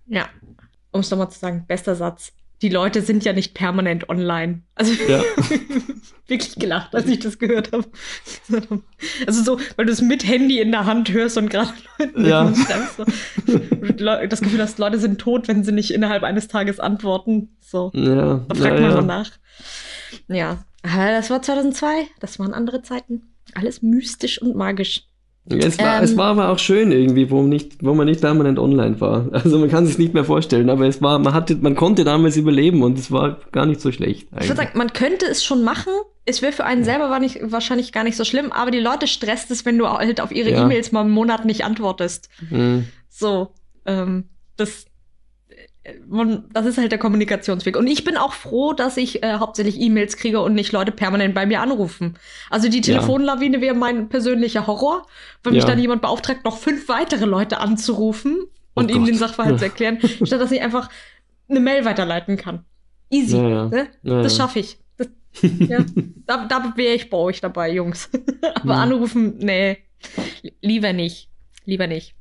[0.06, 0.26] Ja,
[0.90, 2.32] um es nochmal zu sagen, bester Satz
[2.62, 4.62] die Leute sind ja nicht permanent online.
[4.74, 5.22] Also ja.
[6.26, 7.84] wirklich gelacht, als ich das gehört habe.
[9.26, 12.52] Also so, weil du es mit Handy in der Hand hörst und gerade Leuten ja.
[12.96, 13.04] so,
[14.26, 17.56] das Gefühl hast, Leute sind tot, wenn sie nicht innerhalb eines Tages antworten.
[17.60, 18.44] So, ja.
[18.48, 19.02] da fragt ja, man ja.
[19.02, 19.30] nach.
[20.28, 23.34] Ja, das war 2002, das waren andere Zeiten.
[23.54, 25.06] Alles mystisch und magisch.
[25.46, 28.58] Es war, ähm, es war aber auch schön irgendwie, wo, nicht, wo man nicht permanent
[28.58, 29.28] online war.
[29.32, 32.36] Also man kann sich nicht mehr vorstellen, aber es war, man hatte, man konnte damals
[32.36, 34.32] überleben und es war gar nicht so schlecht.
[34.32, 34.44] Eigentlich.
[34.44, 35.92] Ich würde sagen, man könnte es schon machen.
[36.24, 39.06] Es wäre für einen selber war nicht, wahrscheinlich gar nicht so schlimm, aber die Leute
[39.06, 40.64] stresst es, wenn du halt auf ihre ja.
[40.64, 42.30] E-Mails mal einen Monat nicht antwortest.
[42.48, 42.86] Mhm.
[43.10, 43.52] So,
[43.84, 44.86] ähm, das,
[46.52, 47.76] das ist halt der Kommunikationsweg.
[47.76, 51.34] Und ich bin auch froh, dass ich äh, hauptsächlich E-Mails kriege und nicht Leute permanent
[51.34, 52.16] bei mir anrufen.
[52.48, 55.06] Also die Telefonlawine wäre mein persönlicher Horror,
[55.42, 55.58] wenn ja.
[55.58, 58.96] mich dann jemand beauftragt, noch fünf weitere Leute anzurufen oh und Gott.
[58.96, 60.88] ihnen den Sachverhalt zu erklären, statt dass ich einfach
[61.48, 62.64] eine Mail weiterleiten kann.
[63.10, 63.36] Easy.
[63.36, 63.88] Ja, ne?
[64.02, 64.78] Das schaffe ich.
[64.96, 65.08] Das,
[65.42, 65.84] ja.
[66.26, 68.08] da da wäre ich bei euch dabei, Jungs.
[68.54, 69.78] Aber anrufen, nee.
[70.62, 71.28] Lieber nicht.
[71.66, 72.14] Lieber nicht.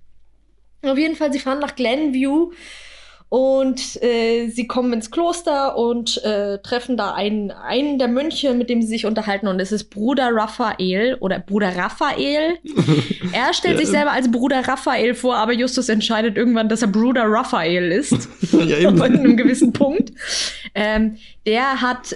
[0.81, 2.51] Auf jeden Fall, sie fahren nach Glenview
[3.33, 8.69] und äh, sie kommen ins Kloster und äh, treffen da einen, einen der Mönche, mit
[8.69, 9.47] dem sie sich unterhalten.
[9.47, 12.59] Und es ist Bruder Raphael oder Bruder Raphael.
[13.33, 13.79] er stellt ja.
[13.79, 18.29] sich selber als Bruder Raphael vor, aber Justus entscheidet irgendwann, dass er Bruder Raphael ist.
[18.51, 19.01] ja, eben.
[19.01, 20.11] An einem gewissen Punkt.
[20.75, 21.17] Ähm,
[21.47, 22.15] der hat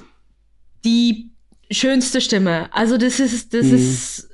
[0.85, 1.31] die
[1.71, 2.69] schönste Stimme.
[2.73, 3.75] Also das ist, das mhm.
[3.75, 4.29] ist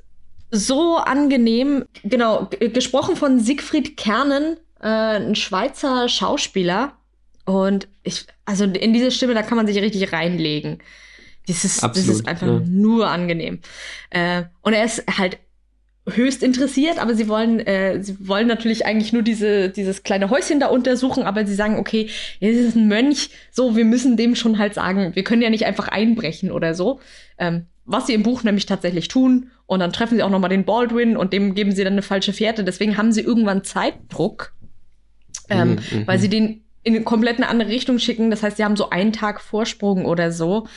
[0.50, 1.86] so angenehm.
[2.02, 6.92] Genau, gesprochen von Siegfried Kernen, äh, ein Schweizer Schauspieler.
[7.44, 10.78] Und ich, also in diese Stimme, da kann man sich richtig reinlegen.
[11.46, 12.62] Das ist, Absolut, das ist einfach ja.
[12.66, 13.60] nur angenehm.
[14.10, 15.38] Äh, und er ist halt
[16.06, 20.60] höchst interessiert, aber sie wollen, äh, sie wollen natürlich eigentlich nur diese, dieses kleine Häuschen
[20.60, 22.10] da untersuchen, aber sie sagen, okay,
[22.40, 25.64] jetzt ist ein Mönch, so, wir müssen dem schon halt sagen, wir können ja nicht
[25.64, 27.00] einfach einbrechen oder so.
[27.38, 29.50] Ähm, was sie im Buch nämlich tatsächlich tun.
[29.66, 32.02] Und dann treffen sie auch noch mal den Baldwin und dem geben sie dann eine
[32.02, 32.64] falsche Fährte.
[32.64, 34.54] Deswegen haben sie irgendwann Zeitdruck
[35.48, 38.30] ähm, mhm, weil sie den in eine komplett eine andere Richtung schicken.
[38.30, 40.68] Das heißt, sie haben so einen Tag Vorsprung oder so.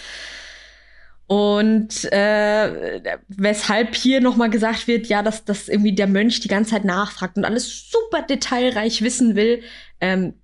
[1.28, 6.72] Und äh, weshalb hier nochmal gesagt wird, ja, dass, dass irgendwie der Mönch die ganze
[6.72, 9.62] Zeit nachfragt und alles super detailreich wissen will.
[10.00, 10.36] Ähm,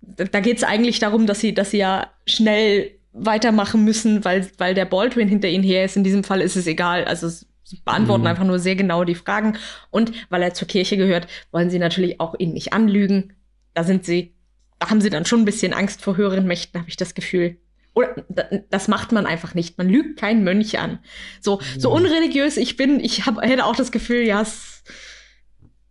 [0.00, 4.74] da geht es eigentlich darum, dass sie, dass sie ja schnell weitermachen müssen, weil, weil
[4.74, 5.96] der Baldwin hinter ihnen her ist.
[5.96, 7.04] In diesem Fall ist es egal.
[7.04, 8.28] Also sie beantworten mhm.
[8.28, 9.58] einfach nur sehr genau die Fragen.
[9.90, 13.34] Und weil er zur Kirche gehört, wollen sie natürlich auch ihn nicht anlügen
[13.78, 14.34] da sind sie,
[14.80, 17.58] da haben sie dann schon ein bisschen Angst vor höheren Mächten, habe ich das Gefühl.
[17.94, 18.24] Oder
[18.70, 19.78] das macht man einfach nicht.
[19.78, 20.98] Man lügt keinen Mönch an.
[21.40, 24.82] So, so unreligiös ich bin, ich hab, hätte auch das Gefühl, ja, das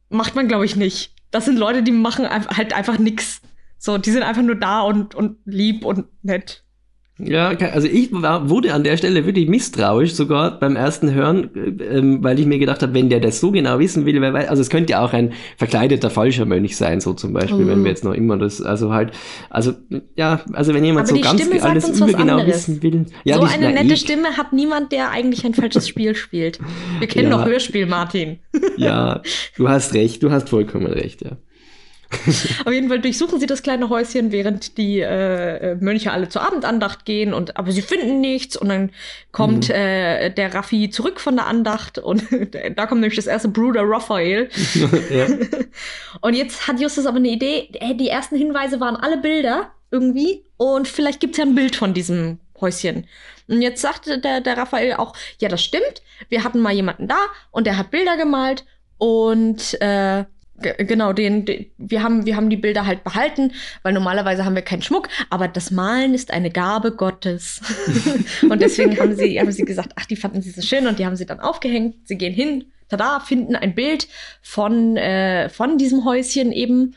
[0.09, 1.15] macht man, glaube ich, nicht.
[1.31, 3.41] Das sind Leute, die machen halt einfach nix.
[3.77, 6.65] So, die sind einfach nur da und, und lieb und nett.
[7.19, 12.23] Ja, also ich war, wurde an der Stelle wirklich misstrauisch sogar beim ersten Hören, ähm,
[12.23, 14.61] weil ich mir gedacht habe, wenn der das so genau wissen will, wer weiß, also
[14.61, 17.69] es könnte ja auch ein verkleideter falscher Mönch sein, so zum Beispiel, mhm.
[17.69, 19.13] wenn wir jetzt noch immer das, also halt,
[19.49, 19.73] also
[20.15, 23.07] ja, also wenn jemand Aber so ganz Stimme alles übergenau wissen will.
[23.23, 26.59] Ja, so eine nette ich, Stimme hat niemand, der eigentlich ein falsches Spiel spielt.
[26.99, 28.39] Wir kennen ja, doch Hörspiel, Martin.
[28.77, 29.23] ja,
[29.55, 31.31] du hast recht, du hast vollkommen recht, ja.
[32.65, 37.05] Auf jeden Fall durchsuchen sie das kleine Häuschen, während die äh, Mönche alle zur Abendandacht
[37.05, 38.91] gehen und aber sie finden nichts und dann
[39.31, 39.75] kommt mhm.
[39.75, 42.23] äh, der Raffi zurück von der Andacht und
[42.75, 44.49] da kommt nämlich das erste Bruder Raphael.
[46.21, 50.87] und jetzt hat Justus aber eine Idee, die ersten Hinweise waren alle Bilder irgendwie und
[50.87, 53.05] vielleicht gibt es ja ein Bild von diesem Häuschen.
[53.47, 57.17] Und jetzt sagte der, der Raphael auch, ja, das stimmt, wir hatten mal jemanden da
[57.51, 58.65] und der hat Bilder gemalt
[58.97, 60.25] und äh,
[60.59, 63.51] genau, den, den, wir haben, wir haben die Bilder halt behalten,
[63.83, 67.61] weil normalerweise haben wir keinen Schmuck, aber das Malen ist eine Gabe Gottes.
[68.49, 71.05] und deswegen haben sie, haben sie gesagt, ach, die fanden sie so schön und die
[71.05, 72.07] haben sie dann aufgehängt.
[72.07, 74.07] Sie gehen hin, tada, finden ein Bild
[74.41, 76.95] von, äh, von diesem Häuschen eben.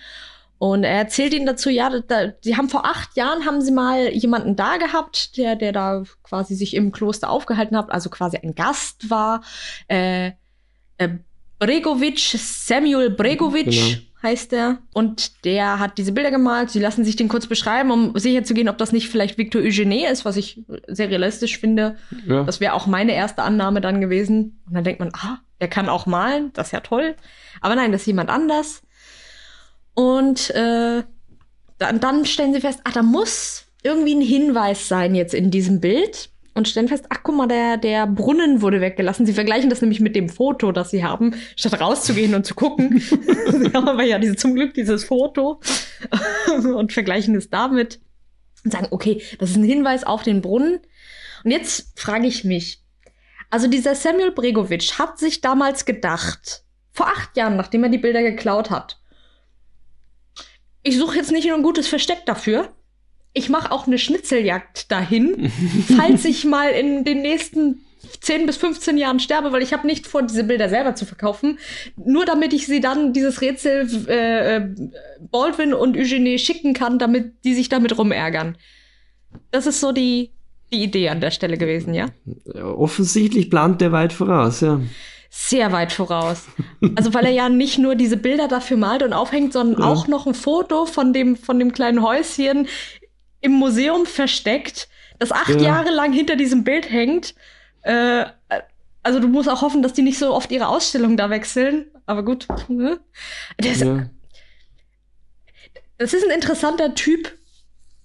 [0.58, 4.12] Und er erzählt ihnen dazu, ja, da, sie haben vor acht Jahren haben sie mal
[4.12, 8.54] jemanden da gehabt, der, der da quasi sich im Kloster aufgehalten hat, also quasi ein
[8.54, 9.42] Gast war.
[9.88, 10.32] Äh,
[10.98, 11.08] äh,
[11.60, 14.02] Bregovic, Samuel Bregovic genau.
[14.22, 14.78] heißt er.
[14.94, 16.70] Und der hat diese Bilder gemalt.
[16.70, 19.60] Sie lassen sich den kurz beschreiben, um sicher zu gehen, ob das nicht vielleicht Victor
[19.60, 21.96] Eugene ist, was ich sehr realistisch finde.
[22.26, 22.44] Ja.
[22.44, 24.62] Das wäre auch meine erste Annahme dann gewesen.
[24.66, 27.14] Und dann denkt man, ah, der kann auch malen, das ist ja toll.
[27.60, 28.82] Aber nein, das ist jemand anders.
[29.92, 31.02] Und äh,
[31.76, 35.80] dann, dann stellen sie fest, ah, da muss irgendwie ein Hinweis sein jetzt in diesem
[35.80, 39.26] Bild und stellen fest, ach guck mal, der, der Brunnen wurde weggelassen.
[39.26, 42.98] Sie vergleichen das nämlich mit dem Foto, das sie haben, statt rauszugehen und zu gucken.
[43.00, 45.60] sie haben aber ja diese, zum Glück dieses Foto
[46.74, 48.00] und vergleichen es damit
[48.64, 50.80] und sagen, okay, das ist ein Hinweis auf den Brunnen.
[51.44, 52.82] Und jetzt frage ich mich,
[53.48, 58.22] also dieser Samuel Bregovic hat sich damals gedacht, vor acht Jahren, nachdem er die Bilder
[58.22, 59.00] geklaut hat,
[60.82, 62.74] ich suche jetzt nicht nur ein gutes Versteck dafür,
[63.32, 65.52] ich mache auch eine Schnitzeljagd dahin,
[65.96, 67.80] falls ich mal in den nächsten
[68.20, 71.58] 10 bis 15 Jahren sterbe, weil ich habe nicht vor, diese Bilder selber zu verkaufen,
[71.96, 74.68] nur damit ich sie dann dieses Rätsel äh, äh,
[75.30, 78.56] Baldwin und Eugenie schicken kann, damit die sich damit rumärgern.
[79.50, 80.30] Das ist so die,
[80.72, 82.06] die Idee an der Stelle gewesen, ja?
[82.54, 84.80] Offensichtlich plant der weit voraus, ja.
[85.32, 86.48] Sehr weit voraus.
[86.96, 89.86] Also weil er ja nicht nur diese Bilder dafür malt und aufhängt, sondern ja.
[89.86, 92.66] auch noch ein Foto von dem, von dem kleinen Häuschen
[93.40, 94.88] im Museum versteckt,
[95.18, 95.60] das acht ja.
[95.60, 97.34] Jahre lang hinter diesem Bild hängt.
[97.82, 98.26] Äh,
[99.02, 101.86] also du musst auch hoffen, dass die nicht so oft ihre Ausstellung da wechseln.
[102.06, 102.46] Aber gut.
[102.68, 103.00] Ne?
[103.58, 104.06] Das, ja.
[105.98, 107.36] das ist ein interessanter Typ.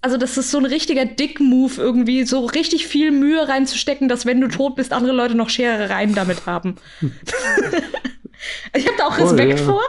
[0.02, 4.40] Also das ist so ein richtiger Dick-Move irgendwie, so richtig viel Mühe reinzustecken, dass wenn
[4.40, 6.76] du tot bist, andere Leute noch Scherereien damit haben.
[8.76, 9.64] Ich habe da auch Respekt oh, ja.
[9.64, 9.82] vor.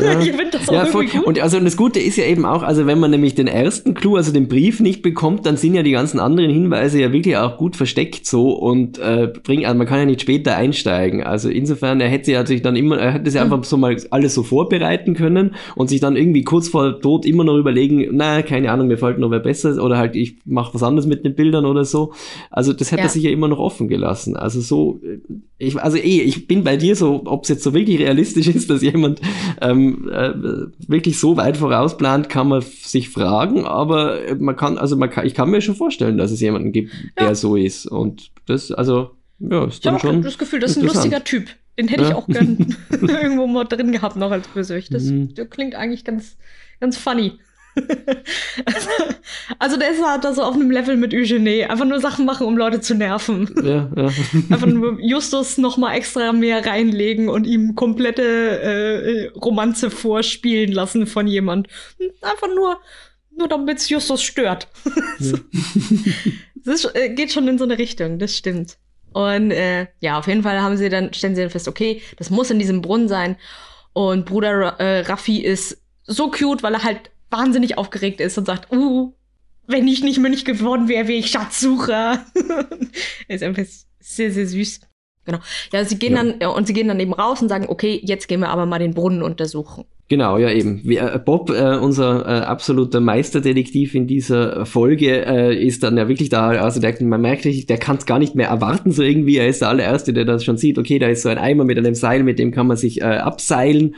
[0.00, 0.20] Ja.
[0.20, 1.06] ich finde das auch ja, voll.
[1.06, 1.24] gut.
[1.24, 3.94] Und also und das Gute ist ja eben auch, also wenn man nämlich den ersten
[3.94, 7.36] Clou, also den Brief nicht bekommt, dann sind ja die ganzen anderen Hinweise ja wirklich
[7.36, 11.22] auch gut versteckt so und äh, bringen, also man kann ja nicht später einsteigen.
[11.22, 13.52] Also insofern, er hätte ja sich dann immer, er hätte sich mhm.
[13.52, 17.44] einfach so mal alles so vorbereiten können und sich dann irgendwie kurz vor Tod immer
[17.44, 20.82] noch überlegen, na, keine Ahnung, mir fällt noch wer besser oder halt ich mache was
[20.82, 22.12] anderes mit den Bildern oder so.
[22.50, 23.06] Also das hätte ja.
[23.06, 24.36] er sich ja immer noch offen gelassen.
[24.36, 25.00] Also so,
[25.58, 28.70] ich, also eh, ich bin bei dir so, ob es jetzt so wirklich realistisch ist,
[28.70, 29.20] dass jemand
[29.60, 30.32] ähm, äh,
[30.86, 35.34] wirklich so weit vorausplant, kann man sich fragen, aber man kann, also man kann, ich
[35.34, 37.26] kann mir schon vorstellen, dass es jemanden gibt, ja.
[37.26, 37.86] der so ist.
[37.86, 40.10] Und das, also, ja, ist dann ich schon.
[40.10, 41.48] Ich habe das Gefühl, das ist ein lustiger Typ.
[41.78, 42.08] Den hätte ja.
[42.08, 44.92] ich auch gern irgendwo mal drin gehabt noch als Bösewicht.
[44.92, 45.34] Das, mhm.
[45.34, 46.36] das klingt eigentlich ganz,
[46.80, 47.38] ganz funny.
[49.58, 51.64] also der ist halt da so auf einem Level mit Eugenie.
[51.64, 53.50] Einfach nur Sachen machen, um Leute zu nerven.
[53.62, 54.10] Ja, ja.
[54.50, 61.06] Einfach nur Justus noch mal extra mehr reinlegen und ihm komplette äh, Romanze vorspielen lassen
[61.06, 61.68] von jemand.
[62.22, 62.78] Einfach nur,
[63.36, 64.68] nur damit es Justus stört.
[65.18, 65.32] Ja.
[66.64, 68.78] das ist, äh, geht schon in so eine Richtung, das stimmt.
[69.12, 72.30] Und äh, ja, auf jeden Fall haben sie dann, stellen sie dann fest, okay, das
[72.30, 73.36] muss in diesem Brunnen sein.
[73.92, 78.72] Und Bruder äh, Raffi ist so cute, weil er halt wahnsinnig aufgeregt ist und sagt,
[78.72, 79.12] uh,
[79.66, 82.24] wenn ich nicht Mönch geworden wäre, wäre ich Schatzsucher.
[83.28, 83.64] ist einfach
[84.00, 84.80] sehr, sehr süß.
[85.26, 85.38] Genau.
[85.72, 86.24] Ja, sie gehen ja.
[86.24, 88.78] dann, und sie gehen dann eben raus und sagen, okay, jetzt gehen wir aber mal
[88.78, 89.84] den Brunnen untersuchen.
[90.08, 90.90] Genau, ja eben.
[90.90, 96.30] Äh, Bob, äh, unser äh, absoluter Meisterdetektiv in dieser Folge, äh, ist dann ja wirklich
[96.30, 99.36] da, also der, man merkt richtig, der kann es gar nicht mehr erwarten, so irgendwie.
[99.36, 101.76] Er ist der allererste, der das schon sieht, okay, da ist so ein Eimer mit
[101.76, 103.96] einem Seil, mit dem kann man sich äh, abseilen.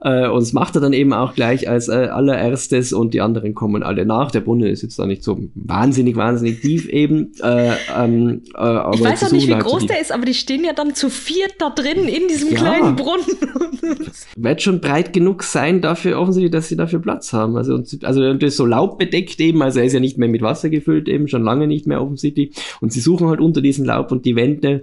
[0.00, 3.54] Äh, und das macht er dann eben auch gleich als äh, allererstes und die anderen
[3.54, 4.30] kommen alle nach.
[4.30, 7.32] Der Brunnen ist jetzt da nicht so wahnsinnig, wahnsinnig tief eben.
[7.42, 10.34] Äh, ähm, äh, aber ich weiß auch nicht, wie halt groß der ist, aber die
[10.34, 12.56] stehen ja dann zu viert da drin in diesem ja.
[12.56, 13.26] kleinen Brunnen.
[14.36, 17.56] Wird schon breit genug sein dafür, offensichtlich, dass sie dafür Platz haben.
[17.56, 20.70] Also, also das ist so laubbedeckt eben, also er ist ja nicht mehr mit Wasser
[20.70, 22.54] gefüllt eben, schon lange nicht mehr offensichtlich.
[22.80, 24.82] Und sie suchen halt unter diesem Laub und die Wände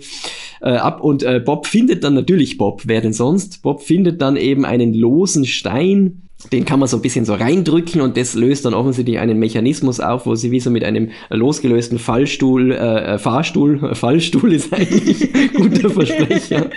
[0.63, 1.01] äh, ab.
[1.01, 3.61] Und äh, Bob findet dann natürlich Bob, wer denn sonst?
[3.61, 8.01] Bob findet dann eben einen losen Stein den kann man so ein bisschen so reindrücken
[8.01, 11.99] und das löst dann offensichtlich einen Mechanismus auf, wo sie wie so mit einem losgelösten
[11.99, 16.69] Fallstuhl, äh, äh Fahrstuhl, Fallstuhl ist eigentlich guter Versprecher.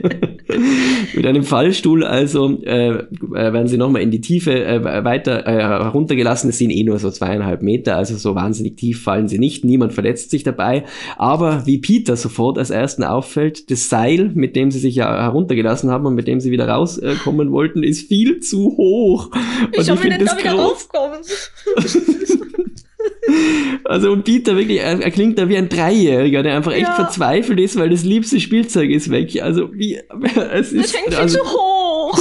[1.14, 5.52] mit einem Fallstuhl also äh, äh werden sie nochmal in die Tiefe äh, weiter äh,
[5.52, 6.50] heruntergelassen.
[6.50, 9.64] Es sind eh nur so zweieinhalb Meter, also so wahnsinnig tief fallen sie nicht.
[9.64, 10.84] Niemand verletzt sich dabei.
[11.16, 15.90] Aber wie Peter sofort als ersten auffällt, das Seil, mit dem sie sich ja heruntergelassen
[15.90, 19.30] haben und mit dem sie wieder rauskommen wollten, ist viel zu hoch.
[19.72, 21.20] Ich, ich finde das wieder rauskommen.
[23.84, 26.94] Also und Peter wirklich, er, er, klingt da wie ein Dreijähriger, der einfach echt ja.
[26.94, 29.42] verzweifelt ist, weil das liebste Spielzeug ist weg.
[29.42, 29.98] Also wie
[30.52, 30.86] es ist.
[30.86, 32.18] Es hängt viel also, zu hoch.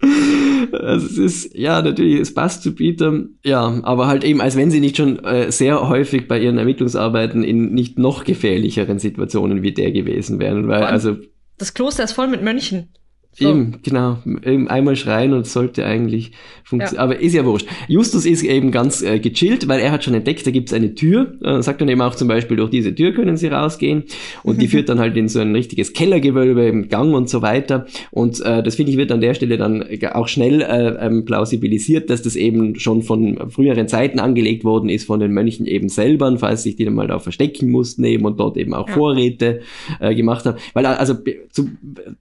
[0.72, 4.70] also es ist, ja, natürlich, es passt zu Peter, ja, aber halt eben, als wenn
[4.70, 9.72] sie nicht schon äh, sehr häufig bei ihren Ermittlungsarbeiten in nicht noch gefährlicheren Situationen wie
[9.72, 11.16] der gewesen wären, weil, also.
[11.58, 12.88] Das Kloster ist voll mit Mönchen.
[13.32, 13.48] So.
[13.48, 14.18] Eben, genau.
[14.44, 16.32] Eben einmal schreien und es sollte eigentlich
[16.64, 16.96] funktionieren.
[16.96, 17.02] Ja.
[17.02, 17.66] Aber ist ja wurscht.
[17.86, 20.96] Justus ist eben ganz äh, gechillt, weil er hat schon entdeckt, da gibt es eine
[20.96, 21.34] Tür.
[21.42, 24.02] Äh, sagt dann eben auch zum Beispiel, durch diese Tür können sie rausgehen.
[24.42, 27.86] Und die führt dann halt in so ein richtiges Kellergewölbe im Gang und so weiter.
[28.10, 32.10] Und äh, das finde ich wird an der Stelle dann auch schnell äh, ähm, plausibilisiert,
[32.10, 36.36] dass das eben schon von früheren Zeiten angelegt worden ist von den Mönchen eben selber,
[36.36, 38.94] falls sich die dann mal da verstecken mussten eben und dort eben auch ja.
[38.94, 39.60] Vorräte
[40.00, 40.58] äh, gemacht haben.
[40.74, 41.14] Weil also
[41.50, 41.70] zu,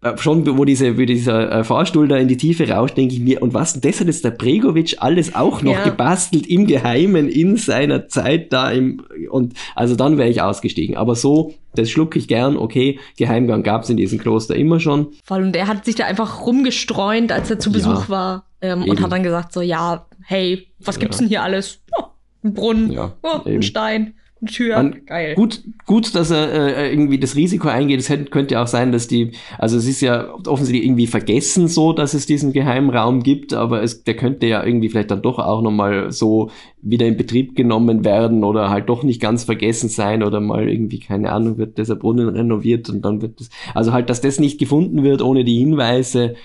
[0.03, 3.19] äh, schon wo diese wie dieser äh, Fahrstuhl da in die Tiefe rauscht, denke ich
[3.19, 5.83] mir, und was das hat jetzt der Bregovic alles auch noch ja.
[5.83, 9.01] gebastelt im Geheimen in seiner Zeit da im,
[9.31, 10.97] und also dann wäre ich ausgestiegen.
[10.97, 15.07] Aber so, das schlucke ich gern, okay, Geheimgang gab es in diesem Kloster immer schon.
[15.23, 18.83] Vor allem, der hat sich da einfach rumgestreunt, als er zu Besuch ja, war ähm,
[18.83, 21.21] und hat dann gesagt so, ja, hey, was gibt's ja.
[21.21, 21.81] denn hier alles?
[21.97, 22.03] Oh,
[22.43, 24.13] ein Brunnen, ja, oh, ein Stein.
[24.47, 24.77] Tür.
[24.77, 25.35] Man, Geil.
[25.35, 27.99] Gut, gut, dass er äh, irgendwie das Risiko eingeht.
[27.99, 32.13] Es könnte auch sein, dass die, also es ist ja offensichtlich irgendwie vergessen so, dass
[32.13, 35.61] es diesen geheimen Raum gibt, aber es, der könnte ja irgendwie vielleicht dann doch auch
[35.61, 36.51] nochmal so
[36.81, 40.99] wieder in Betrieb genommen werden oder halt doch nicht ganz vergessen sein oder mal irgendwie,
[40.99, 44.57] keine Ahnung, wird dieser Brunnen renoviert und dann wird das, also halt, dass das nicht
[44.57, 46.35] gefunden wird ohne die Hinweise.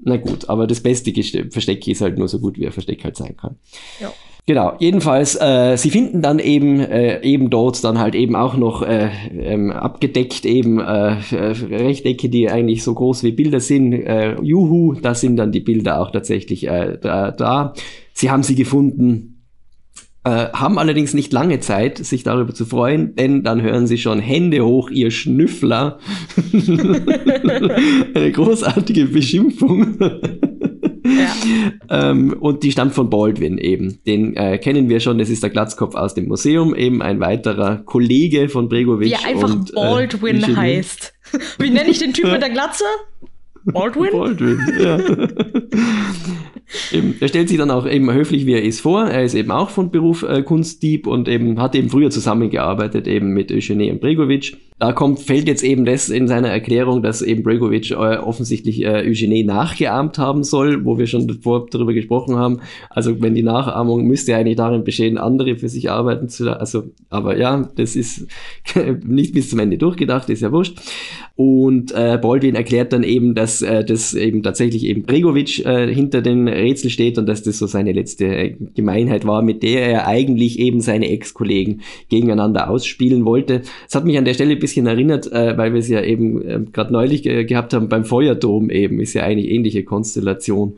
[0.00, 1.12] Na gut, aber das beste
[1.50, 3.56] Versteck ist halt nur so gut, wie er Versteck halt sein kann.
[4.00, 4.12] Ja.
[4.48, 8.80] Genau, jedenfalls, äh, sie finden dann eben äh, eben dort dann halt eben auch noch
[8.80, 13.92] äh, ähm, abgedeckt eben äh, Rechtecke, die eigentlich so groß wie Bilder sind.
[13.92, 17.74] Äh, juhu, da sind dann die Bilder auch tatsächlich äh, da, da.
[18.14, 19.44] Sie haben sie gefunden,
[20.24, 24.18] äh, haben allerdings nicht lange Zeit, sich darüber zu freuen, denn dann hören sie schon
[24.18, 25.98] Hände hoch, ihr Schnüffler.
[28.14, 29.98] Eine großartige Beschimpfung.
[31.90, 33.98] Ähm, und die stammt von Baldwin eben.
[34.06, 37.76] Den äh, kennen wir schon, das ist der Glatzkopf aus dem Museum, eben ein weiterer
[37.84, 39.08] Kollege von Bregovic.
[39.08, 41.14] Wie er einfach und, äh, Baldwin äh, heißt.
[41.58, 42.84] Wie nenne ich den Typ mit der Glatze?
[43.64, 44.10] Baldwin?
[44.12, 44.96] Baldwin, ja.
[46.92, 49.04] eben, er stellt sich dann auch eben höflich, wie er ist, vor.
[49.04, 53.32] Er ist eben auch von Beruf äh, Kunstdieb und eben hat eben früher zusammengearbeitet eben
[53.32, 57.42] mit Eugenie und Bregovic da kommt, fällt jetzt eben das in seiner Erklärung, dass eben
[57.42, 62.60] Bregovic äh, offensichtlich äh, Eugenie nachgeahmt haben soll, wo wir schon davor darüber gesprochen haben.
[62.88, 66.60] Also wenn die Nachahmung müsste eigentlich darin bestehen, andere für sich arbeiten zu lassen.
[66.60, 68.28] Also, aber ja, das ist
[69.04, 70.78] nicht bis zum Ende durchgedacht, ist ja wurscht.
[71.34, 76.22] Und äh, Baldwin erklärt dann eben, dass äh, das eben tatsächlich eben Bregovic äh, hinter
[76.22, 80.58] den Rätsel steht und dass das so seine letzte Gemeinheit war, mit der er eigentlich
[80.58, 83.62] eben seine Ex-Kollegen gegeneinander ausspielen wollte.
[83.84, 86.42] Das hat mich an der Stelle ein bisschen erinnert, äh, weil wir es ja eben
[86.42, 90.74] äh, gerade neulich ge gehabt haben beim Feuerdom eben, ist ja eigentlich ähnliche Konstellation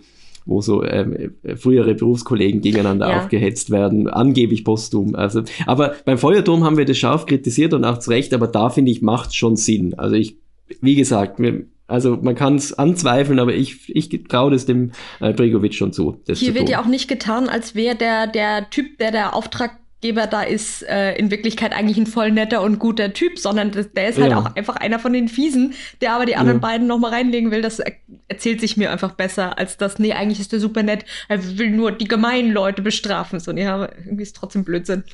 [0.46, 3.20] wo so ähm, frühere Berufskollegen gegeneinander ja.
[3.20, 5.14] aufgehetzt werden, angeblich posthum.
[5.14, 8.70] Also, aber beim Feuerdom haben wir das scharf kritisiert und auch zu Recht, aber da
[8.70, 9.94] finde ich, macht schon Sinn.
[9.94, 10.36] Also ich,
[10.80, 15.32] wie gesagt, mir, also man kann es anzweifeln, aber ich, ich traue das dem äh,
[15.32, 16.20] Bregovic schon zu.
[16.26, 19.80] Hier zu wird ja auch nicht getan, als wäre der, der Typ, der der Auftrag
[20.00, 23.92] Geber da ist äh, in Wirklichkeit eigentlich ein voll netter und guter Typ, sondern das,
[23.92, 24.38] der ist halt ja.
[24.38, 26.66] auch einfach einer von den Fiesen, der aber die anderen ja.
[26.66, 27.60] beiden noch mal reinlegen will.
[27.60, 27.92] Das er
[28.26, 29.98] erzählt sich mir einfach besser als das.
[29.98, 31.04] Nee, eigentlich ist der super nett.
[31.28, 33.40] Er will nur die gemeinen Leute bestrafen.
[33.40, 35.04] So, nee, aber irgendwie ist trotzdem Blödsinn.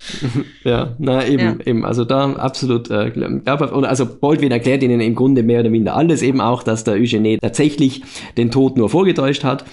[0.64, 1.66] ja, na eben, ja.
[1.66, 3.12] eben, also da absolut äh,
[3.46, 7.38] also Baldwin erklärt ihnen im Grunde mehr oder minder alles, eben auch, dass der Eugene
[7.38, 8.02] tatsächlich
[8.36, 9.64] den Tod nur vorgetäuscht hat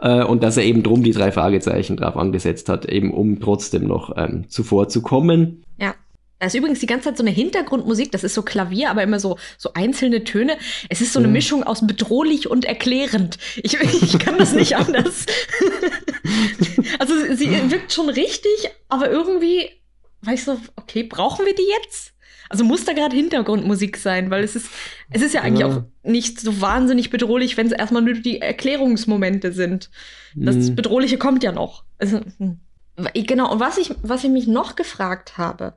[0.00, 3.86] äh, und dass er eben drum die drei Fragezeichen drauf angesetzt hat, eben um trotzdem
[3.86, 5.62] noch ähm, zuvor zu kommen.
[5.78, 5.94] Ja.
[6.38, 9.18] Da ist übrigens die ganze Zeit so eine Hintergrundmusik, das ist so Klavier, aber immer
[9.18, 10.56] so, so einzelne Töne.
[10.88, 11.34] Es ist so eine mhm.
[11.34, 13.38] Mischung aus bedrohlich und erklärend.
[13.56, 15.26] Ich, ich kann das nicht anders.
[16.98, 19.68] also sie wirkt schon richtig, aber irgendwie,
[20.22, 22.12] weißt du, okay, brauchen wir die jetzt?
[22.48, 24.68] Also muss da gerade Hintergrundmusik sein, weil es ist,
[25.10, 25.66] es ist ja eigentlich ja.
[25.66, 29.90] auch nicht so wahnsinnig bedrohlich, wenn es erstmal nur die Erklärungsmomente sind.
[30.34, 30.76] Das mhm.
[30.76, 31.84] Bedrohliche kommt ja noch.
[31.98, 32.60] Also, hm.
[33.12, 35.74] genau, und was ich, was ich mich noch gefragt habe,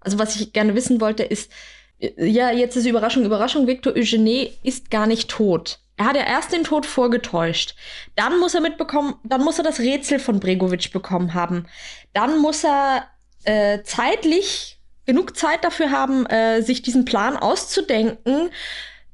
[0.00, 1.50] also was ich gerne wissen wollte, ist,
[1.98, 5.80] ja, jetzt ist Überraschung, Überraschung, Victor Eugenie ist gar nicht tot.
[5.96, 7.74] Er hat ja erst den Tod vorgetäuscht.
[8.16, 11.66] Dann muss er mitbekommen, dann muss er das Rätsel von Bregovic bekommen haben.
[12.14, 13.06] Dann muss er
[13.44, 18.50] äh, zeitlich genug Zeit dafür haben, äh, sich diesen Plan auszudenken,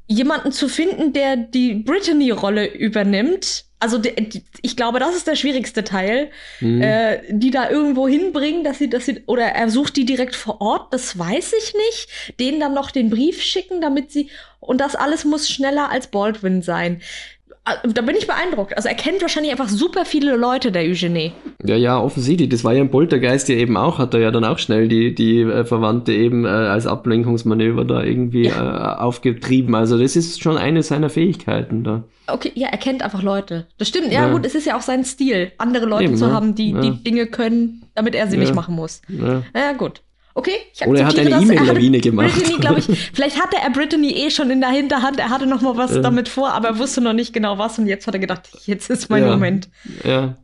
[0.07, 3.65] jemanden zu finden, der die Brittany-Rolle übernimmt.
[3.79, 4.01] Also
[4.63, 6.31] ich glaube, das ist der schwierigste Teil,
[6.61, 6.81] mhm.
[6.81, 10.63] äh, die da irgendwo hinbringen, dass sie, dass sie oder er sucht die direkt vor
[10.63, 10.95] Ort.
[10.95, 12.39] Das weiß ich nicht.
[12.41, 14.31] Denen dann noch den Brief schicken, damit sie
[14.61, 17.03] und das alles muss schneller als Baldwin sein.
[17.69, 18.77] Ah, da bin ich beeindruckt.
[18.77, 21.33] Also er kennt wahrscheinlich einfach super viele Leute, der Eugenie.
[21.65, 22.49] Ja, ja, offensichtlich.
[22.49, 25.17] Das war ja ein Poltergeist, der eben auch, hat er ja dann auch schnell die,
[25.17, 28.95] die äh, Verwandte eben äh, als Ablenkungsmanöver da irgendwie ja.
[28.95, 29.75] äh, aufgetrieben.
[29.75, 32.05] Also das ist schon eine seiner Fähigkeiten da.
[32.29, 33.67] Okay, ja, er kennt einfach Leute.
[33.79, 34.13] Das stimmt.
[34.13, 34.33] Ja, ja.
[34.33, 36.33] gut, es ist ja auch sein Stil, andere Leute eben, zu ne?
[36.33, 36.81] haben, die, ja.
[36.81, 39.03] die Dinge können, damit er sie nicht machen muss.
[39.09, 40.03] Ja, ja gut.
[40.39, 42.35] Okay, ich Oder er hat eine E-Mail-Lawine gemacht.
[42.61, 45.79] Brittany, ich, vielleicht hatte er Brittany eh schon in der Hinterhand, er hatte noch mal
[45.79, 46.03] was ja.
[46.03, 48.91] damit vor, aber er wusste noch nicht genau was und jetzt hat er gedacht, jetzt
[48.91, 49.31] ist mein ja.
[49.31, 49.71] Moment.
[50.05, 50.37] Ja.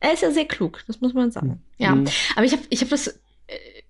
[0.00, 1.62] Er ist ja sehr klug, das muss man sagen.
[1.78, 2.08] Ja, mhm.
[2.36, 3.14] aber ich habe ich hab das äh,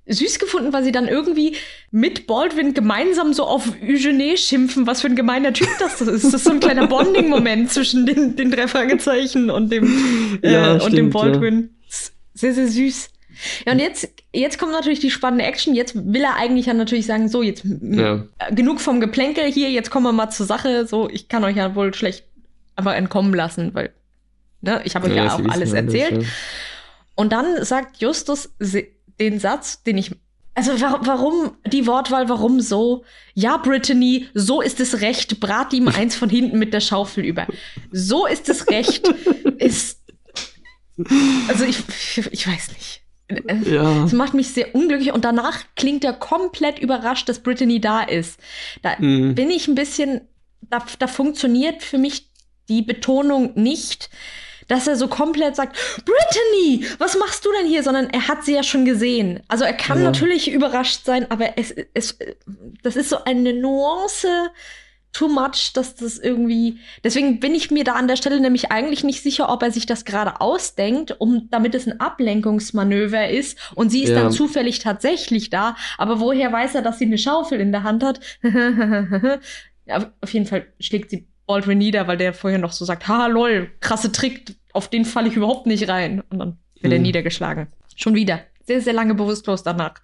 [0.06, 1.56] süß gefunden, weil sie dann irgendwie
[1.90, 6.24] mit Baldwin gemeinsam so auf Eugenie schimpfen, was für ein gemeiner Typ das ist.
[6.24, 10.74] Das ist so ein kleiner Bonding-Moment zwischen den, den drei Fragezeichen und dem, äh, ja,
[10.74, 11.70] und dem Baldwin.
[12.32, 13.10] Sehr, sehr süß.
[13.66, 15.74] Ja, und jetzt, jetzt kommt natürlich die spannende Action.
[15.74, 18.24] Jetzt will er eigentlich ja natürlich sagen, so, jetzt ja.
[18.50, 20.86] genug vom Geplänkel hier, jetzt kommen wir mal zur Sache.
[20.86, 22.24] So, ich kann euch ja wohl schlecht
[22.76, 23.92] einfach entkommen lassen, weil
[24.60, 26.16] ne, ich habe euch ja, ja auch alles erzählt.
[26.16, 26.30] Das, ja.
[27.14, 28.50] Und dann sagt Justus
[29.20, 30.12] den Satz, den ich
[30.54, 33.04] also warum die Wortwahl, warum so?
[33.32, 37.46] Ja, Brittany, so ist es recht, brat ihm eins von hinten mit der Schaufel über.
[37.90, 39.08] So ist es recht,
[39.58, 40.00] ist.
[41.48, 41.82] Also ich,
[42.30, 43.01] ich weiß nicht.
[43.64, 43.82] Ja.
[44.02, 48.40] Das macht mich sehr unglücklich und danach klingt er komplett überrascht, dass Brittany da ist.
[48.82, 49.34] Da mhm.
[49.34, 50.22] bin ich ein bisschen,
[50.60, 52.30] da, da funktioniert für mich
[52.68, 54.10] die Betonung nicht,
[54.68, 57.82] dass er so komplett sagt, Brittany, was machst du denn hier?
[57.82, 59.40] Sondern er hat sie ja schon gesehen.
[59.48, 60.04] Also er kann ja.
[60.04, 62.18] natürlich überrascht sein, aber es, es,
[62.82, 64.50] das ist so eine Nuance,
[65.12, 66.78] too much, dass das irgendwie.
[67.04, 69.86] Deswegen bin ich mir da an der Stelle nämlich eigentlich nicht sicher, ob er sich
[69.86, 74.22] das gerade ausdenkt, um damit es ein Ablenkungsmanöver ist und sie ist ja.
[74.22, 75.76] dann zufällig tatsächlich da.
[75.98, 78.20] Aber woher weiß er, dass sie eine Schaufel in der Hand hat?
[79.86, 83.26] ja, auf jeden Fall schlägt sie Baldwin nieder, weil der vorher noch so sagt, ha
[83.26, 86.22] lol, krasse Trick, auf den falle ich überhaupt nicht rein.
[86.30, 86.92] Und dann wird hm.
[86.92, 87.66] er niedergeschlagen.
[87.96, 88.40] Schon wieder.
[88.64, 89.94] Sehr, sehr lange bewusstlos danach.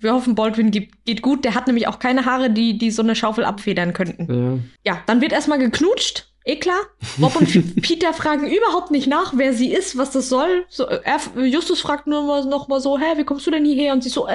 [0.00, 1.44] Wir hoffen, Baldwin geht, gut.
[1.44, 4.62] Der hat nämlich auch keine Haare, die, die so eine Schaufel abfedern könnten.
[4.84, 6.28] Ja, ja dann wird erstmal geknutscht.
[6.44, 6.80] Eh klar.
[7.18, 10.64] Bob und Peter fragen überhaupt nicht nach, wer sie ist, was das soll.
[10.68, 13.92] So, er, Justus fragt nur mal, noch mal so, hä, wie kommst du denn hierher?
[13.92, 14.34] Und sie so, äh,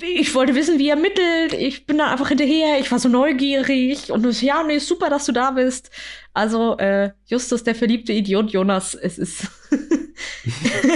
[0.00, 1.52] ich wollte wissen, wie er mittelt.
[1.58, 2.78] Ich bin da einfach hinterher.
[2.80, 4.10] Ich war so neugierig.
[4.10, 5.90] Und so, ja, nee, super, dass du da bist.
[6.32, 9.48] Also, äh, Justus, der verliebte Idiot Jonas, es ist.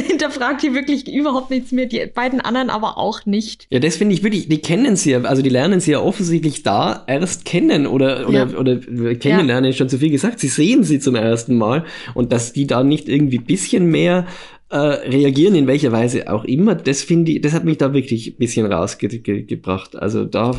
[0.07, 1.87] hinterfragt hier wirklich überhaupt nichts mehr.
[1.87, 3.67] Die beiden anderen aber auch nicht.
[3.71, 6.63] Ja, das finde ich wirklich, die kennen sie ja, also die lernen sie ja offensichtlich
[6.63, 8.59] da erst kennen oder, oder, ja.
[8.59, 8.77] oder
[9.17, 9.71] kennenlernen ja.
[9.71, 10.41] ist schon zu viel gesagt.
[10.41, 11.85] Sie sehen sie zum ersten Mal
[12.15, 14.27] und dass die da nicht irgendwie bisschen mehr
[14.75, 18.35] äh, reagieren, in welcher Weise auch immer, das finde ich, das hat mich da wirklich
[18.35, 19.95] ein bisschen rausgebracht.
[19.95, 20.51] Also da,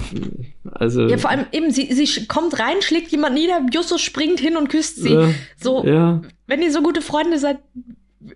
[0.72, 1.08] also.
[1.08, 4.70] Ja, vor allem eben, sie, sie kommt rein, schlägt jemand nieder, Justus springt hin und
[4.70, 5.12] küsst sie.
[5.12, 6.22] Äh, so, ja.
[6.48, 7.58] wenn ihr so gute Freunde seid,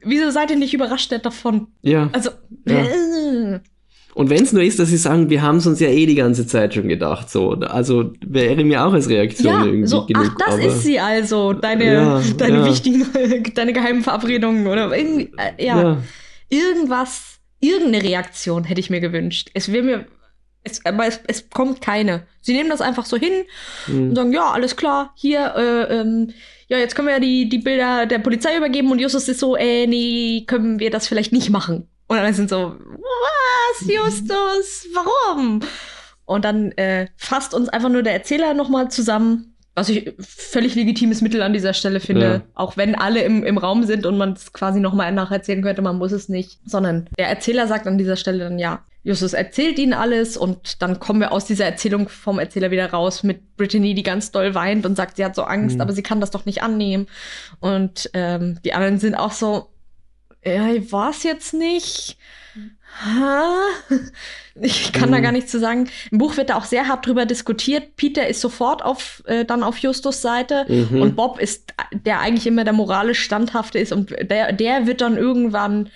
[0.04, 1.68] wieso seid ihr nicht überrascht davon?
[1.82, 2.10] Ja.
[2.12, 2.32] Also,
[2.68, 2.84] ja.
[2.84, 3.60] Äh,
[4.20, 6.16] und wenn es nur ist, dass sie sagen, wir haben es uns ja eh die
[6.16, 7.52] ganze Zeit schon gedacht, so.
[7.52, 10.26] Also wäre mir auch als Reaktion ja, irgendwie so, genug.
[10.28, 12.66] Ach, das aber, ist sie also, deine, ja, deine ja.
[12.66, 13.06] wichtigen,
[13.56, 16.00] deine geheimen Verabredungen oder irgendwie, äh, ja,
[16.50, 19.52] irgendwas, irgendeine Reaktion hätte ich mir gewünscht.
[19.54, 20.06] Es wäre mir,
[20.66, 22.24] es, aber es, es kommt keine.
[22.42, 23.46] Sie nehmen das einfach so hin
[23.88, 24.10] mhm.
[24.10, 26.32] und sagen, ja, alles klar, hier, äh, ähm,
[26.68, 29.56] ja, jetzt können wir ja die, die Bilder der Polizei übergeben und Justus ist so,
[29.56, 31.88] äh, nee, können wir das vielleicht nicht machen.
[32.10, 35.62] Und alle sind so, was, Justus, warum?
[36.26, 41.22] Und dann äh, fasst uns einfach nur der Erzähler nochmal zusammen, was ich völlig legitimes
[41.22, 42.26] Mittel an dieser Stelle finde.
[42.26, 42.42] Ja.
[42.56, 45.98] Auch wenn alle im, im Raum sind und man es quasi nochmal nacherzählen könnte, man
[45.98, 46.60] muss es nicht.
[46.66, 51.00] Sondern der Erzähler sagt an dieser Stelle dann, ja, Justus erzählt ihnen alles und dann
[51.00, 54.86] kommen wir aus dieser Erzählung vom Erzähler wieder raus mit Brittany, die ganz doll weint
[54.86, 55.82] und sagt, sie hat so Angst, mhm.
[55.82, 57.08] aber sie kann das doch nicht annehmen.
[57.60, 59.70] Und ähm, die anderen sind auch so,
[60.44, 62.18] ja, ich weiß jetzt nicht.
[63.04, 63.54] Ha?
[64.62, 65.14] Ich kann mhm.
[65.14, 65.90] da gar nichts zu sagen.
[66.12, 67.96] Im Buch wird da auch sehr hart drüber diskutiert.
[67.96, 71.02] Peter ist sofort auf, äh, dann auf Justus Seite mhm.
[71.02, 75.18] und Bob ist, der eigentlich immer der moralisch Standhafte ist und der, der wird dann
[75.18, 75.90] irgendwann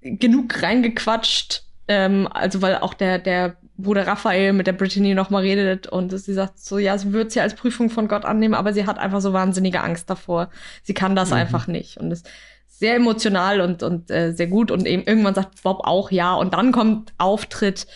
[0.00, 1.64] genug reingequatscht.
[1.86, 6.10] Ähm, also weil auch der, der Bruder Raphael mit der Brittany noch mal redet und
[6.18, 8.98] sie sagt so, ja, sie wird sie als Prüfung von Gott annehmen, aber sie hat
[8.98, 10.50] einfach so wahnsinnige Angst davor.
[10.82, 11.36] Sie kann das mhm.
[11.36, 12.24] einfach nicht und es
[12.78, 14.70] sehr emotional und, und äh, sehr gut.
[14.70, 16.34] Und eben irgendwann sagt Bob auch ja.
[16.34, 17.86] Und dann kommt Auftritt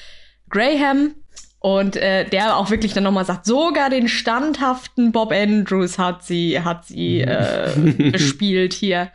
[0.51, 1.15] Graham.
[1.61, 6.61] Und äh, der auch wirklich dann nochmal sagt, sogar den standhaften Bob Andrews hat sie,
[6.61, 7.71] hat sie äh,
[8.11, 9.13] gespielt hier.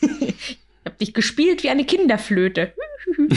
[0.00, 2.72] ich hab dich gespielt wie eine Kinderflöte.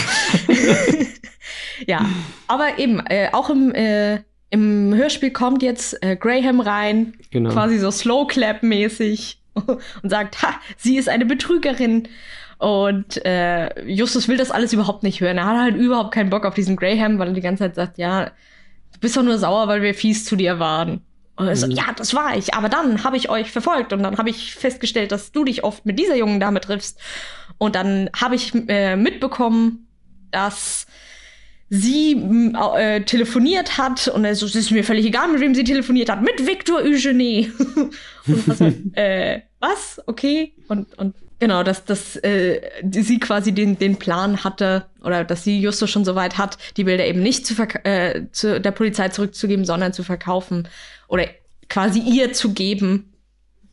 [1.88, 2.06] ja,
[2.48, 7.52] aber eben, äh, auch im, äh, im Hörspiel kommt jetzt äh, Graham rein, genau.
[7.52, 12.08] quasi so Slow Clap mäßig und sagt, ha, sie ist eine Betrügerin.
[12.58, 15.38] Und äh, Justus will das alles überhaupt nicht hören.
[15.38, 17.98] Er hat halt überhaupt keinen Bock auf diesen Graham, weil er die ganze Zeit sagt,
[17.98, 21.02] ja, du bist doch nur sauer, weil wir fies zu dir waren.
[21.36, 21.74] Und er so, mhm.
[21.74, 22.54] ja, das war ich.
[22.54, 25.86] Aber dann habe ich euch verfolgt und dann habe ich festgestellt, dass du dich oft
[25.86, 27.00] mit dieser jungen Dame triffst.
[27.58, 29.88] Und dann habe ich äh, mitbekommen,
[30.32, 30.86] dass
[31.76, 32.14] sie
[32.76, 36.46] äh, telefoniert hat und es ist mir völlig egal, mit wem sie telefoniert hat, mit
[36.46, 37.52] Victor Eugenie.
[38.28, 38.62] und was,
[38.94, 40.00] äh, was?
[40.06, 40.54] Okay.
[40.68, 45.60] Und, und genau, dass, dass äh, sie quasi den, den Plan hatte oder dass sie
[45.60, 47.56] Justo schon so weit hat, die Bilder eben nicht zu,
[47.86, 50.68] äh, zu der Polizei zurückzugeben, sondern zu verkaufen
[51.08, 51.26] oder
[51.70, 53.16] quasi ihr zu geben,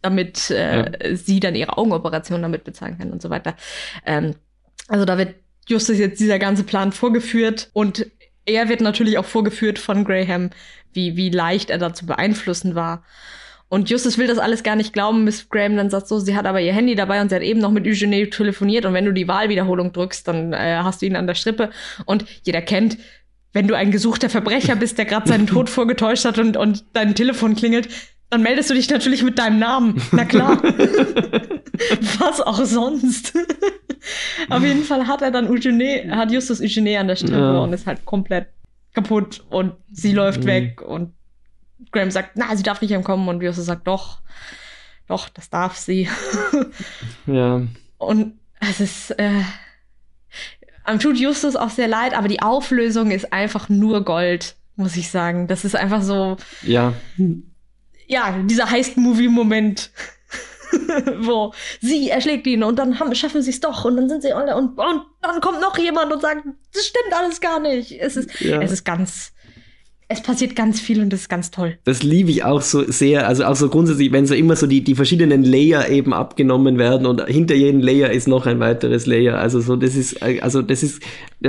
[0.01, 1.16] damit äh, ja.
[1.16, 3.56] sie dann ihre Augenoperation damit bezahlen kann und so weiter.
[4.06, 4.36] Ähm,
[4.89, 5.35] also da wird
[5.68, 8.06] Justus jetzt dieser ganze Plan vorgeführt und
[8.46, 10.50] er wird natürlich auch vorgeführt von Graham,
[10.92, 13.04] wie, wie leicht er da zu beeinflussen war.
[13.68, 16.44] Und Justus will das alles gar nicht glauben, bis Graham dann sagt so, sie hat
[16.44, 19.12] aber ihr Handy dabei und sie hat eben noch mit Eugenie telefoniert und wenn du
[19.12, 21.70] die Wahlwiederholung drückst, dann äh, hast du ihn an der Strippe.
[22.04, 22.98] Und jeder kennt,
[23.52, 27.14] wenn du ein gesuchter Verbrecher bist, der gerade seinen Tod vorgetäuscht hat und, und dein
[27.14, 27.88] Telefon klingelt,
[28.31, 30.01] dann meldest du dich natürlich mit deinem Namen.
[30.12, 30.62] Na klar.
[32.19, 33.35] Was auch sonst.
[34.48, 37.59] Auf jeden Fall hat er dann Eugenie, hat Justus Eugenie an der Strippe ja.
[37.59, 38.48] und ist halt komplett
[38.94, 40.47] kaputt und sie läuft mhm.
[40.47, 41.12] weg und
[41.93, 44.19] Graham sagt, na, sie darf nicht kommen und Justus sagt, doch,
[45.07, 46.09] doch, das darf sie.
[47.27, 47.62] ja.
[47.98, 49.43] Und es ist, äh,
[51.01, 55.47] tut Justus auch sehr leid, aber die Auflösung ist einfach nur Gold, muss ich sagen.
[55.47, 56.36] Das ist einfach so.
[56.62, 56.94] Ja.
[58.10, 59.90] Ja, dieser Heist-Movie-Moment.
[61.18, 64.32] wo sie erschlägt ihn und dann haben, schaffen sie es doch und dann sind sie
[64.32, 68.00] alle und, und dann kommt noch jemand und sagt, das stimmt alles gar nicht.
[68.00, 68.62] Es ist, ja.
[68.62, 69.32] es ist ganz,
[70.12, 71.78] es passiert ganz viel und das ist ganz toll.
[71.84, 73.28] Das liebe ich auch so sehr.
[73.28, 77.06] Also auch so grundsätzlich, wenn so immer so die, die verschiedenen Layer eben abgenommen werden
[77.06, 79.38] und hinter jedem Layer ist noch ein weiteres Layer.
[79.38, 81.00] Also so, das ist, also das ist,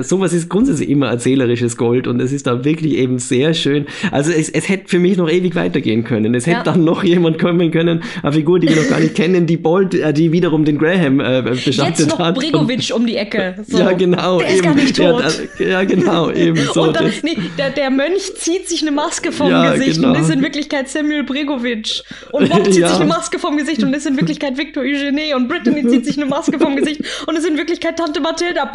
[0.02, 3.88] sowas ist grundsätzlich immer erzählerisches Gold und es ist da wirklich eben sehr schön.
[4.12, 6.36] Also es, es hätte für mich noch ewig weitergehen können.
[6.36, 6.64] Es hätte ja.
[6.64, 9.96] dann noch jemand kommen können, eine Figur, die wir noch gar nicht kennen, die Bolt,
[9.96, 12.36] äh, die wiederum den Graham äh, beschattet Jetzt noch hat.
[12.36, 13.56] Bregovic um die Ecke.
[13.68, 13.80] So.
[13.80, 14.38] Ja, genau.
[14.38, 14.56] Der eben.
[14.56, 15.50] ist gar nicht tot.
[15.58, 16.84] Ja, ja genau, eben so.
[16.84, 20.10] Und dann, nee, der, der Mönch zieht zieht sich eine Maske vom ja, Gesicht genau.
[20.10, 22.04] und ist in Wirklichkeit Samuel Bregovic.
[22.32, 22.90] Und Bob zieht ja.
[22.90, 25.34] sich eine Maske vom Gesicht und ist in Wirklichkeit Victor Eugenie.
[25.34, 28.72] Und Brittany zieht sich eine Maske vom Gesicht und ist in Wirklichkeit Tante Mathilda.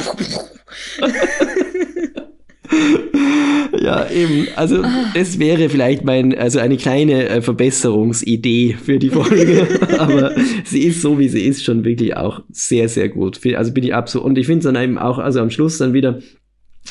[3.81, 4.49] ja, eben.
[4.57, 4.83] Also,
[5.15, 9.67] das wäre vielleicht mein, also eine kleine äh, Verbesserungsidee für die Folge.
[9.99, 10.33] Aber
[10.65, 13.39] sie ist so, wie sie ist, schon wirklich auch sehr, sehr gut.
[13.55, 14.27] Also bin ich absolut.
[14.27, 16.21] Und ich finde es dann eben auch, also am Schluss dann wieder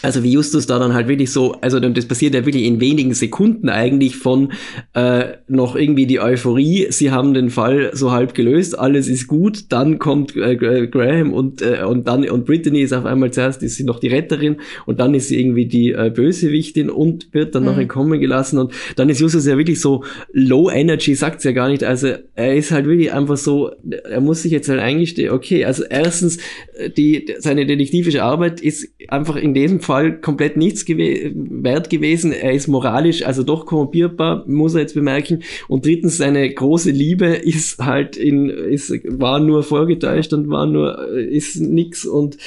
[0.01, 3.13] also wie Justus da dann halt wirklich so, also das passiert ja wirklich in wenigen
[3.13, 4.51] Sekunden eigentlich von
[4.93, 9.71] äh, noch irgendwie die Euphorie, sie haben den Fall so halb gelöst, alles ist gut,
[9.71, 13.75] dann kommt äh, Graham und äh, und dann und Brittany ist auf einmal zuerst ist
[13.75, 17.63] sie noch die Retterin und dann ist sie irgendwie die äh, Bösewichtin und wird dann
[17.63, 17.69] mhm.
[17.69, 20.03] noch entkommen gelassen und dann ist Justus ja wirklich so
[20.33, 24.41] low energy, sagt's ja gar nicht, also er ist halt wirklich einfach so, er muss
[24.41, 26.37] sich jetzt halt eingestehen, okay, also erstens
[26.77, 30.97] äh, die seine detektivische Arbeit ist einfach in diesem Fall komplett nichts gew
[31.33, 32.31] wert gewesen.
[32.31, 35.43] Er ist moralisch also doch korrumpierbar, muss er jetzt bemerken.
[35.67, 41.07] Und drittens, seine große Liebe ist halt in, ist, war nur vorgetäuscht und war nur,
[41.09, 42.37] ist nix und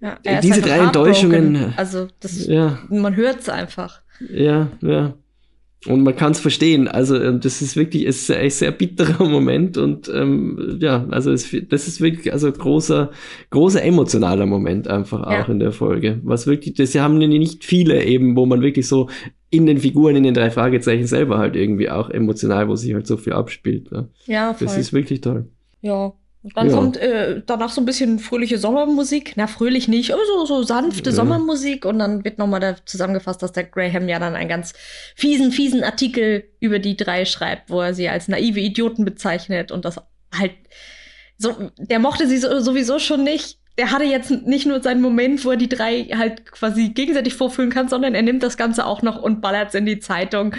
[0.00, 1.74] ja, diese drei Enttäuschungen.
[1.76, 2.78] Also, das, ja.
[2.88, 4.00] man hört's einfach.
[4.32, 5.14] Ja, ja.
[5.86, 6.88] Und man kann es verstehen.
[6.88, 11.54] Also ähm, das ist wirklich ist ein sehr bitterer Moment und ähm, ja, also es,
[11.68, 13.10] das ist wirklich also großer
[13.50, 15.42] großer emotionaler Moment einfach ja.
[15.42, 16.20] auch in der Folge.
[16.24, 19.08] Was wirklich, das haben nicht viele eben, wo man wirklich so
[19.50, 23.06] in den Figuren in den drei Fragezeichen selber halt irgendwie auch emotional, wo sich halt
[23.06, 23.92] so viel abspielt.
[23.92, 24.08] Ne?
[24.26, 24.66] Ja, voll.
[24.66, 25.48] Das ist wirklich toll.
[25.80, 26.12] Ja,
[26.54, 26.74] Dann ja.
[26.74, 29.32] kommt äh, danach so ein bisschen fröhliche Sommermusik.
[29.36, 31.16] Na, fröhlich nicht, aber so, so sanfte ja.
[31.16, 31.84] Sommermusik.
[31.84, 34.74] Und dann wird nochmal da zusammengefasst, dass der Graham ja dann einen ganz
[35.14, 39.84] fiesen, fiesen Artikel über die drei schreibt, wo er sie als naive Idioten bezeichnet und
[39.84, 40.00] das
[40.36, 40.52] halt
[41.38, 43.58] so, der mochte sie sowieso schon nicht.
[43.78, 47.70] Der hatte jetzt nicht nur seinen Moment, wo er die drei halt quasi gegenseitig vorführen
[47.70, 50.56] kann, sondern er nimmt das Ganze auch noch und ballert es in die Zeitung.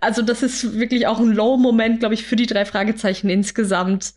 [0.00, 4.14] Also, das ist wirklich auch ein Low-Moment, glaube ich, für die drei Fragezeichen insgesamt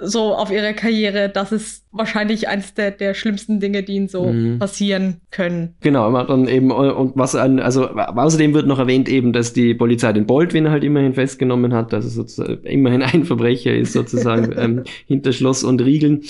[0.00, 4.24] so auf ihrer Karriere, das ist wahrscheinlich eines der, der schlimmsten Dinge, die ihnen so
[4.24, 4.58] mhm.
[4.58, 5.74] passieren können.
[5.80, 10.14] Genau, dann eben, und was an, also außerdem wird noch erwähnt eben, dass die Polizei
[10.14, 14.84] den Baldwin halt immerhin festgenommen hat, dass es sozusagen immerhin ein Verbrecher ist, sozusagen ähm,
[15.06, 16.22] hinter Schloss und Riegeln.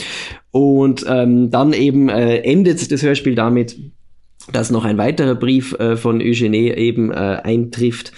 [0.50, 3.78] Und ähm, dann eben äh, endet das Hörspiel damit,
[4.52, 8.12] dass noch ein weiterer Brief äh, von Eugenie eben äh, eintrifft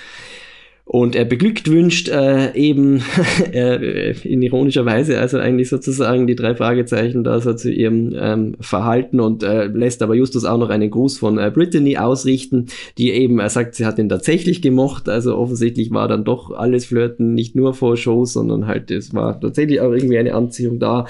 [0.89, 3.03] und er beglückt wünscht äh, eben
[3.53, 8.57] äh, in ironischer Weise, also eigentlich sozusagen die drei Fragezeichen da so zu ihrem ähm,
[8.59, 13.11] Verhalten und äh, lässt aber Justus auch noch einen Gruß von äh, Brittany ausrichten, die
[13.11, 17.35] eben, er sagt, sie hat ihn tatsächlich gemocht, also offensichtlich war dann doch alles Flirten
[17.35, 21.07] nicht nur vor Shows, sondern halt es war tatsächlich auch irgendwie eine Anziehung da.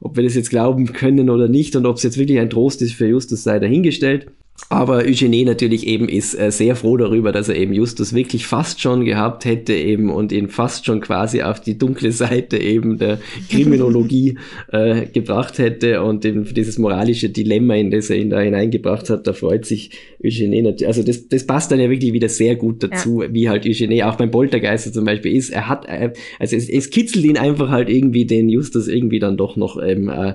[0.00, 2.80] Ob wir das jetzt glauben können oder nicht und ob es jetzt wirklich ein Trost
[2.80, 4.28] ist für Justus, sei dahingestellt.
[4.68, 8.80] Aber Eugenie natürlich eben ist äh, sehr froh darüber, dass er eben Justus wirklich fast
[8.80, 13.20] schon gehabt hätte eben und ihn fast schon quasi auf die dunkle Seite eben der
[13.50, 14.38] Kriminologie
[14.72, 19.26] äh, gebracht hätte und eben dieses moralische Dilemma, in das er ihn da hineingebracht hat,
[19.26, 19.90] da freut sich
[20.24, 20.88] Eugenie natürlich.
[20.88, 23.32] Also das, das passt dann ja wirklich wieder sehr gut dazu, ja.
[23.32, 25.50] wie halt Eugenie auch beim Poltergeister zum Beispiel ist.
[25.50, 29.36] Er hat, äh, also es, es kitzelt ihn einfach halt irgendwie den Justus irgendwie dann
[29.36, 30.34] doch noch ähm, äh,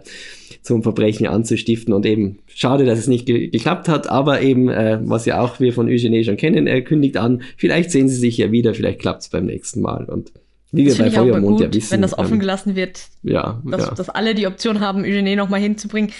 [0.61, 1.93] zum Verbrechen anzustiften.
[1.93, 5.59] Und eben schade, dass es nicht ge geklappt hat, aber eben, äh, was ja auch
[5.59, 8.99] wir von Eugenie schon kennen, er kündigt an, vielleicht sehen sie sich ja wieder, vielleicht
[8.99, 10.05] klappt es beim nächsten Mal.
[10.05, 10.31] Und
[10.71, 11.91] wie wir bei Feuermond gut, ja wissen.
[11.91, 13.93] Wenn das offen ähm, gelassen wird, ja, dass, ja.
[13.93, 16.11] dass alle die Option haben, Eugenie nochmal hinzubringen,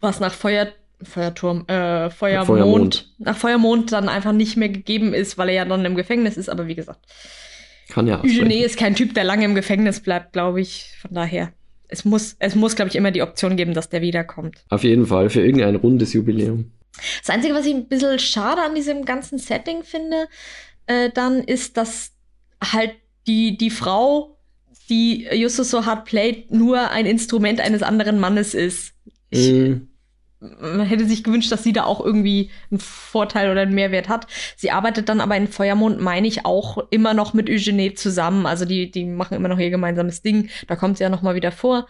[0.00, 0.68] was nach Feuer
[1.02, 5.64] Feuerturm, äh, Feuermond, Feuermond, nach Feuermond dann einfach nicht mehr gegeben ist, weil er ja
[5.66, 7.00] dann im Gefängnis ist, aber wie gesagt.
[7.88, 10.90] Kann ja Eugenie ist kein Typ, der lange im Gefängnis bleibt, glaube ich.
[11.00, 11.52] Von daher
[11.88, 14.64] es muss, es muss, glaube ich, immer die Option geben, dass der wiederkommt.
[14.68, 16.72] Auf jeden Fall, für irgendein rundes Jubiläum.
[17.20, 20.28] Das Einzige, was ich ein bisschen schade an diesem ganzen Setting finde,
[20.86, 22.12] äh, dann ist, dass
[22.62, 22.94] halt
[23.26, 24.38] die, die Frau,
[24.88, 28.94] die Justus so hart playt, nur ein Instrument eines anderen Mannes ist.
[29.30, 29.74] Ich, mm
[30.40, 34.26] man hätte sich gewünscht, dass sie da auch irgendwie einen Vorteil oder einen Mehrwert hat.
[34.56, 38.46] Sie arbeitet dann aber in Feuermond, meine ich, auch immer noch mit Eugenie zusammen.
[38.46, 40.50] Also die, die machen immer noch ihr gemeinsames Ding.
[40.66, 41.86] Da kommt sie ja noch mal wieder vor.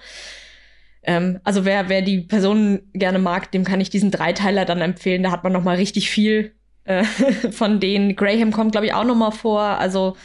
[1.02, 5.24] Ähm, also wer, wer die Person gerne mag, dem kann ich diesen Dreiteiler dann empfehlen.
[5.24, 6.52] Da hat man noch mal richtig viel
[6.85, 7.05] äh,
[7.51, 8.14] von denen.
[8.14, 9.60] Graham kommt, glaube ich, auch noch mal vor.
[9.60, 10.16] Also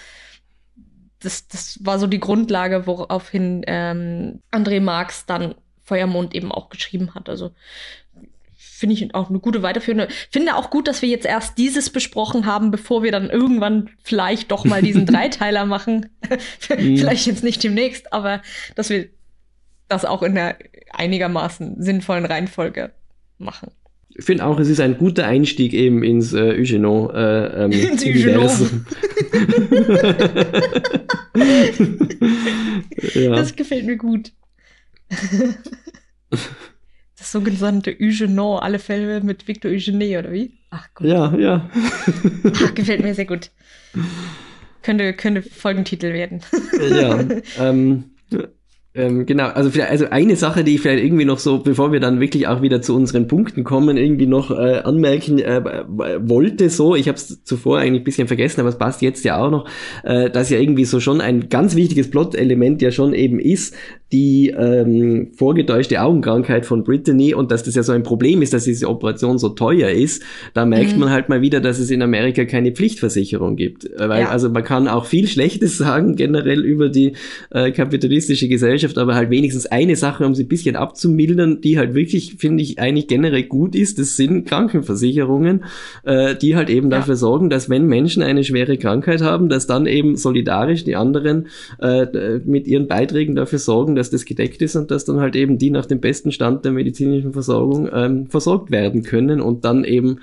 [1.20, 7.14] das, das war so die Grundlage, woraufhin ähm, André Marx dann Feuermond eben auch geschrieben
[7.16, 7.30] hat.
[7.30, 7.52] Also
[8.82, 10.08] finde ich auch eine gute weiterführende.
[10.32, 14.52] Finde auch gut, dass wir jetzt erst dieses besprochen haben, bevor wir dann irgendwann vielleicht
[14.52, 16.08] doch mal diesen Dreiteiler machen.
[16.70, 16.98] Mhm.
[16.98, 18.42] vielleicht jetzt nicht demnächst, aber
[18.76, 19.10] dass wir
[19.88, 20.56] das auch in einer
[20.92, 22.92] einigermaßen sinnvollen Reihenfolge
[23.38, 23.70] machen.
[24.16, 27.14] Ich finde auch, es ist ein guter Einstieg eben ins äh, Eugenon.
[27.14, 28.04] Äh, ähm, ins
[33.14, 33.36] ja.
[33.36, 34.32] Das gefällt mir gut.
[37.22, 40.54] Das sogenannte Eugenon, alle Fälle mit Victor Eugenie, oder wie?
[40.72, 41.06] Ach gut.
[41.06, 41.70] Ja, ja.
[42.56, 43.52] Ach, gefällt mir sehr gut.
[44.82, 46.42] Könnte, könnte Folgentitel werden.
[46.90, 47.24] ja.
[47.60, 48.06] Ähm,
[48.94, 52.02] ähm, genau, also vielleicht, also eine Sache, die ich vielleicht irgendwie noch so, bevor wir
[52.02, 56.96] dann wirklich auch wieder zu unseren Punkten kommen, irgendwie noch äh, anmerken äh, wollte, so,
[56.96, 59.70] ich habe es zuvor eigentlich ein bisschen vergessen, aber es passt jetzt ja auch noch,
[60.04, 63.76] äh, dass ja irgendwie so schon ein ganz wichtiges Plot-Element ja schon eben ist,
[64.12, 68.64] die ähm, vorgetäuschte Augenkrankheit von Brittany und dass das ja so ein Problem ist, dass
[68.64, 70.24] diese Operation so teuer ist,
[70.54, 71.02] da merkt mhm.
[71.02, 73.90] man halt mal wieder, dass es in Amerika keine Pflichtversicherung gibt.
[73.98, 74.30] Weil, ja.
[74.30, 77.14] also man kann auch viel Schlechtes sagen, generell über die
[77.52, 81.78] äh, kapitalistische Gesellschaft, Gesellschaft, aber halt wenigstens eine Sache, um sie ein bisschen abzumildern, die
[81.78, 85.64] halt wirklich, finde ich, eigentlich generell gut ist, das sind Krankenversicherungen,
[86.04, 86.98] äh, die halt eben ja.
[86.98, 91.48] dafür sorgen, dass wenn Menschen eine schwere Krankheit haben, dass dann eben solidarisch die anderen
[91.80, 95.58] äh, mit ihren Beiträgen dafür sorgen, dass das gedeckt ist und dass dann halt eben
[95.58, 100.20] die nach dem besten Stand der medizinischen Versorgung ähm, versorgt werden können und dann eben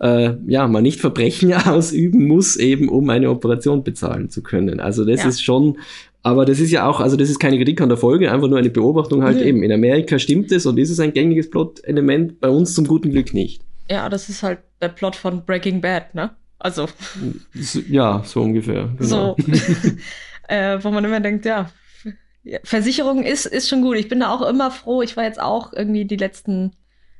[0.00, 4.80] äh, ja, man nicht Verbrechen ausüben muss, eben um eine Operation bezahlen zu können.
[4.80, 5.28] Also das ja.
[5.28, 5.78] ist schon
[6.24, 8.58] aber das ist ja auch, also das ist keine Kritik an der Folge, einfach nur
[8.58, 9.44] eine Beobachtung halt nee.
[9.44, 9.62] eben.
[9.62, 13.34] In Amerika stimmt es und ist es ein gängiges Plot-Element, bei uns zum guten Glück
[13.34, 13.60] nicht.
[13.90, 16.30] Ja, das ist halt der Plot von Breaking Bad, ne?
[16.58, 16.88] Also.
[17.90, 18.88] Ja, so ungefähr.
[18.98, 19.36] Genau.
[19.38, 19.52] So.
[20.48, 21.70] äh, wo man immer denkt, ja,
[22.62, 23.96] Versicherung ist, ist schon gut.
[23.96, 25.02] Ich bin da auch immer froh.
[25.02, 26.76] Ich war jetzt auch irgendwie die letzten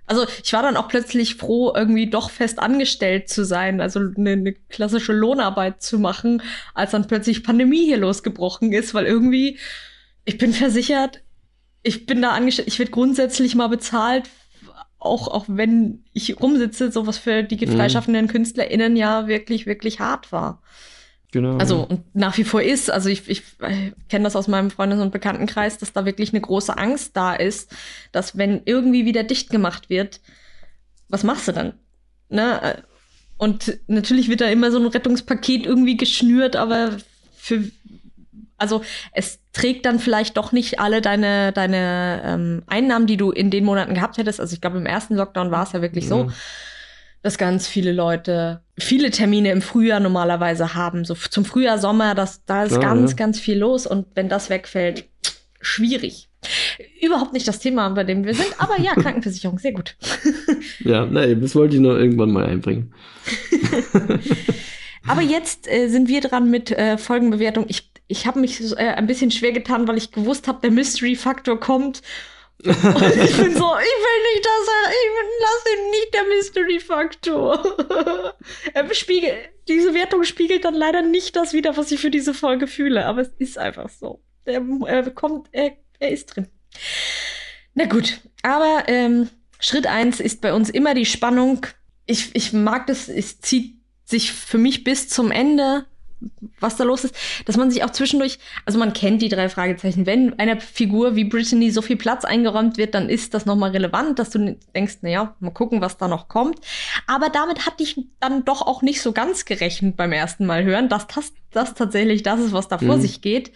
[0.07, 4.33] also ich war dann auch plötzlich froh, irgendwie doch fest angestellt zu sein, also eine,
[4.33, 6.43] eine klassische Lohnarbeit zu machen,
[6.75, 9.59] als dann plötzlich Pandemie hier losgebrochen ist, weil irgendwie,
[10.27, 11.23] ich bin versichert,
[11.83, 14.29] ich bin da angestellt, ich werde grundsätzlich mal bezahlt,
[14.99, 17.77] auch, auch wenn ich rumsitze, so was für die mhm.
[17.77, 20.63] freischaffenden KünstlerInnen ja wirklich, wirklich hart war.
[21.35, 21.56] Genau.
[21.56, 25.01] Also und nach wie vor ist, also ich, ich äh, kenne das aus meinem Freundes-
[25.01, 27.74] und Bekanntenkreis, dass da wirklich eine große Angst da ist,
[28.12, 30.20] dass wenn irgendwie wieder dicht gemacht wird,
[31.09, 31.73] was machst du dann?
[32.28, 32.85] Ne?
[33.36, 36.98] Und natürlich wird da immer so ein Rettungspaket irgendwie geschnürt, aber
[37.35, 37.65] für
[38.56, 43.51] also es trägt dann vielleicht doch nicht alle deine, deine ähm, Einnahmen, die du in
[43.51, 44.39] den Monaten gehabt hättest.
[44.39, 46.09] Also ich glaube, im ersten Lockdown war es ja wirklich mhm.
[46.09, 46.31] so
[47.25, 51.07] dass ganz viele Leute viele Termine im Frühjahr normalerweise haben.
[51.07, 53.17] So zum Frühjahr, Sommer, das, da ist ja, ganz, ja.
[53.17, 53.87] ganz viel los.
[53.87, 55.07] Und wenn das wegfällt,
[55.63, 56.29] schwierig.
[57.01, 59.97] Überhaupt nicht das Thema, bei dem wir sind, aber ja, Krankenversicherung, sehr gut.
[60.81, 62.93] ja, nein, das wollte ich nur irgendwann mal einbringen.
[65.07, 67.65] aber jetzt äh, sind wir dran mit äh, Folgenbewertung.
[67.69, 71.59] Ich, ich habe mich äh, ein bisschen schwer getan, weil ich gewusst habe, der Mystery-Faktor
[71.59, 72.03] kommt
[72.65, 75.11] ich bin so, ich will nicht, dass er, ich
[75.41, 78.35] lass ihn nicht der Mystery-Faktor.
[78.75, 82.67] er spiegelt, diese Wertung spiegelt dann leider nicht das wieder, was ich für diese Folge
[82.67, 84.21] fühle, aber es ist einfach so.
[84.45, 86.49] Er, er kommt, er, er ist drin.
[87.75, 89.29] Na gut, aber ähm,
[89.59, 91.67] Schritt eins ist bei uns immer die Spannung.
[92.07, 95.87] Ich, ich mag das, es zieht sich für mich bis zum Ende
[96.61, 97.15] was da los ist,
[97.47, 100.07] dass man sich auch zwischendurch, also man kennt die drei Fragezeichen.
[100.07, 104.19] Wenn einer Figur wie Brittany so viel Platz eingeräumt wird, dann ist das nochmal relevant,
[104.19, 106.59] dass du denkst, naja, mal gucken, was da noch kommt.
[107.07, 110.89] Aber damit hatte ich dann doch auch nicht so ganz gerechnet beim ersten Mal hören,
[110.89, 113.01] dass das, das tatsächlich das ist, was da vor mhm.
[113.01, 113.53] sich geht.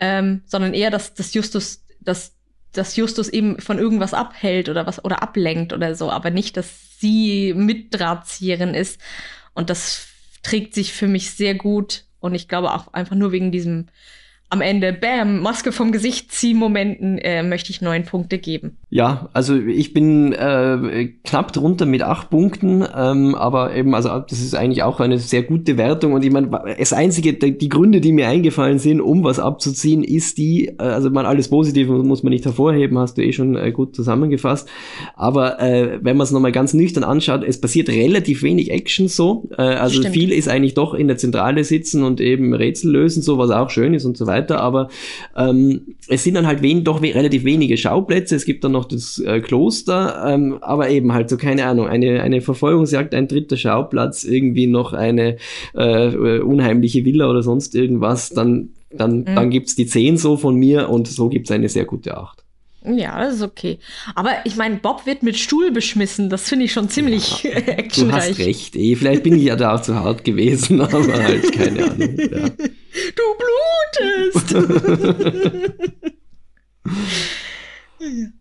[0.00, 2.34] Ähm, sondern eher, dass, dass Justus, dass,
[2.72, 7.00] dass Justus eben von irgendwas abhält oder was oder ablenkt oder so, aber nicht, dass
[7.00, 9.00] sie Mitdrahtzieherin ist.
[9.54, 10.07] Und das
[10.42, 12.04] trägt sich für mich sehr gut.
[12.20, 13.88] Und ich glaube auch einfach nur wegen diesem
[14.50, 18.78] am Ende, bam, Maske vom Gesicht ziehen Momenten äh, möchte ich neun Punkte geben.
[18.88, 24.40] Ja, also ich bin äh, knapp drunter mit acht Punkten, ähm, aber eben, also das
[24.40, 26.48] ist eigentlich auch eine sehr gute Wertung und ich meine,
[26.78, 31.10] das einzige, die Gründe, die mir eingefallen sind, um was abzuziehen, ist die, äh, also
[31.10, 34.66] man alles Positive muss man nicht hervorheben, hast du eh schon äh, gut zusammengefasst,
[35.14, 39.50] aber äh, wenn man es nochmal ganz nüchtern anschaut, es passiert relativ wenig Action so,
[39.58, 40.14] äh, also Stimmt.
[40.14, 43.68] viel ist eigentlich doch in der Zentrale sitzen und eben Rätsel lösen, so was auch
[43.68, 44.88] schön ist und so weiter weiter, aber
[45.36, 48.36] ähm, es sind dann halt wen, doch we relativ wenige Schauplätze.
[48.36, 52.22] Es gibt dann noch das äh, Kloster, ähm, aber eben halt so, keine Ahnung, eine,
[52.22, 55.36] eine Verfolgungsjagd, ein dritter Schauplatz, irgendwie noch eine
[55.74, 59.24] äh, unheimliche Villa oder sonst irgendwas, dann, dann, mhm.
[59.24, 62.44] dann gibt's die 10 so von mir und so gibt's eine sehr gute 8.
[62.96, 63.78] Ja, das ist okay.
[64.14, 66.30] Aber ich meine, Bob wird mit Stuhl beschmissen.
[66.30, 68.24] Das finde ich schon ziemlich ja, actionreich.
[68.24, 68.76] Du hast recht.
[68.76, 68.96] Eh.
[68.96, 72.16] Vielleicht bin ich ja da auch zu hart gewesen, aber halt keine Ahnung.
[72.18, 72.48] Ja.
[73.14, 73.22] Du
[74.32, 74.54] blutest!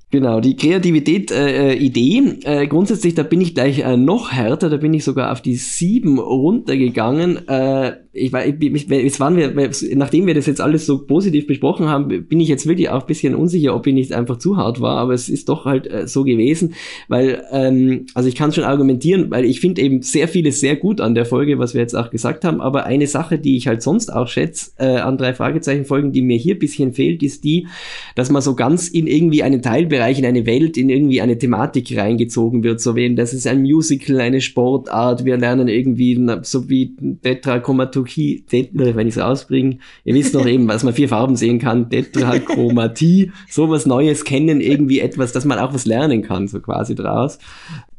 [0.09, 2.39] Genau, die Kreativität-Idee.
[2.45, 5.41] Äh, äh, grundsätzlich, da bin ich gleich äh, noch härter, da bin ich sogar auf
[5.41, 7.45] die sieben runtergegangen.
[7.49, 9.53] Äh, ich war, jetzt waren wir,
[9.95, 13.07] nachdem wir das jetzt alles so positiv besprochen haben, bin ich jetzt wirklich auch ein
[13.07, 16.07] bisschen unsicher, ob ich nicht einfach zu hart war, aber es ist doch halt äh,
[16.07, 16.73] so gewesen,
[17.07, 20.99] weil, ähm, also ich kann schon argumentieren, weil ich finde eben sehr vieles sehr gut
[20.99, 23.81] an der Folge, was wir jetzt auch gesagt haben, aber eine Sache, die ich halt
[23.81, 27.67] sonst auch schätze, äh, an drei Fragezeichen-Folgen, die mir hier ein bisschen fehlt, ist die,
[28.15, 31.95] dass man so ganz in irgendwie einen Teilbereich, in eine Welt, in irgendwie eine Thematik
[31.95, 36.95] reingezogen wird, so wie, das ist ein Musical, eine Sportart, wir lernen irgendwie, so wie
[37.21, 41.35] Tetrachromaturgie Tetrachromatie, Tetra, wenn ich es rausbringe, ihr wisst noch eben, was man vier Farben
[41.35, 46.59] sehen kann, Tetrachromatie, sowas Neues kennen, irgendwie etwas, dass man auch was lernen kann, so
[46.59, 47.39] quasi draus.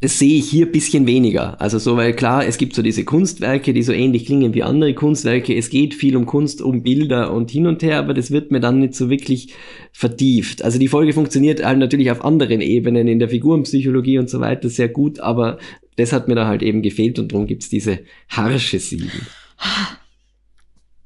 [0.00, 1.60] Das sehe ich hier bisschen weniger.
[1.60, 4.94] Also so, weil klar, es gibt so diese Kunstwerke, die so ähnlich klingen wie andere
[4.94, 5.56] Kunstwerke.
[5.56, 8.60] Es geht viel um Kunst, um Bilder und hin und her, aber das wird mir
[8.60, 9.54] dann nicht so wirklich
[9.92, 10.62] vertieft.
[10.62, 14.68] Also die Folge funktioniert halt natürlich auf anderen Ebenen, in der Figurenpsychologie und so weiter
[14.68, 15.58] sehr gut, aber
[15.96, 17.98] das hat mir da halt eben gefehlt und darum gibt's diese
[18.28, 19.10] harsche Sieben.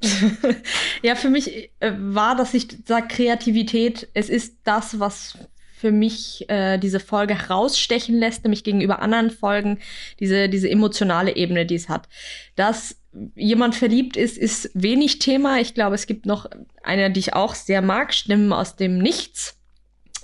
[1.03, 5.39] ja, für mich äh, war, dass ich sage, Kreativität, es ist das, was
[5.83, 9.81] für mich äh, diese Folge herausstechen lässt, nämlich gegenüber anderen Folgen,
[10.20, 12.09] diese, diese emotionale Ebene, die es hat.
[12.55, 12.97] Dass
[13.35, 15.61] jemand verliebt ist, ist wenig Thema.
[15.61, 16.47] Ich glaube, es gibt noch
[16.85, 19.59] eine, die ich auch sehr mag, Stimmen aus dem Nichts.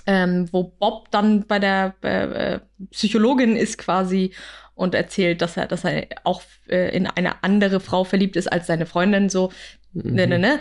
[0.07, 2.61] Ähm, wo Bob dann bei der äh,
[2.93, 4.33] Psychologin ist quasi
[4.79, 8.67] und erzählt, dass er, dass er auch äh, in eine andere Frau verliebt ist als
[8.67, 9.53] seine Freundin, so,
[9.93, 10.15] mhm.
[10.15, 10.61] ne, ne, ne.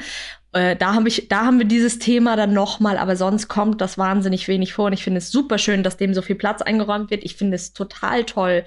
[0.53, 3.97] Äh, da, hab ich, da haben wir dieses Thema dann nochmal, aber sonst kommt das
[3.97, 4.85] wahnsinnig wenig vor.
[4.85, 7.23] Und ich finde es super schön, dass dem so viel Platz eingeräumt wird.
[7.23, 8.65] Ich finde es total toll,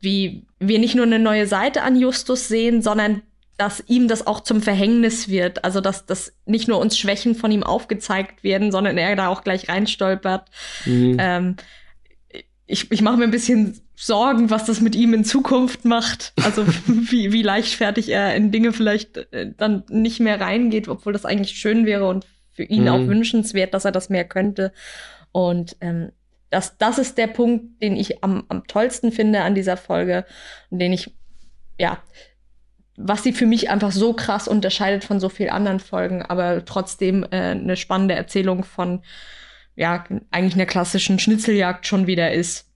[0.00, 3.22] wie wir nicht nur eine neue Seite an Justus sehen, sondern
[3.58, 5.64] dass ihm das auch zum Verhängnis wird.
[5.64, 9.42] Also, dass, dass nicht nur uns Schwächen von ihm aufgezeigt werden, sondern er da auch
[9.42, 10.48] gleich reinstolpert.
[10.84, 11.16] Mhm.
[11.18, 11.56] Ähm,
[12.66, 16.34] ich, ich mache mir ein bisschen Sorgen, was das mit ihm in Zukunft macht.
[16.44, 21.24] Also wie, wie leichtfertig er in Dinge vielleicht äh, dann nicht mehr reingeht, obwohl das
[21.24, 22.88] eigentlich schön wäre und für ihn mhm.
[22.88, 24.72] auch wünschenswert, dass er das mehr könnte.
[25.32, 26.12] Und ähm,
[26.50, 30.24] das, das ist der Punkt, den ich am, am tollsten finde an dieser Folge
[30.70, 31.14] und den ich,
[31.78, 31.98] ja,
[32.96, 37.24] was sie für mich einfach so krass unterscheidet von so vielen anderen Folgen, aber trotzdem
[37.24, 39.02] äh, eine spannende Erzählung von
[39.74, 42.66] ja, eigentlich einer klassischen Schnitzeljagd schon wieder ist.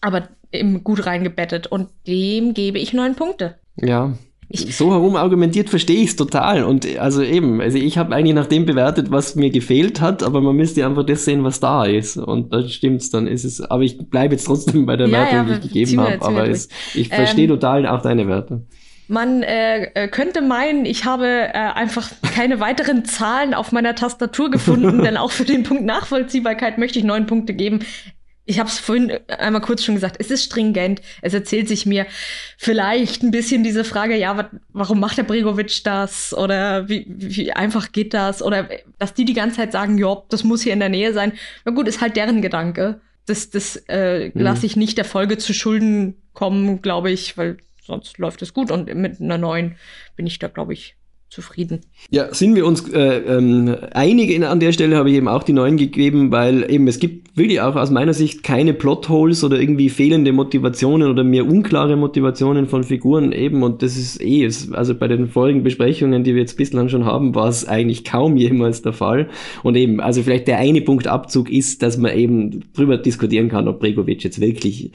[0.00, 1.66] Aber eben gut reingebettet.
[1.66, 3.56] Und dem gebe ich neun Punkte.
[3.76, 4.14] Ja.
[4.48, 6.62] Ich, so herum argumentiert verstehe ich es total.
[6.62, 10.40] Und also eben, also ich habe eigentlich nach dem bewertet, was mir gefehlt hat, aber
[10.40, 12.16] man müsste einfach das sehen, was da ist.
[12.16, 13.60] Und dann stimmt's, dann ist es.
[13.60, 16.22] Aber ich bleibe jetzt trotzdem bei der ja, Wertung, ja, die ich gegeben habe.
[16.22, 18.62] Aber es, ich verstehe ähm, total auch deine Werte.
[19.08, 24.50] Man äh, äh, könnte meinen, ich habe äh, einfach keine weiteren Zahlen auf meiner Tastatur
[24.50, 27.80] gefunden, denn auch für den Punkt Nachvollziehbarkeit möchte ich neun Punkte geben.
[28.48, 31.02] Ich habe es vorhin einmal kurz schon gesagt, es ist stringent.
[31.20, 32.06] Es erzählt sich mir
[32.56, 36.32] vielleicht ein bisschen diese Frage, ja, wat, warum macht der Bregovic das?
[36.32, 38.42] Oder wie, wie einfach geht das?
[38.42, 38.68] Oder
[38.98, 41.32] dass die die ganze Zeit sagen, ja, das muss hier in der Nähe sein.
[41.64, 43.00] Na gut, ist halt deren Gedanke.
[43.26, 44.40] Das, das äh, mhm.
[44.40, 48.70] lasse ich nicht der Folge zu Schulden kommen, glaube ich, weil sonst läuft es gut.
[48.70, 49.76] Und mit einer neuen
[50.14, 50.96] bin ich da, glaube ich,
[51.28, 51.80] zufrieden.
[52.10, 55.52] Ja, sind wir uns äh, ähm, einig an der Stelle habe ich eben auch die
[55.52, 59.90] neuen gegeben, weil eben es gibt wirklich auch aus meiner Sicht keine Plotholes oder irgendwie
[59.90, 65.08] fehlende Motivationen oder mehr unklare Motivationen von Figuren eben und das ist eh, also bei
[65.08, 68.92] den vorigen Besprechungen, die wir jetzt bislang schon haben, war es eigentlich kaum jemals der
[68.92, 69.28] Fall
[69.64, 73.68] und eben, also vielleicht der eine Punkt Abzug ist, dass man eben drüber diskutieren kann,
[73.68, 74.92] ob Bregovic jetzt wirklich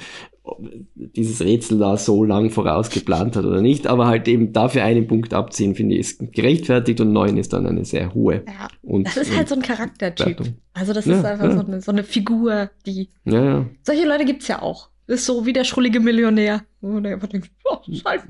[0.95, 5.33] dieses Rätsel da so lang vorausgeplant hat oder nicht, aber halt eben dafür einen Punkt
[5.33, 8.43] abziehen, finde ich, ist gerechtfertigt und neun ist dann eine sehr hohe.
[8.47, 10.41] Ja, und, das ist halt so ein Charaktertyp.
[10.73, 11.57] Also das ja, ist einfach ja.
[11.57, 13.09] so, eine, so, eine, Figur, die.
[13.25, 13.65] Ja.
[13.83, 14.89] Solche Leute gibt's ja auch.
[15.05, 16.63] Das ist so wie der schrullige Millionär.
[16.79, 18.23] Wo du einfach denkst, oh, ist halt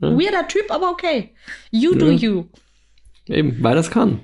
[0.00, 1.30] weirder Typ, aber okay.
[1.70, 2.44] You do you.
[3.26, 4.20] Eben, weil das kann.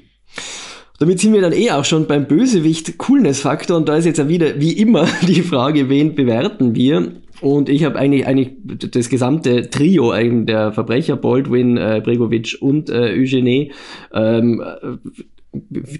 [1.00, 4.28] Damit sind wir dann eh auch schon beim Bösewicht Coolness-Faktor und da ist jetzt ja
[4.28, 7.12] wieder wie immer die Frage, wen bewerten wir?
[7.40, 8.50] Und ich habe eigentlich, eigentlich
[8.92, 13.72] das gesamte Trio eigentlich der Verbrecher, Baldwin, äh, Bregovic und äh, Eugenie,
[14.12, 14.62] ähm,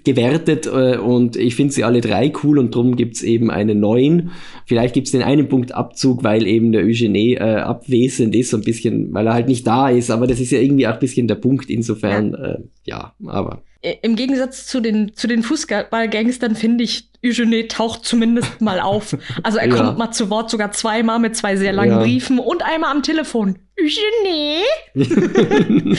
[0.03, 4.29] gewertet äh, und ich finde sie alle drei cool und darum gibt's eben einen neuen.
[4.67, 8.63] Vielleicht gibt's den einen Punkt Abzug, weil eben der Eugenie äh, abwesend ist, so ein
[8.63, 11.27] bisschen, weil er halt nicht da ist, aber das ist ja irgendwie auch ein bisschen
[11.27, 16.83] der Punkt, insofern, ja, äh, ja aber im Gegensatz zu den, zu den Fußballgangstern finde
[16.83, 19.17] ich, Eugene taucht zumindest mal auf.
[19.43, 19.75] Also er ja.
[19.75, 21.99] kommt mal zu Wort, sogar zweimal mit zwei sehr langen ja.
[21.99, 23.57] Briefen und einmal am Telefon.
[23.79, 24.63] Eugene?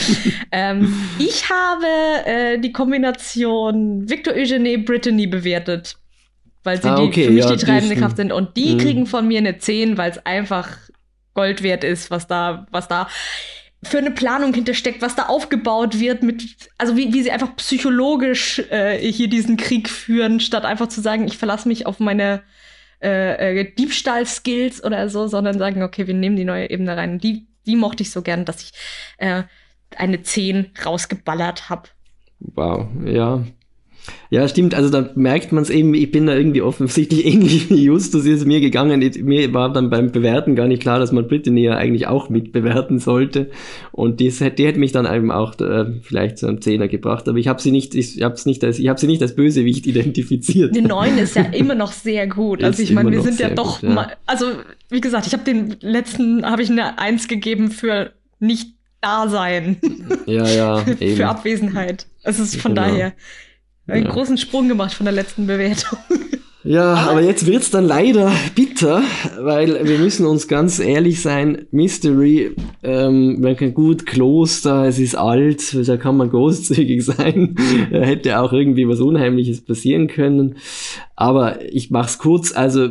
[0.51, 1.85] ähm, ich habe
[2.25, 5.97] äh, die Kombination Victor Eugene Brittany bewertet.
[6.63, 7.21] Weil sie ah, okay.
[7.21, 8.31] die, für mich ja, die treibende Kraft sind.
[8.31, 8.83] Und die mh.
[8.83, 10.77] kriegen von mir eine 10, weil es einfach
[11.33, 13.07] Gold wert ist, was da, was da
[13.83, 16.43] für eine Planung hintersteckt, was da aufgebaut wird, mit,
[16.77, 21.25] also wie, wie sie einfach psychologisch äh, hier diesen Krieg führen, statt einfach zu sagen,
[21.27, 22.43] ich verlasse mich auf meine
[23.01, 27.19] äh, äh, Diebstahl-Skills oder so, sondern sagen, okay, wir nehmen die neue Ebene rein.
[27.19, 28.71] Die, die mochte ich so gern, dass ich
[29.17, 29.43] äh,
[29.97, 31.89] eine 10 rausgeballert habe.
[32.39, 33.43] Wow, ja.
[34.29, 34.73] Ja, stimmt.
[34.73, 38.45] Also da merkt man es eben, ich bin da irgendwie offensichtlich ähnlich wie Justus ist
[38.45, 38.99] mir gegangen.
[39.21, 42.99] Mir war dann beim Bewerten gar nicht klar, dass man Brittany ja eigentlich auch mitbewerten
[42.99, 43.51] sollte.
[43.91, 47.27] Und die, die hätte mich dann eben auch äh, vielleicht zu einem Zehner gebracht.
[47.29, 49.85] Aber ich habe sie nicht, ich habe nicht als, ich habe sie nicht als Bösewicht
[49.87, 50.75] identifiziert.
[50.75, 52.63] Die Neun ist ja immer noch sehr gut.
[52.63, 53.95] Also ich meine, wir sind ja doch gut, ja.
[53.95, 54.47] mal, also
[54.89, 59.77] wie gesagt, ich habe den letzten, habe ich eine Eins gegeben für nicht da sein.
[60.25, 60.85] Ja, ja.
[60.99, 61.17] Eben.
[61.17, 62.07] für Abwesenheit.
[62.23, 62.87] Es ist von genau.
[62.87, 63.13] daher
[63.87, 64.11] einen ja.
[64.11, 65.99] großen Sprung gemacht von der letzten Bewertung.
[66.65, 69.03] Ja, aber jetzt wird's dann leider bitter,
[69.37, 72.51] weil wir müssen uns ganz ehrlich sein, Mystery,
[72.83, 77.55] ähm, man kann gut Kloster, es ist alt, da kann man großzügig sein,
[77.91, 80.55] da hätte auch irgendwie was Unheimliches passieren können.
[81.17, 82.87] Aber ich mach's kurz, also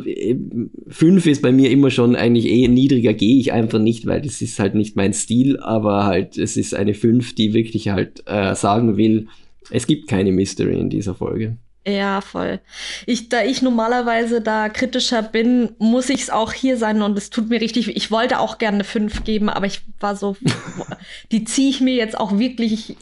[0.87, 4.39] fünf ist bei mir immer schon eigentlich eh niedriger, gehe ich einfach nicht, weil das
[4.43, 8.53] ist halt nicht mein Stil, aber halt es ist eine fünf, die wirklich halt äh,
[8.53, 9.29] sagen will,
[9.71, 11.57] es gibt keine Mystery in dieser Folge.
[11.85, 12.61] Ja, voll.
[13.05, 17.29] Ich, da ich normalerweise da kritischer bin, muss ich es auch hier sein und es
[17.29, 17.93] tut mir richtig.
[17.95, 20.37] Ich wollte auch gerne eine 5 geben, aber ich war so,
[21.31, 22.95] die ziehe ich mir jetzt auch wirklich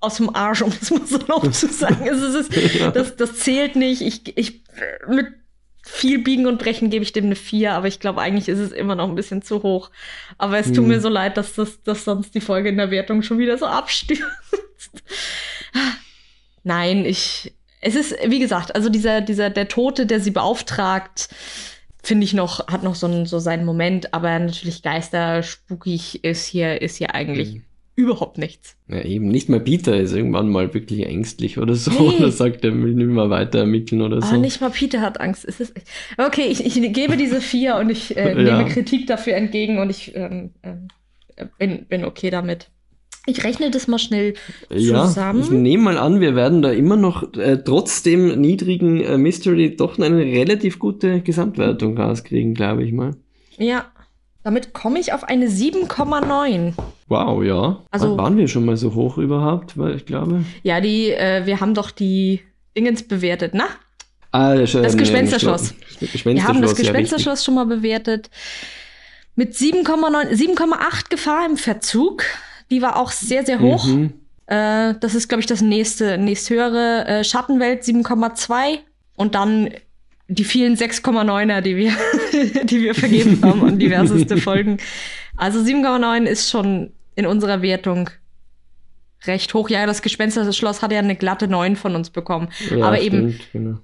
[0.00, 2.04] aus dem Arsch, um es mal so noch zu sagen.
[2.06, 2.90] Es ist, ja.
[2.90, 4.02] das, das zählt nicht.
[4.02, 4.62] Ich, ich,
[5.08, 5.28] mit
[5.84, 8.72] viel Biegen und Brechen gebe ich dem eine 4, aber ich glaube, eigentlich ist es
[8.72, 9.92] immer noch ein bisschen zu hoch.
[10.36, 10.88] Aber es tut hm.
[10.88, 13.66] mir so leid, dass das dass sonst die Folge in der Wertung schon wieder so
[13.66, 14.24] abstürzt.
[16.64, 17.52] Nein, ich.
[17.80, 21.28] Es ist, wie gesagt, also dieser, dieser, der Tote, der sie beauftragt,
[22.02, 26.80] finde ich noch, hat noch so, so seinen Moment, aber natürlich Geister, spukig ist hier,
[26.82, 27.62] ist hier eigentlich mhm
[27.96, 28.76] überhaupt nichts.
[28.88, 31.90] Ja, eben nicht mal Peter ist irgendwann mal wirklich ängstlich oder so.
[31.90, 32.16] Nee.
[32.16, 34.36] Oder sagt, er will nicht mehr weiter ermitteln oder so.
[34.36, 35.46] Oh, nicht mal Peter hat Angst.
[35.46, 35.74] Es ist,
[36.18, 38.62] okay, ich, ich gebe diese vier und ich äh, nehme ja.
[38.64, 42.68] Kritik dafür entgegen und ich ähm, äh, bin, bin okay damit.
[43.26, 44.34] Ich rechne das mal schnell
[44.70, 45.40] zusammen.
[45.40, 49.18] Ja, ich nehme mal an, wir werden da immer noch äh, trotz dem niedrigen äh,
[49.18, 53.16] Mystery doch eine relativ gute Gesamtwertung rauskriegen, glaube ich mal.
[53.58, 53.86] Ja,
[54.44, 56.74] damit komme ich auf eine 7,9.
[57.08, 57.82] Wow, ja.
[57.90, 60.44] Also waren wir schon mal so hoch überhaupt, weil ich glaube.
[60.62, 62.42] Ja, die, äh, wir haben doch die
[62.76, 63.64] Dingens bewertet, ne?
[64.30, 65.74] Ah, das, das Gespensterschloss.
[65.98, 66.34] Gespensterschloss.
[66.36, 68.30] Wir haben das Gespensterschloss ja, schon mal bewertet.
[69.34, 72.22] Mit 7,9, 7,8 Gefahr im Verzug.
[72.70, 73.86] Die war auch sehr, sehr hoch.
[73.86, 74.12] Mhm.
[74.46, 77.06] Äh, das ist, glaube ich, das nächste, nächsthöhere.
[77.06, 78.78] Äh, Schattenwelt 7,2.
[79.14, 79.70] Und dann
[80.28, 81.92] die vielen 6,9er, die wir,
[82.64, 84.78] die wir vergeben haben und diverseste Folgen.
[85.36, 88.10] Also 7,9 ist schon in unserer Wertung
[89.24, 89.68] recht hoch.
[89.68, 92.48] Ja, das Gespenster des Schloss hat ja eine glatte 9 von uns bekommen.
[92.70, 93.78] Ja, Aber stimmt, eben, genau.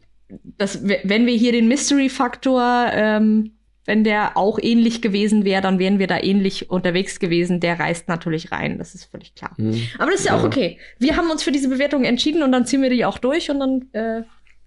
[0.59, 3.52] das, wenn wir hier den Mystery-Faktor, ähm,
[3.84, 7.60] wenn der auch ähnlich gewesen wäre, dann wären wir da ähnlich unterwegs gewesen.
[7.60, 9.52] Der reißt natürlich rein, das ist völlig klar.
[9.56, 9.82] Mhm.
[9.98, 10.78] Aber das ist ja, ja, auch okay.
[10.98, 13.60] Wir haben uns für diese Bewertung entschieden und dann ziehen wir die auch durch und
[13.60, 14.22] dann äh,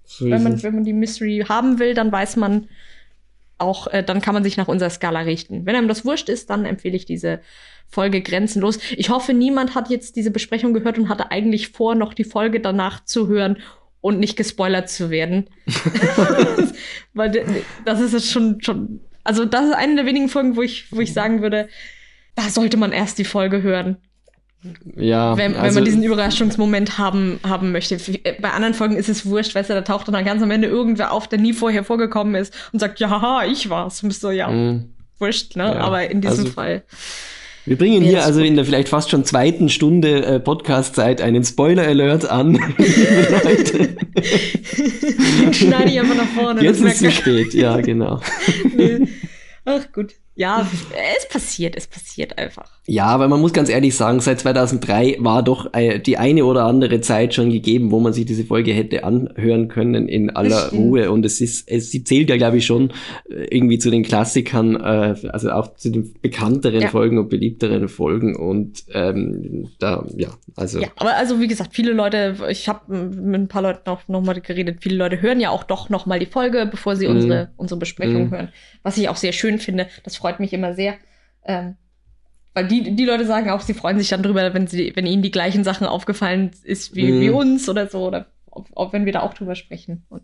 [0.06, 2.70] so wenn, man, wenn man die Mystery haben will, dann weiß man
[3.58, 5.66] auch, äh, dann kann man sich nach unserer Skala richten.
[5.66, 7.40] Wenn einem das wurscht ist, dann empfehle ich diese
[7.88, 8.80] Folge grenzenlos.
[8.98, 12.60] Ich hoffe, niemand hat jetzt diese Besprechung gehört und hatte eigentlich vor, noch die Folge
[12.60, 13.58] danach zu hören
[14.02, 15.50] und nicht gespoilert zu werden.
[17.14, 20.92] Weil das ist jetzt schon, schon, also das ist eine der wenigen Folgen, wo ich,
[20.92, 21.68] wo ich sagen würde,
[22.36, 23.98] da sollte man erst die Folge hören.
[24.96, 27.98] Ja, wenn, wenn also, man diesen Überraschungsmoment haben, haben möchte.
[28.40, 31.12] Bei anderen Folgen ist es wurscht, weißt du, da taucht dann ganz am Ende irgendwer
[31.12, 34.02] auf, der nie vorher vorgekommen ist und sagt, ja, ich war's.
[34.02, 34.90] Bist so, ja, mm,
[35.20, 35.66] wurscht, ne?
[35.66, 36.84] Ja, Aber in diesem also, Fall.
[37.66, 42.30] Wir bringen hier also in der vielleicht fast schon zweiten Stunde äh, Podcast-Zeit einen Spoiler-Alert
[42.30, 42.54] an.
[42.54, 43.96] Leute.
[45.42, 46.62] Den schneide ich einfach nach vorne.
[46.62, 48.22] Jetzt ist es zu spät, ja, genau.
[48.76, 49.08] nee.
[49.66, 50.14] Ach gut.
[50.36, 50.68] Ja,
[51.18, 52.70] es passiert, es passiert einfach.
[52.88, 56.66] Ja, aber man muss ganz ehrlich sagen, seit 2003 war doch äh, die eine oder
[56.66, 61.10] andere Zeit schon gegeben, wo man sich diese Folge hätte anhören können in aller Ruhe.
[61.10, 62.92] Und es ist, es sie zählt ja, glaube ich, schon
[63.30, 66.90] äh, irgendwie zu den Klassikern, äh, also auch zu den bekannteren ja.
[66.90, 68.36] Folgen und beliebteren Folgen.
[68.36, 70.80] Und ähm, da, ja, also.
[70.80, 74.42] Ja, aber also wie gesagt, viele Leute, ich habe mit ein paar Leuten auch nochmal
[74.42, 77.12] geredet, viele Leute hören ja auch doch nochmal die Folge, bevor sie mm.
[77.12, 78.32] unsere, unsere Besprechung mm.
[78.32, 78.50] hören.
[78.84, 79.88] Was ich auch sehr schön finde.
[80.04, 80.96] Das freut mich immer sehr.
[81.46, 81.76] Ähm,
[82.56, 85.22] weil die, die Leute sagen auch, sie freuen sich dann drüber, wenn, sie, wenn ihnen
[85.22, 87.22] die gleichen Sachen aufgefallen ist wie, mhm.
[87.22, 88.08] wie uns oder so.
[88.08, 88.26] Oder
[88.74, 90.04] auch wenn wir da auch drüber sprechen.
[90.10, 90.24] Und,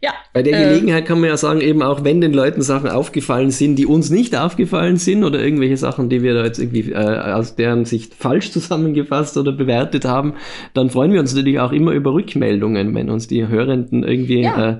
[0.00, 0.12] ja.
[0.32, 3.52] Bei der äh, Gelegenheit kann man ja sagen, eben auch wenn den Leuten Sachen aufgefallen
[3.52, 6.96] sind, die uns nicht aufgefallen sind oder irgendwelche Sachen, die wir da jetzt irgendwie äh,
[6.96, 10.34] aus deren Sicht falsch zusammengefasst oder bewertet haben,
[10.74, 14.70] dann freuen wir uns natürlich auch immer über Rückmeldungen, wenn uns die Hörenden irgendwie ja.
[14.70, 14.78] äh,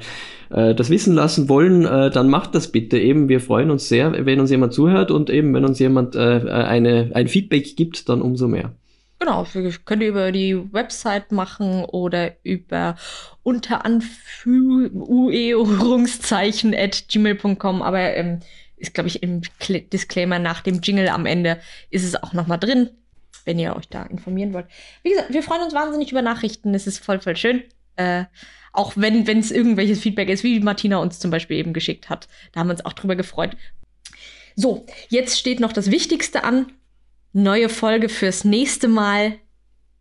[0.50, 3.28] äh, das wissen lassen wollen, äh, dann macht das bitte eben.
[3.28, 7.10] Wir freuen uns sehr, wenn uns jemand zuhört und eben, wenn uns jemand äh, eine,
[7.14, 8.72] ein Feedback gibt, dann umso mehr.
[9.20, 9.44] Genau,
[9.84, 12.94] könnt ihr über die Website machen oder über
[13.42, 14.04] unter at
[17.08, 18.38] gmail.com, aber ähm,
[18.76, 19.42] ist, glaube ich, im
[19.92, 21.58] Disclaimer nach dem Jingle am Ende
[21.90, 22.90] ist es auch nochmal drin,
[23.44, 24.66] wenn ihr euch da informieren wollt.
[25.02, 27.64] Wie gesagt, wir freuen uns wahnsinnig über Nachrichten, es ist voll, voll schön.
[27.96, 28.24] Äh,
[28.72, 32.28] auch wenn es irgendwelches Feedback ist, wie Martina uns zum Beispiel eben geschickt hat.
[32.52, 33.56] Da haben wir uns auch drüber gefreut.
[34.56, 36.72] So, jetzt steht noch das Wichtigste an.
[37.32, 39.34] Neue Folge fürs nächste Mal.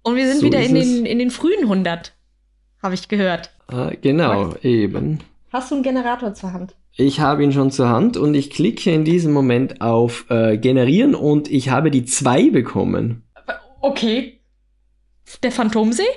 [0.04, 2.14] Und wir sind so wieder in den, in den frühen 100,
[2.82, 3.52] habe ich gehört.
[3.68, 4.64] Ah, genau, Was?
[4.64, 5.20] eben.
[5.52, 6.76] Hast du einen Generator zur Hand?
[6.96, 11.14] Ich habe ihn schon zur Hand und ich klicke in diesem Moment auf äh, Generieren
[11.14, 13.24] und ich habe die 2 bekommen.
[13.82, 14.40] Okay.
[15.44, 16.08] Der Phantomsee?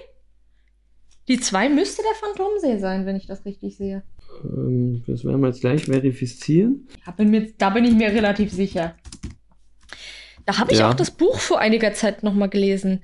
[1.31, 4.03] Die 2 müsste der Phantomsee sein, wenn ich das richtig sehe.
[4.43, 6.89] Ähm, das werden wir jetzt gleich verifizieren.
[7.07, 8.97] Da bin, mir, da bin ich mir relativ sicher.
[10.45, 10.91] Da habe ich ja.
[10.91, 13.03] auch das Buch vor einiger Zeit nochmal gelesen.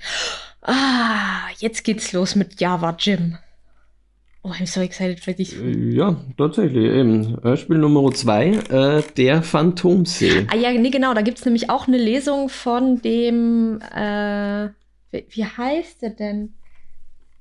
[0.60, 3.38] Ah, jetzt geht's los mit Java Jim.
[4.42, 5.56] Oh, I'm so excited für dich.
[5.56, 6.84] Äh, ja, tatsächlich.
[6.84, 7.40] Eben.
[7.42, 10.48] Hörspiel Nummer 2, äh, Der Phantomsee.
[10.50, 11.14] Ah ja, nee, genau.
[11.14, 14.68] Da gibt es nämlich auch eine Lesung von dem äh,
[15.12, 16.54] wie, wie heißt der denn?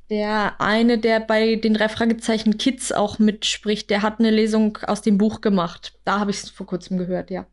[0.09, 5.01] Der eine, der bei den drei Fragezeichen Kids auch mitspricht, der hat eine Lesung aus
[5.01, 5.93] dem Buch gemacht.
[6.03, 7.47] Da habe ich es vor kurzem gehört, ja.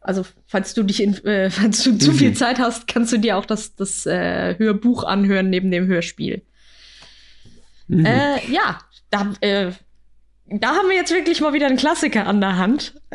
[0.00, 2.34] Also, falls du dich in, äh, falls du zu viel mhm.
[2.34, 6.42] Zeit hast, kannst du dir auch das, das äh, Hörbuch anhören neben dem Hörspiel.
[7.88, 8.04] Mhm.
[8.04, 8.78] Äh, ja,
[9.10, 9.72] da, äh,
[10.46, 12.94] da haben wir jetzt wirklich mal wieder einen Klassiker an der Hand.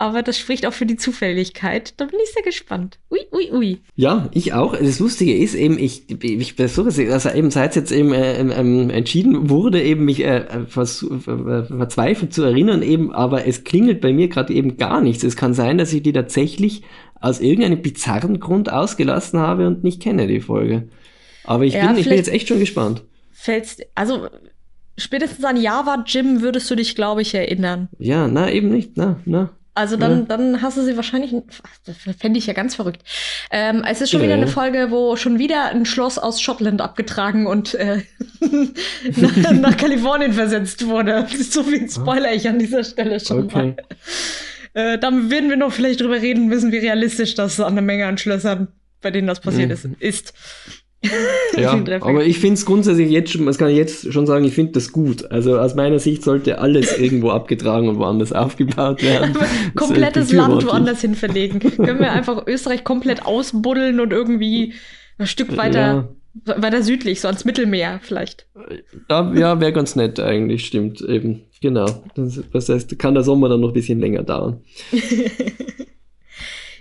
[0.00, 1.94] Äh, aber das spricht auch für die Zufälligkeit.
[1.98, 2.98] Da bin ich sehr gespannt.
[3.10, 3.78] Ui, ui, ui.
[3.96, 4.76] Ja, ich auch.
[4.76, 8.40] Das Lustige ist eben, ich, ich versuche es, also eben seit es jetzt eben äh,
[8.40, 14.12] ähm, entschieden wurde, eben mich äh, vers verzweifelt zu erinnern, eben, aber es klingelt bei
[14.12, 15.22] mir gerade eben gar nichts.
[15.22, 16.82] Es kann sein, dass ich die tatsächlich
[17.20, 20.88] aus irgendeinem bizarren Grund ausgelassen habe und nicht kenne, die Folge.
[21.44, 23.02] Aber ich, ja, bin, ich bin jetzt echt schon gespannt.
[23.32, 24.28] Fällst, also
[24.96, 27.88] spätestens an Java Jim würdest du dich, glaube ich, erinnern.
[27.98, 29.50] Ja, na, eben nicht, na, na.
[29.74, 30.24] Also dann, ja.
[30.36, 31.34] dann hast du sie wahrscheinlich,
[31.86, 33.02] das fände ich ja ganz verrückt.
[33.50, 34.26] Ähm, es ist schon ja.
[34.26, 38.02] wieder eine Folge, wo schon wieder ein Schloss aus Schottland abgetragen und äh,
[39.16, 41.26] nach, nach, Kalifornien versetzt wurde.
[41.50, 43.56] So viel Spoiler ich an dieser Stelle schon okay.
[43.56, 43.76] mal.
[44.74, 48.06] Äh, dann werden wir noch vielleicht drüber reden müssen, wie realistisch das an der Menge
[48.06, 48.68] an Schlössern,
[49.00, 49.74] bei denen das passiert mhm.
[49.74, 50.34] ist, ist.
[51.56, 54.52] ja, aber ich finde es grundsätzlich jetzt schon, das kann ich jetzt schon sagen, ich
[54.52, 55.30] finde das gut.
[55.30, 59.34] Also aus meiner Sicht sollte alles irgendwo abgetragen und woanders aufgebaut werden.
[59.74, 61.58] komplettes Land woanders hin verlegen.
[61.76, 64.74] Können wir einfach Österreich komplett ausbuddeln und irgendwie
[65.18, 66.10] ein Stück weiter,
[66.44, 66.62] ja.
[66.62, 68.46] weiter südlich, so ans Mittelmeer vielleicht.
[69.08, 71.42] Ja, ja wäre ganz nett eigentlich, stimmt eben.
[71.62, 71.86] Genau.
[72.14, 74.60] Das, das heißt, kann der Sommer dann noch ein bisschen länger dauern.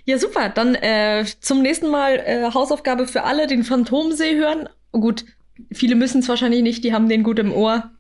[0.05, 0.49] Ja, super.
[0.49, 4.69] Dann äh, zum nächsten Mal äh, Hausaufgabe für alle, den Phantomsee hören.
[4.91, 5.25] Gut,
[5.71, 7.91] viele müssen es wahrscheinlich nicht, die haben den gut im Ohr.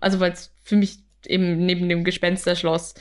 [0.00, 2.94] Also weil es für mich eben neben dem Gespensterschloss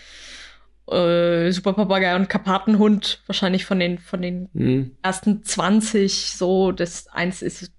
[0.92, 4.92] äh, Super Papagei und Karpatenhund wahrscheinlich von den von den mhm.
[5.02, 7.72] ersten 20 so das eins ist,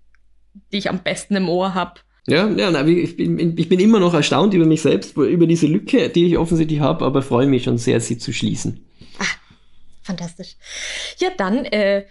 [0.73, 2.01] die ich am besten im Ohr habe.
[2.27, 6.09] Ja, ja, ich bin, ich bin immer noch erstaunt über mich selbst, über diese Lücke,
[6.09, 8.87] die ich offensichtlich habe, aber freue mich schon sehr, sie zu schließen.
[10.05, 10.57] Fantastisch.
[11.19, 12.05] Ja, dann äh,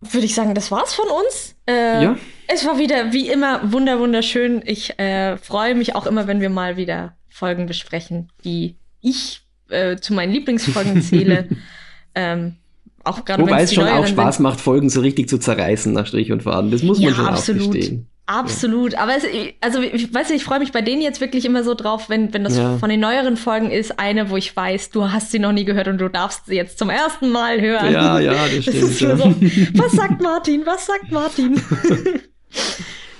[0.00, 1.54] würde ich sagen, das war's von uns.
[1.68, 2.16] Äh, ja.
[2.48, 4.62] Es war wieder wie immer wunder wunderschön.
[4.64, 9.96] Ich äh, freue mich auch immer, wenn wir mal wieder Folgen besprechen, die ich äh,
[9.96, 11.48] zu meinen Lieblingsfolgen zähle.
[12.14, 12.56] ähm,
[13.04, 16.32] auch gerade Wobei es schon auch Spaß macht, Folgen so richtig zu zerreißen nach Strich
[16.32, 16.70] und Faden.
[16.70, 17.62] Das muss man ja, schon absolut.
[17.62, 18.08] auch verstehen.
[18.26, 19.00] Absolut, ja.
[19.00, 19.24] aber es,
[19.60, 22.34] also ich weiß nicht, ich freue mich bei denen jetzt wirklich immer so drauf, wenn,
[22.34, 22.76] wenn das ja.
[22.78, 25.86] von den neueren Folgen ist, eine, wo ich weiß, du hast sie noch nie gehört
[25.86, 27.92] und du darfst sie jetzt zum ersten Mal hören.
[27.92, 28.82] Ja, ja, das stimmt.
[28.82, 29.34] Das so,
[29.74, 30.66] was sagt Martin?
[30.66, 31.60] Was sagt Martin?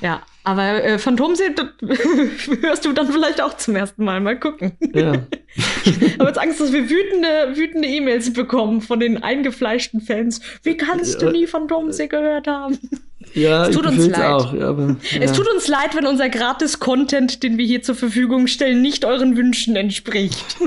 [0.00, 1.54] ja, aber äh, Phantomsee
[2.60, 4.20] hörst du dann vielleicht auch zum ersten Mal.
[4.20, 4.72] Mal gucken.
[4.94, 5.14] Ja.
[5.84, 10.40] ich habe jetzt Angst, dass wir wütende, wütende E-Mails bekommen von den eingefleischten Fans.
[10.62, 11.26] Wie kannst ja.
[11.26, 12.78] du nie Phantomsee gehört haben?
[13.34, 14.24] Ja, es tut uns leid.
[14.24, 15.20] Auch, aber, ja.
[15.20, 19.36] Es tut uns leid, wenn unser Gratis-Content, den wir hier zur Verfügung stellen, nicht euren
[19.36, 20.56] Wünschen entspricht.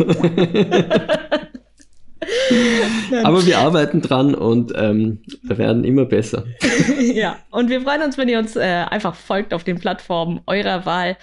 [3.24, 6.46] Aber wir arbeiten dran und ähm, wir werden immer besser.
[7.00, 10.86] ja, und wir freuen uns, wenn ihr uns äh, einfach folgt auf den Plattformen eurer
[10.86, 11.18] Wahl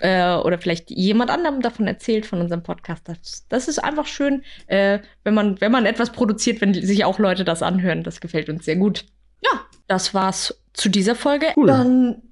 [0.00, 3.08] äh, oder vielleicht jemand anderem davon erzählt von unserem Podcast.
[3.08, 7.18] Das, das ist einfach schön, äh, wenn, man, wenn man etwas produziert, wenn sich auch
[7.18, 8.02] Leute das anhören.
[8.02, 9.04] Das gefällt uns sehr gut.
[9.42, 11.46] Ja, das war's zu dieser Folge.
[11.56, 11.66] Cool.
[11.66, 12.22] Dann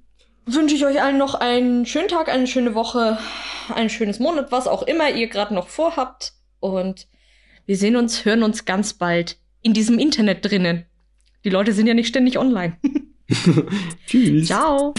[0.47, 3.19] wünsche ich euch allen noch einen schönen Tag, eine schöne Woche,
[3.75, 6.33] ein schönes Monat, was auch immer ihr gerade noch vorhabt.
[6.61, 7.07] Und
[7.71, 10.87] wir sehen uns, hören uns ganz bald in diesem Internet drinnen.
[11.45, 12.77] Die Leute sind ja nicht ständig online.
[14.09, 14.49] Tschüss.
[14.49, 14.93] Ciao.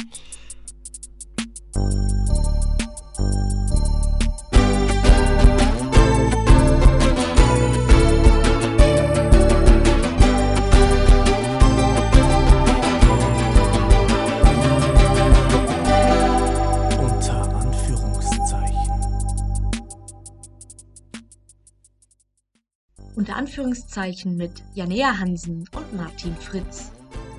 [23.15, 26.91] Unter Anführungszeichen mit Janea Hansen und Martin Fritz.